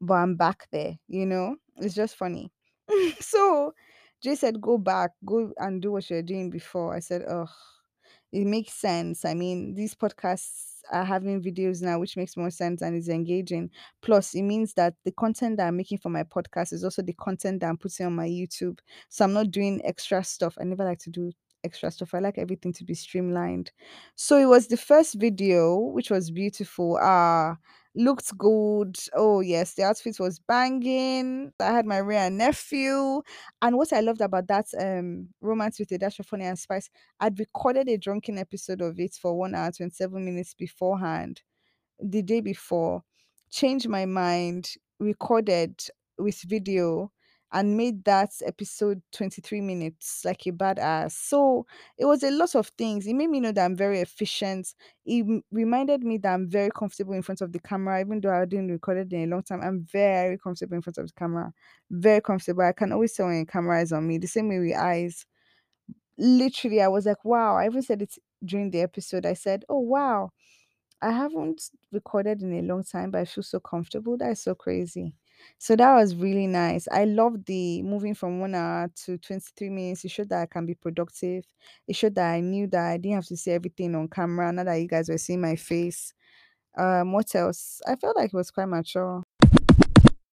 but 0.00 0.14
I'm 0.14 0.36
back 0.36 0.68
there, 0.72 0.98
you 1.08 1.26
know? 1.26 1.56
It's 1.76 1.94
just 1.94 2.16
funny. 2.16 2.52
so 3.20 3.74
Jay 4.22 4.34
said, 4.34 4.60
go 4.60 4.78
back, 4.78 5.12
go 5.24 5.52
and 5.58 5.80
do 5.80 5.92
what 5.92 6.08
you're 6.10 6.22
doing 6.22 6.50
before. 6.50 6.94
I 6.94 7.00
said, 7.00 7.22
oh, 7.28 7.48
it 8.32 8.46
makes 8.46 8.74
sense. 8.74 9.24
I 9.24 9.34
mean, 9.34 9.74
these 9.74 9.94
podcasts 9.94 10.80
are 10.90 11.04
having 11.04 11.42
videos 11.42 11.82
now, 11.82 11.98
which 11.98 12.16
makes 12.16 12.36
more 12.36 12.50
sense 12.50 12.82
and 12.82 12.96
is 12.96 13.08
engaging. 13.08 13.70
Plus, 14.02 14.34
it 14.34 14.42
means 14.42 14.74
that 14.74 14.94
the 15.04 15.12
content 15.12 15.56
that 15.58 15.68
I'm 15.68 15.76
making 15.76 15.98
for 15.98 16.08
my 16.08 16.24
podcast 16.24 16.72
is 16.72 16.84
also 16.84 17.02
the 17.02 17.12
content 17.14 17.60
that 17.60 17.68
I'm 17.68 17.78
putting 17.78 18.06
on 18.06 18.16
my 18.16 18.28
YouTube. 18.28 18.78
So 19.08 19.24
I'm 19.24 19.32
not 19.32 19.50
doing 19.50 19.80
extra 19.84 20.22
stuff. 20.24 20.56
I 20.60 20.64
never 20.64 20.84
like 20.84 20.98
to 21.00 21.10
do 21.10 21.32
extra 21.64 21.90
stuff. 21.90 22.14
I 22.14 22.18
like 22.18 22.38
everything 22.38 22.72
to 22.74 22.84
be 22.84 22.94
streamlined. 22.94 23.72
So 24.14 24.38
it 24.38 24.46
was 24.46 24.68
the 24.68 24.76
first 24.76 25.14
video, 25.14 25.76
which 25.78 26.10
was 26.10 26.30
beautiful. 26.30 26.98
Ah, 27.00 27.56
looked 27.94 28.36
good. 28.38 28.96
Oh 29.14 29.40
yes, 29.40 29.74
the 29.74 29.84
outfit 29.84 30.18
was 30.20 30.38
banging. 30.38 31.52
I 31.60 31.66
had 31.72 31.86
my 31.86 32.00
rare 32.00 32.30
nephew. 32.30 33.22
And 33.62 33.76
what 33.76 33.92
I 33.92 34.00
loved 34.00 34.20
about 34.20 34.46
that 34.48 34.66
um 34.80 35.28
romance 35.40 35.78
with 35.78 35.90
a 35.92 35.98
dash 35.98 36.18
of 36.20 36.26
funny 36.26 36.44
and 36.46 36.58
spice 36.58 36.90
I'd 37.20 37.38
recorded 37.38 37.88
a 37.88 37.98
drunken 37.98 38.38
episode 38.38 38.80
of 38.82 38.98
it 39.00 39.14
for 39.14 39.36
1 39.36 39.54
hour 39.54 39.72
27 39.72 40.24
minutes 40.24 40.54
beforehand, 40.54 41.42
the 42.00 42.22
day 42.22 42.40
before, 42.40 43.04
changed 43.50 43.88
my 43.88 44.06
mind, 44.06 44.72
recorded 45.00 45.80
with 46.18 46.40
video, 46.42 47.12
and 47.52 47.76
made 47.76 48.04
that 48.04 48.30
episode 48.44 49.02
23 49.12 49.60
minutes 49.60 50.24
like 50.24 50.46
a 50.46 50.52
badass. 50.52 51.12
So 51.12 51.66
it 51.96 52.04
was 52.04 52.22
a 52.22 52.30
lot 52.30 52.54
of 52.54 52.68
things. 52.78 53.06
It 53.06 53.14
made 53.14 53.30
me 53.30 53.40
know 53.40 53.52
that 53.52 53.64
I'm 53.64 53.76
very 53.76 54.00
efficient. 54.00 54.74
It 55.06 55.42
reminded 55.50 56.02
me 56.04 56.18
that 56.18 56.34
I'm 56.34 56.48
very 56.48 56.70
comfortable 56.70 57.14
in 57.14 57.22
front 57.22 57.40
of 57.40 57.52
the 57.52 57.58
camera, 57.60 58.00
even 58.00 58.20
though 58.20 58.32
I 58.32 58.44
didn't 58.44 58.70
record 58.70 58.98
it 58.98 59.12
in 59.12 59.24
a 59.32 59.34
long 59.34 59.42
time. 59.42 59.60
I'm 59.62 59.84
very 59.90 60.38
comfortable 60.38 60.76
in 60.76 60.82
front 60.82 60.98
of 60.98 61.06
the 61.06 61.14
camera. 61.14 61.52
Very 61.90 62.20
comfortable. 62.20 62.62
I 62.62 62.72
can 62.72 62.92
always 62.92 63.12
tell 63.14 63.26
when 63.26 63.40
a 63.42 63.46
camera 63.46 63.80
is 63.82 63.92
on 63.92 64.06
me. 64.06 64.18
The 64.18 64.26
same 64.28 64.48
way 64.48 64.58
with 64.58 64.76
eyes 64.76 65.24
literally 66.18 66.80
i 66.82 66.88
was 66.88 67.06
like 67.06 67.24
wow 67.24 67.56
i 67.56 67.66
even 67.66 67.82
said 67.82 68.02
it 68.02 68.14
during 68.44 68.70
the 68.70 68.80
episode 68.80 69.24
i 69.24 69.32
said 69.32 69.64
oh 69.68 69.78
wow 69.78 70.30
i 71.02 71.10
haven't 71.10 71.70
recorded 71.92 72.42
in 72.42 72.52
a 72.54 72.62
long 72.62 72.84
time 72.84 73.10
but 73.10 73.20
i 73.20 73.24
feel 73.24 73.44
so 73.44 73.60
comfortable 73.60 74.16
that's 74.18 74.42
so 74.42 74.54
crazy 74.54 75.14
so 75.58 75.76
that 75.76 75.94
was 75.94 76.14
really 76.14 76.46
nice. 76.46 76.86
I 76.90 77.04
love 77.04 77.44
the 77.46 77.82
moving 77.82 78.14
from 78.14 78.40
one 78.40 78.54
hour 78.54 78.90
to 79.04 79.18
23 79.18 79.68
minutes. 79.70 80.04
It 80.04 80.10
showed 80.10 80.28
that 80.30 80.42
i 80.42 80.46
can 80.46 80.66
be 80.66 80.74
productive. 80.74 81.44
It 81.86 81.96
showed 81.96 82.14
that 82.16 82.32
i 82.32 82.40
knew 82.40 82.66
that 82.68 82.86
i 82.86 82.96
didn't 82.96 83.16
have 83.16 83.26
to 83.26 83.36
see 83.36 83.52
everything 83.52 83.94
on 83.94 84.08
camera 84.08 84.52
now 84.52 84.64
that 84.64 84.76
you 84.76 84.88
guys 84.88 85.08
were 85.08 85.18
seeing 85.18 85.40
my 85.40 85.56
face. 85.56 86.14
Um 86.76 87.12
what 87.12 87.34
else? 87.34 87.80
I 87.86 87.96
felt 87.96 88.16
like 88.16 88.32
it 88.32 88.36
was 88.36 88.50
quite 88.50 88.66
mature. 88.68 89.22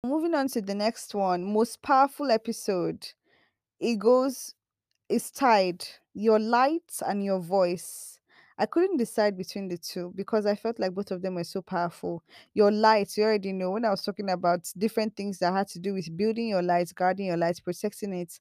Moving 0.04 0.36
on 0.36 0.48
to 0.50 0.62
the 0.62 0.76
next 0.76 1.16
one 1.16 1.44
most 1.44 1.82
powerful 1.82 2.30
episode. 2.32 3.08
It 3.80 4.00
goes 4.00 4.54
is 5.10 5.32
tied 5.32 5.86
your 6.14 6.40
light 6.40 7.00
and 7.06 7.24
your 7.24 7.40
voice. 7.40 8.15
I 8.58 8.66
couldn't 8.66 8.98
decide 8.98 9.38
between 9.38 9.68
the 9.68 9.78
two 9.78 10.14
because 10.16 10.46
I 10.46 10.56
felt 10.56 10.80
like 10.80 10.94
both 10.94 11.12
of 11.12 11.22
them 11.22 11.36
were 11.36 11.44
so 11.44 11.62
powerful. 11.62 12.24
Your 12.54 12.72
light, 12.72 13.16
you 13.18 13.24
already 13.24 13.52
know 13.52 13.72
when 13.72 13.84
I 13.86 13.90
was 13.90 14.04
talking 14.04 14.30
about 14.30 14.72
different 14.78 15.16
things 15.18 15.40
that 15.40 15.52
had 15.54 15.68
to 15.70 15.80
do 15.80 15.94
with 15.94 16.16
building 16.16 16.48
your 16.48 16.62
light, 16.64 16.92
guarding 16.96 17.26
your 17.28 17.36
light, 17.38 17.60
protecting 17.64 18.14
it, 18.14 18.40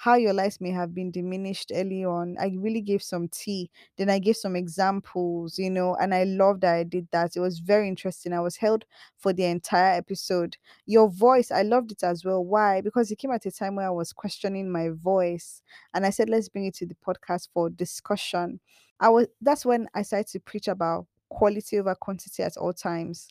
how 0.00 0.14
your 0.14 0.32
light 0.32 0.56
may 0.60 0.70
have 0.70 0.94
been 0.94 1.10
diminished 1.10 1.72
early 1.74 2.04
on. 2.04 2.36
I 2.38 2.54
really 2.56 2.80
gave 2.80 3.02
some 3.02 3.26
tea. 3.26 3.68
Then 3.96 4.08
I 4.08 4.20
gave 4.20 4.36
some 4.36 4.54
examples, 4.54 5.58
you 5.58 5.70
know, 5.70 5.96
and 5.96 6.14
I 6.14 6.22
loved 6.22 6.60
that 6.60 6.74
I 6.74 6.84
did 6.84 7.08
that. 7.10 7.34
It 7.34 7.40
was 7.40 7.58
very 7.58 7.88
interesting. 7.88 8.32
I 8.32 8.38
was 8.38 8.56
held 8.58 8.84
for 9.16 9.32
the 9.32 9.42
entire 9.46 9.94
episode. 9.96 10.56
Your 10.86 11.08
voice, 11.08 11.50
I 11.50 11.62
loved 11.62 11.90
it 11.90 12.04
as 12.04 12.24
well. 12.24 12.44
Why? 12.44 12.80
Because 12.80 13.10
it 13.10 13.16
came 13.18 13.32
at 13.32 13.44
a 13.44 13.50
time 13.50 13.74
where 13.74 13.88
I 13.88 13.90
was 13.90 14.12
questioning 14.12 14.70
my 14.70 14.90
voice 14.90 15.62
and 15.92 16.06
I 16.06 16.10
said, 16.10 16.28
let's 16.28 16.48
bring 16.48 16.66
it 16.66 16.74
to 16.74 16.86
the 16.86 16.94
podcast 17.04 17.48
for 17.52 17.68
discussion. 17.68 18.60
I 19.00 19.08
was 19.10 19.26
that's 19.40 19.64
when 19.64 19.88
I 19.94 20.02
started 20.02 20.28
to 20.28 20.40
preach 20.40 20.68
about 20.68 21.06
quality 21.30 21.78
over 21.78 21.94
quantity 21.94 22.42
at 22.42 22.56
all 22.56 22.72
times, 22.72 23.28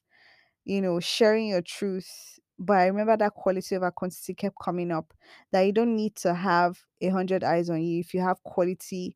you 0.66 0.82
know, 0.82 1.00
sharing 1.00 1.48
your 1.50 1.62
truth. 1.62 2.40
But 2.60 2.78
I 2.78 2.88
remember 2.88 3.18
that 3.18 3.34
quality 3.34 3.76
over 3.76 3.92
quantity 3.92 4.34
kept 4.34 4.56
coming 4.64 4.92
up. 4.92 5.14
That 5.52 5.62
you 5.62 5.72
don't 5.74 5.96
need 5.96 6.16
to 6.18 6.34
have 6.34 6.80
a 7.02 7.10
hundred 7.10 7.44
eyes 7.44 7.70
on 7.70 7.82
you 7.84 8.00
if 8.00 8.14
you 8.14 8.22
have 8.22 8.44
quality 8.44 9.16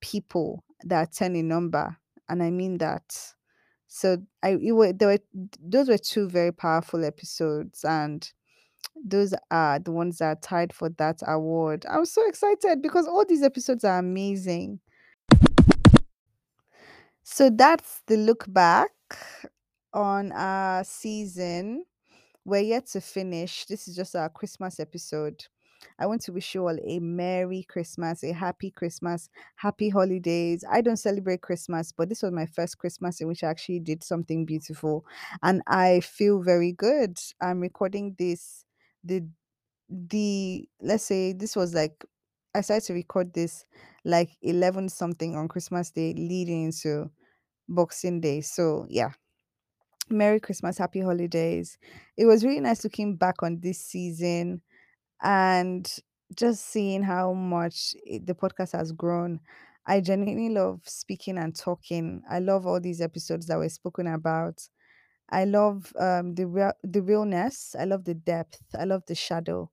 people 0.00 0.64
that 0.84 0.96
are 0.98 1.10
10 1.12 1.36
in 1.36 1.48
number. 1.48 1.96
And 2.28 2.42
I 2.42 2.50
mean 2.50 2.78
that. 2.78 3.04
So 3.88 4.18
I 4.42 4.56
it 4.62 4.72
were 4.72 4.92
there 4.92 5.08
were 5.08 5.18
those 5.60 5.88
were 5.88 5.98
two 5.98 6.28
very 6.28 6.52
powerful 6.52 7.04
episodes 7.04 7.84
and 7.84 8.30
those 9.04 9.34
are 9.50 9.78
the 9.78 9.92
ones 9.92 10.18
that 10.18 10.26
are 10.26 10.40
tied 10.40 10.72
for 10.72 10.88
that 10.90 11.20
award. 11.26 11.86
I'm 11.88 12.04
so 12.04 12.26
excited 12.28 12.82
because 12.82 13.06
all 13.06 13.24
these 13.24 13.42
episodes 13.42 13.84
are 13.84 13.98
amazing. 13.98 14.80
So 17.22 17.50
that's 17.50 18.02
the 18.06 18.16
look 18.16 18.44
back 18.52 18.90
on 19.92 20.32
our 20.32 20.84
season. 20.84 21.84
We're 22.44 22.60
yet 22.62 22.86
to 22.88 23.00
finish. 23.00 23.66
This 23.66 23.88
is 23.88 23.96
just 23.96 24.16
our 24.16 24.28
Christmas 24.28 24.80
episode. 24.80 25.44
I 25.98 26.06
want 26.06 26.22
to 26.22 26.32
wish 26.32 26.54
you 26.54 26.62
all 26.68 26.78
a 26.86 27.00
Merry 27.00 27.64
Christmas, 27.68 28.24
a 28.24 28.32
Happy 28.32 28.70
Christmas, 28.70 29.28
Happy 29.56 29.88
Holidays. 29.88 30.64
I 30.70 30.80
don't 30.80 30.96
celebrate 30.96 31.42
Christmas, 31.42 31.92
but 31.92 32.08
this 32.08 32.22
was 32.22 32.32
my 32.32 32.46
first 32.46 32.78
Christmas 32.78 33.20
in 33.20 33.28
which 33.28 33.44
I 33.44 33.48
actually 33.48 33.80
did 33.80 34.04
something 34.04 34.44
beautiful. 34.46 35.04
And 35.42 35.62
I 35.66 36.00
feel 36.00 36.40
very 36.42 36.72
good. 36.72 37.18
I'm 37.40 37.60
recording 37.60 38.14
this 38.18 38.64
the 39.04 39.24
the 39.88 40.68
let's 40.80 41.04
say 41.04 41.32
this 41.32 41.56
was 41.56 41.74
like 41.74 42.04
I 42.54 42.60
started 42.60 42.86
to 42.86 42.94
record 42.94 43.32
this 43.32 43.64
like 44.04 44.30
11 44.42 44.88
something 44.88 45.36
on 45.36 45.48
Christmas 45.48 45.90
Day 45.90 46.12
leading 46.14 46.64
into 46.66 47.10
Boxing 47.68 48.20
Day. 48.20 48.40
So, 48.42 48.86
yeah. 48.88 49.12
Merry 50.10 50.40
Christmas, 50.40 50.78
happy 50.78 51.00
holidays. 51.00 51.78
It 52.16 52.26
was 52.26 52.44
really 52.44 52.60
nice 52.60 52.84
looking 52.84 53.16
back 53.16 53.42
on 53.42 53.60
this 53.60 53.78
season 53.80 54.60
and 55.22 55.90
just 56.36 56.66
seeing 56.66 57.02
how 57.02 57.32
much 57.34 57.94
it, 58.04 58.26
the 58.26 58.34
podcast 58.34 58.72
has 58.72 58.92
grown. 58.92 59.40
I 59.86 60.00
genuinely 60.00 60.50
love 60.50 60.82
speaking 60.86 61.38
and 61.38 61.54
talking. 61.56 62.22
I 62.30 62.40
love 62.40 62.66
all 62.66 62.80
these 62.80 63.00
episodes 63.00 63.46
that 63.46 63.58
were 63.58 63.68
spoken 63.68 64.06
about. 64.08 64.68
I 65.30 65.44
love 65.44 65.92
um, 65.98 66.34
the 66.34 66.74
the 66.84 67.02
realness. 67.02 67.74
I 67.78 67.84
love 67.84 68.04
the 68.04 68.14
depth. 68.14 68.60
I 68.78 68.84
love 68.84 69.04
the 69.06 69.14
shadow. 69.14 69.70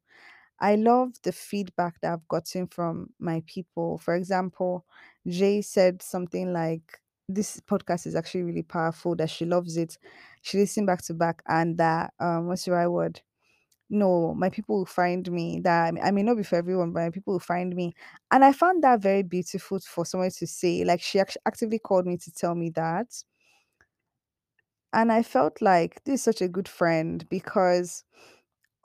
I 0.62 0.76
love 0.76 1.14
the 1.24 1.32
feedback 1.32 2.00
that 2.02 2.14
I've 2.14 2.28
gotten 2.28 2.68
from 2.68 3.12
my 3.20 3.44
people. 3.48 3.98
For 4.00 4.16
example, 4.16 4.86
Jay 5.28 5.62
said 5.62 6.02
something 6.02 6.54
like, 6.54 7.00
"This 7.30 7.60
podcast 7.62 8.08
is 8.08 8.16
actually 8.16 8.44
really 8.44 8.64
powerful. 8.64 9.16
That 9.16 9.30
she 9.30 9.46
loves 9.46 9.78
it. 9.78 9.98
She 10.42 10.58
listened 10.60 10.88
back 10.88 11.02
to 11.04 11.14
back, 11.14 11.42
and 11.48 11.78
that 11.78 12.14
um, 12.20 12.48
what's 12.48 12.66
the 12.66 12.72
right 12.72 12.88
word? 12.88 13.22
No, 13.90 14.34
my 14.36 14.50
people 14.50 14.78
will 14.80 14.86
find 14.86 15.32
me. 15.32 15.60
That 15.62 15.96
I 16.04 16.12
may 16.12 16.24
not 16.24 16.38
be 16.38 16.44
for 16.44 16.58
everyone, 16.58 16.94
but 16.94 17.02
my 17.02 17.10
people 17.12 17.34
will 17.34 17.40
find 17.40 17.76
me." 17.76 17.94
And 18.32 18.46
I 18.46 18.54
found 18.54 18.84
that 18.84 19.02
very 19.02 19.24
beautiful 19.24 19.80
for 19.80 20.06
someone 20.06 20.32
to 20.32 20.48
say. 20.48 20.84
Like 20.86 21.02
she 21.02 21.20
act- 21.20 21.38
actively 21.46 21.80
called 21.80 22.08
me 22.08 22.18
to 22.18 22.32
tell 22.32 22.56
me 22.56 22.70
that, 22.72 23.08
and 24.94 25.12
I 25.12 25.24
felt 25.24 25.62
like 25.62 26.04
this 26.04 26.16
is 26.22 26.24
such 26.24 26.42
a 26.42 26.48
good 26.48 26.68
friend 26.68 27.28
because 27.30 28.04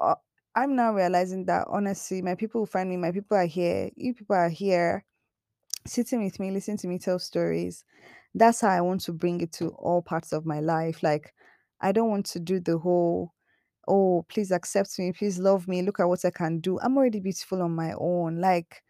uh, 0.01 0.17
I'm 0.57 0.77
now 0.77 0.93
realizing 0.93 1.47
that 1.47 1.67
honestly, 1.69 2.23
my 2.23 2.35
people 2.35 2.61
will 2.61 2.67
find 2.67 2.89
me. 2.89 2.97
My 2.97 3.11
people 3.13 3.37
are 3.37 3.47
here. 3.47 3.91
You 3.97 4.15
people 4.15 4.37
are 4.37 4.49
here, 4.49 5.05
sitting 5.87 6.23
with 6.25 6.39
me, 6.39 6.51
listening 6.51 6.79
to 6.79 6.89
me 6.89 6.99
tell 6.99 7.19
stories. 7.19 7.85
That's 8.35 8.61
how 8.61 8.69
I 8.69 8.81
want 8.81 9.01
to 9.03 9.13
bring 9.13 9.41
it 9.41 9.53
to 9.55 9.69
all 9.71 10.03
parts 10.03 10.33
of 10.33 10.47
my 10.47 10.61
life. 10.61 11.03
Like, 11.03 11.35
I 11.81 11.93
don't 11.93 12.11
want 12.11 12.27
to 12.27 12.41
do 12.41 12.61
the 12.61 12.79
whole, 12.79 13.33
oh, 13.89 14.25
please 14.29 14.51
accept 14.51 14.99
me, 14.99 15.13
please 15.13 15.39
love 15.39 15.69
me, 15.69 15.83
look 15.83 16.01
at 16.01 16.09
what 16.09 16.25
I 16.25 16.31
can 16.31 16.61
do. 16.61 16.79
I'm 16.81 16.97
already 16.97 17.21
beautiful 17.21 17.63
on 17.63 17.75
my 17.75 17.93
own. 17.99 18.41
Like, 18.41 18.83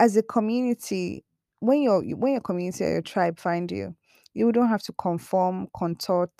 as 0.00 0.16
a 0.16 0.22
community, 0.22 1.24
when 1.60 1.82
your 1.82 2.02
when 2.16 2.32
your 2.32 2.40
community 2.40 2.84
or 2.84 2.92
your 2.92 3.02
tribe 3.02 3.38
find 3.38 3.70
you, 3.70 3.96
you 4.34 4.50
don't 4.52 4.68
have 4.68 4.82
to 4.82 4.92
conform, 4.92 5.68
contort, 5.76 6.32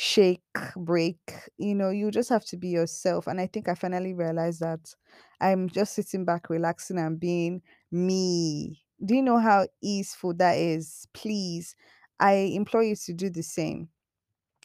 shake, 0.00 0.42
break. 0.76 1.18
You 1.56 1.74
know, 1.74 1.90
you 1.90 2.10
just 2.12 2.28
have 2.28 2.44
to 2.46 2.56
be 2.56 2.68
yourself. 2.68 3.26
And 3.26 3.40
I 3.40 3.48
think 3.48 3.68
I 3.68 3.74
finally 3.74 4.14
realized 4.14 4.60
that 4.60 4.94
I'm 5.40 5.68
just 5.68 5.94
sitting 5.94 6.24
back, 6.24 6.48
relaxing, 6.50 6.98
and 6.98 7.18
being 7.18 7.62
me. 7.90 8.80
Do 9.04 9.16
you 9.16 9.22
know 9.22 9.38
how 9.38 9.66
easeful 9.82 10.34
that 10.34 10.56
is? 10.56 11.08
Please, 11.14 11.74
I 12.20 12.32
implore 12.54 12.84
you 12.84 12.94
to 12.94 13.12
do 13.12 13.28
the 13.28 13.42
same. 13.42 13.88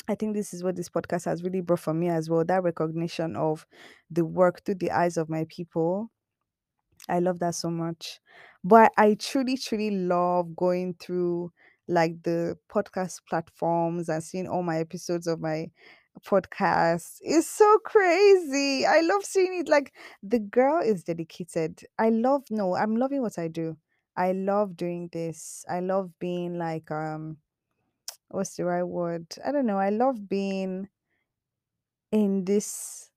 I 0.07 0.15
think 0.15 0.35
this 0.35 0.53
is 0.53 0.63
what 0.63 0.75
this 0.75 0.89
podcast 0.89 1.25
has 1.25 1.43
really 1.43 1.61
brought 1.61 1.79
for 1.81 1.93
me 1.93 2.09
as 2.09 2.29
well. 2.29 2.45
That 2.45 2.63
recognition 2.63 3.35
of 3.35 3.65
the 4.11 4.25
work 4.25 4.63
through 4.65 4.75
the 4.75 4.91
eyes 4.91 5.17
of 5.17 5.29
my 5.29 5.45
people 5.49 6.11
I 7.09 7.19
love 7.19 7.39
that 7.39 7.55
so 7.55 7.69
much. 7.69 8.19
But 8.63 8.91
I 8.97 9.15
truly, 9.15 9.57
truly 9.57 9.91
love 9.91 10.55
going 10.55 10.95
through 10.95 11.51
like 11.87 12.21
the 12.23 12.57
podcast 12.69 13.21
platforms 13.29 14.09
and 14.09 14.23
seeing 14.23 14.47
all 14.47 14.63
my 14.63 14.77
episodes 14.79 15.27
of 15.27 15.39
my 15.39 15.67
podcast. 16.25 17.17
is 17.21 17.49
so 17.49 17.77
crazy. 17.85 18.85
I 18.85 19.01
love 19.01 19.23
seeing 19.23 19.59
it. 19.59 19.67
Like 19.67 19.93
the 20.21 20.39
girl 20.39 20.81
is 20.83 21.03
dedicated. 21.03 21.81
I 21.99 22.09
love 22.09 22.43
no, 22.49 22.75
I'm 22.75 22.95
loving 22.95 23.21
what 23.21 23.37
I 23.37 23.47
do. 23.47 23.77
I 24.15 24.31
love 24.33 24.77
doing 24.77 25.09
this. 25.11 25.65
I 25.69 25.79
love 25.79 26.11
being 26.19 26.57
like 26.57 26.91
um 26.91 27.37
what's 28.29 28.55
the 28.55 28.65
right 28.65 28.83
word? 28.83 29.27
I 29.45 29.51
don't 29.51 29.65
know. 29.65 29.77
I 29.77 29.89
love 29.89 30.27
being 30.29 30.87
in 32.11 32.45
this 32.45 33.09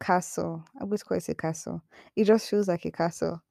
castle. 0.00 0.64
I 0.80 0.84
would 0.84 1.04
call 1.04 1.18
it 1.18 1.28
a 1.28 1.34
castle. 1.34 1.82
It 2.16 2.24
just 2.24 2.50
feels 2.50 2.68
like 2.68 2.84
a 2.84 2.90
castle 2.90 3.42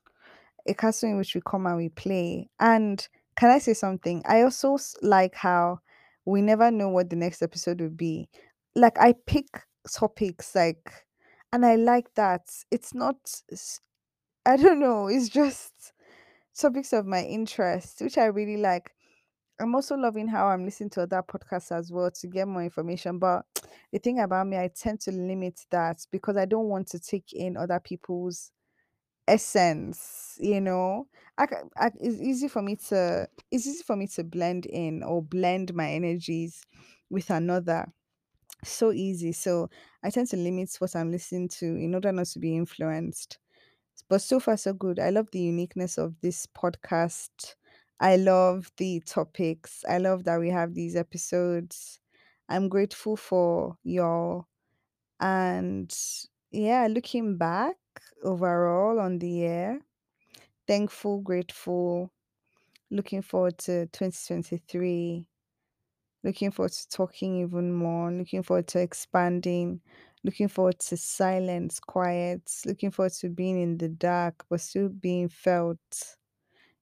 a 0.67 0.73
castle 0.73 1.09
in 1.09 1.17
which 1.17 1.35
we 1.35 1.41
come 1.45 1.65
and 1.65 1.77
we 1.77 1.89
play. 1.89 2.49
And 2.59 3.07
can 3.41 3.49
I 3.49 3.57
say 3.57 3.73
something? 3.73 4.21
I 4.27 4.43
also 4.43 4.77
like 5.01 5.33
how 5.33 5.79
we 6.25 6.43
never 6.43 6.69
know 6.69 6.89
what 6.89 7.09
the 7.09 7.15
next 7.15 7.41
episode 7.41 7.81
will 7.81 7.89
be. 7.89 8.29
Like 8.75 8.99
I 8.99 9.15
pick 9.25 9.47
topics 9.91 10.53
like 10.53 10.91
and 11.51 11.65
I 11.65 11.75
like 11.75 12.13
that. 12.13 12.43
It's 12.69 12.93
not 12.93 13.15
I 14.45 14.57
don't 14.57 14.79
know, 14.79 15.07
it's 15.07 15.27
just 15.27 15.73
topics 16.55 16.93
of 16.93 17.07
my 17.07 17.23
interest, 17.23 18.01
which 18.01 18.19
I 18.19 18.25
really 18.25 18.57
like. 18.57 18.91
I'm 19.59 19.73
also 19.73 19.95
loving 19.95 20.27
how 20.27 20.45
I'm 20.45 20.63
listening 20.63 20.91
to 20.91 21.01
other 21.01 21.23
podcasts 21.23 21.75
as 21.75 21.91
well 21.91 22.11
to 22.11 22.27
get 22.27 22.47
more 22.47 22.63
information. 22.63 23.17
But 23.17 23.45
the 23.91 23.97
thing 23.97 24.19
about 24.19 24.45
me, 24.45 24.57
I 24.57 24.69
tend 24.69 24.99
to 25.01 25.11
limit 25.11 25.61
that 25.71 26.05
because 26.11 26.37
I 26.37 26.45
don't 26.45 26.69
want 26.69 26.89
to 26.89 26.99
take 26.99 27.33
in 27.33 27.57
other 27.57 27.79
people's 27.79 28.51
essence 29.27 30.21
you 30.41 30.59
know? 30.59 31.07
I, 31.37 31.47
I 31.77 31.91
it's 31.99 32.19
easy 32.21 32.47
for 32.47 32.61
me 32.61 32.75
to 32.89 33.27
it's 33.51 33.65
easy 33.67 33.83
for 33.83 33.95
me 33.95 34.07
to 34.07 34.23
blend 34.23 34.65
in 34.65 35.03
or 35.03 35.21
blend 35.21 35.73
my 35.73 35.89
energies 35.89 36.61
with 37.09 37.29
another. 37.29 37.91
So 38.63 38.91
easy. 38.91 39.31
So 39.31 39.69
i 40.03 40.09
tend 40.09 40.27
to 40.29 40.37
limit 40.37 40.75
what 40.79 40.95
i'm 40.95 41.11
listening 41.11 41.47
to 41.49 41.65
in 41.65 41.93
order 41.93 42.11
not 42.11 42.27
to 42.27 42.39
be 42.39 42.55
influenced. 42.55 43.37
But 44.09 44.21
so 44.21 44.39
far 44.39 44.57
so 44.57 44.73
good. 44.73 44.99
I 44.99 45.09
love 45.09 45.27
the 45.31 45.39
uniqueness 45.39 45.97
of 45.97 46.19
this 46.21 46.45
podcast. 46.47 47.55
I 47.99 48.17
love 48.17 48.71
the 48.77 48.99
topics. 49.05 49.83
I 49.87 49.99
love 49.99 50.23
that 50.25 50.39
we 50.39 50.49
have 50.49 50.73
these 50.73 50.95
episodes. 50.95 51.99
I'm 52.49 52.67
grateful 52.67 53.15
for 53.15 53.77
y'all. 53.83 54.47
And 55.19 55.93
yeah 56.51 56.87
looking 56.89 57.37
back 57.37 57.75
overall 58.23 58.99
on 58.99 59.19
the 59.19 59.29
year 59.29 59.81
thankful, 60.67 61.21
grateful, 61.21 62.11
looking 62.91 63.21
forward 63.21 63.57
to 63.59 63.87
2023, 63.87 65.27
looking 66.23 66.51
forward 66.51 66.71
to 66.73 66.89
talking 66.89 67.41
even 67.41 67.73
more, 67.73 68.11
looking 68.11 68.43
forward 68.43 68.67
to 68.69 68.79
expanding, 68.81 69.81
looking 70.23 70.47
forward 70.49 70.79
to 70.79 70.97
silence, 70.97 71.79
quiet, 71.79 72.41
looking 72.65 72.91
forward 72.91 73.13
to 73.13 73.29
being 73.29 73.61
in 73.61 73.77
the 73.79 73.89
dark, 73.89 74.45
but 74.49 74.61
still 74.61 74.89
being 74.89 75.29
felt. 75.29 75.79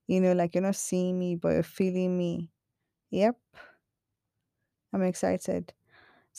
You 0.06 0.20
know, 0.20 0.32
like 0.32 0.54
you're 0.54 0.62
not 0.62 0.76
seeing 0.76 1.18
me, 1.18 1.36
but 1.36 1.50
you're 1.50 1.62
feeling 1.62 2.18
me. 2.18 2.50
Yep, 3.10 3.36
I'm 4.92 5.02
excited. 5.02 5.74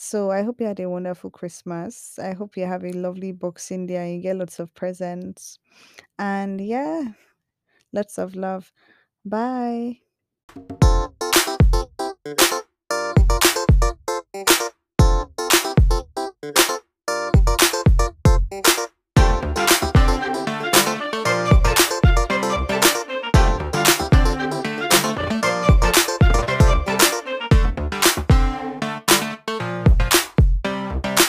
So 0.04 0.32
I 0.32 0.42
hope 0.42 0.60
you 0.60 0.66
had 0.66 0.80
a 0.80 0.90
wonderful 0.90 1.30
Christmas. 1.30 2.18
I 2.18 2.32
hope 2.32 2.56
you 2.56 2.66
have 2.66 2.84
a 2.84 2.90
lovely 2.90 3.30
Boxing 3.30 3.86
Day 3.86 4.16
you 4.16 4.20
get 4.20 4.34
lots 4.34 4.58
of 4.58 4.74
presents. 4.74 5.60
And 6.18 6.60
yeah, 6.60 7.12
lots 7.92 8.18
of 8.18 8.34
love. 8.34 8.72
Bye. 9.24 10.00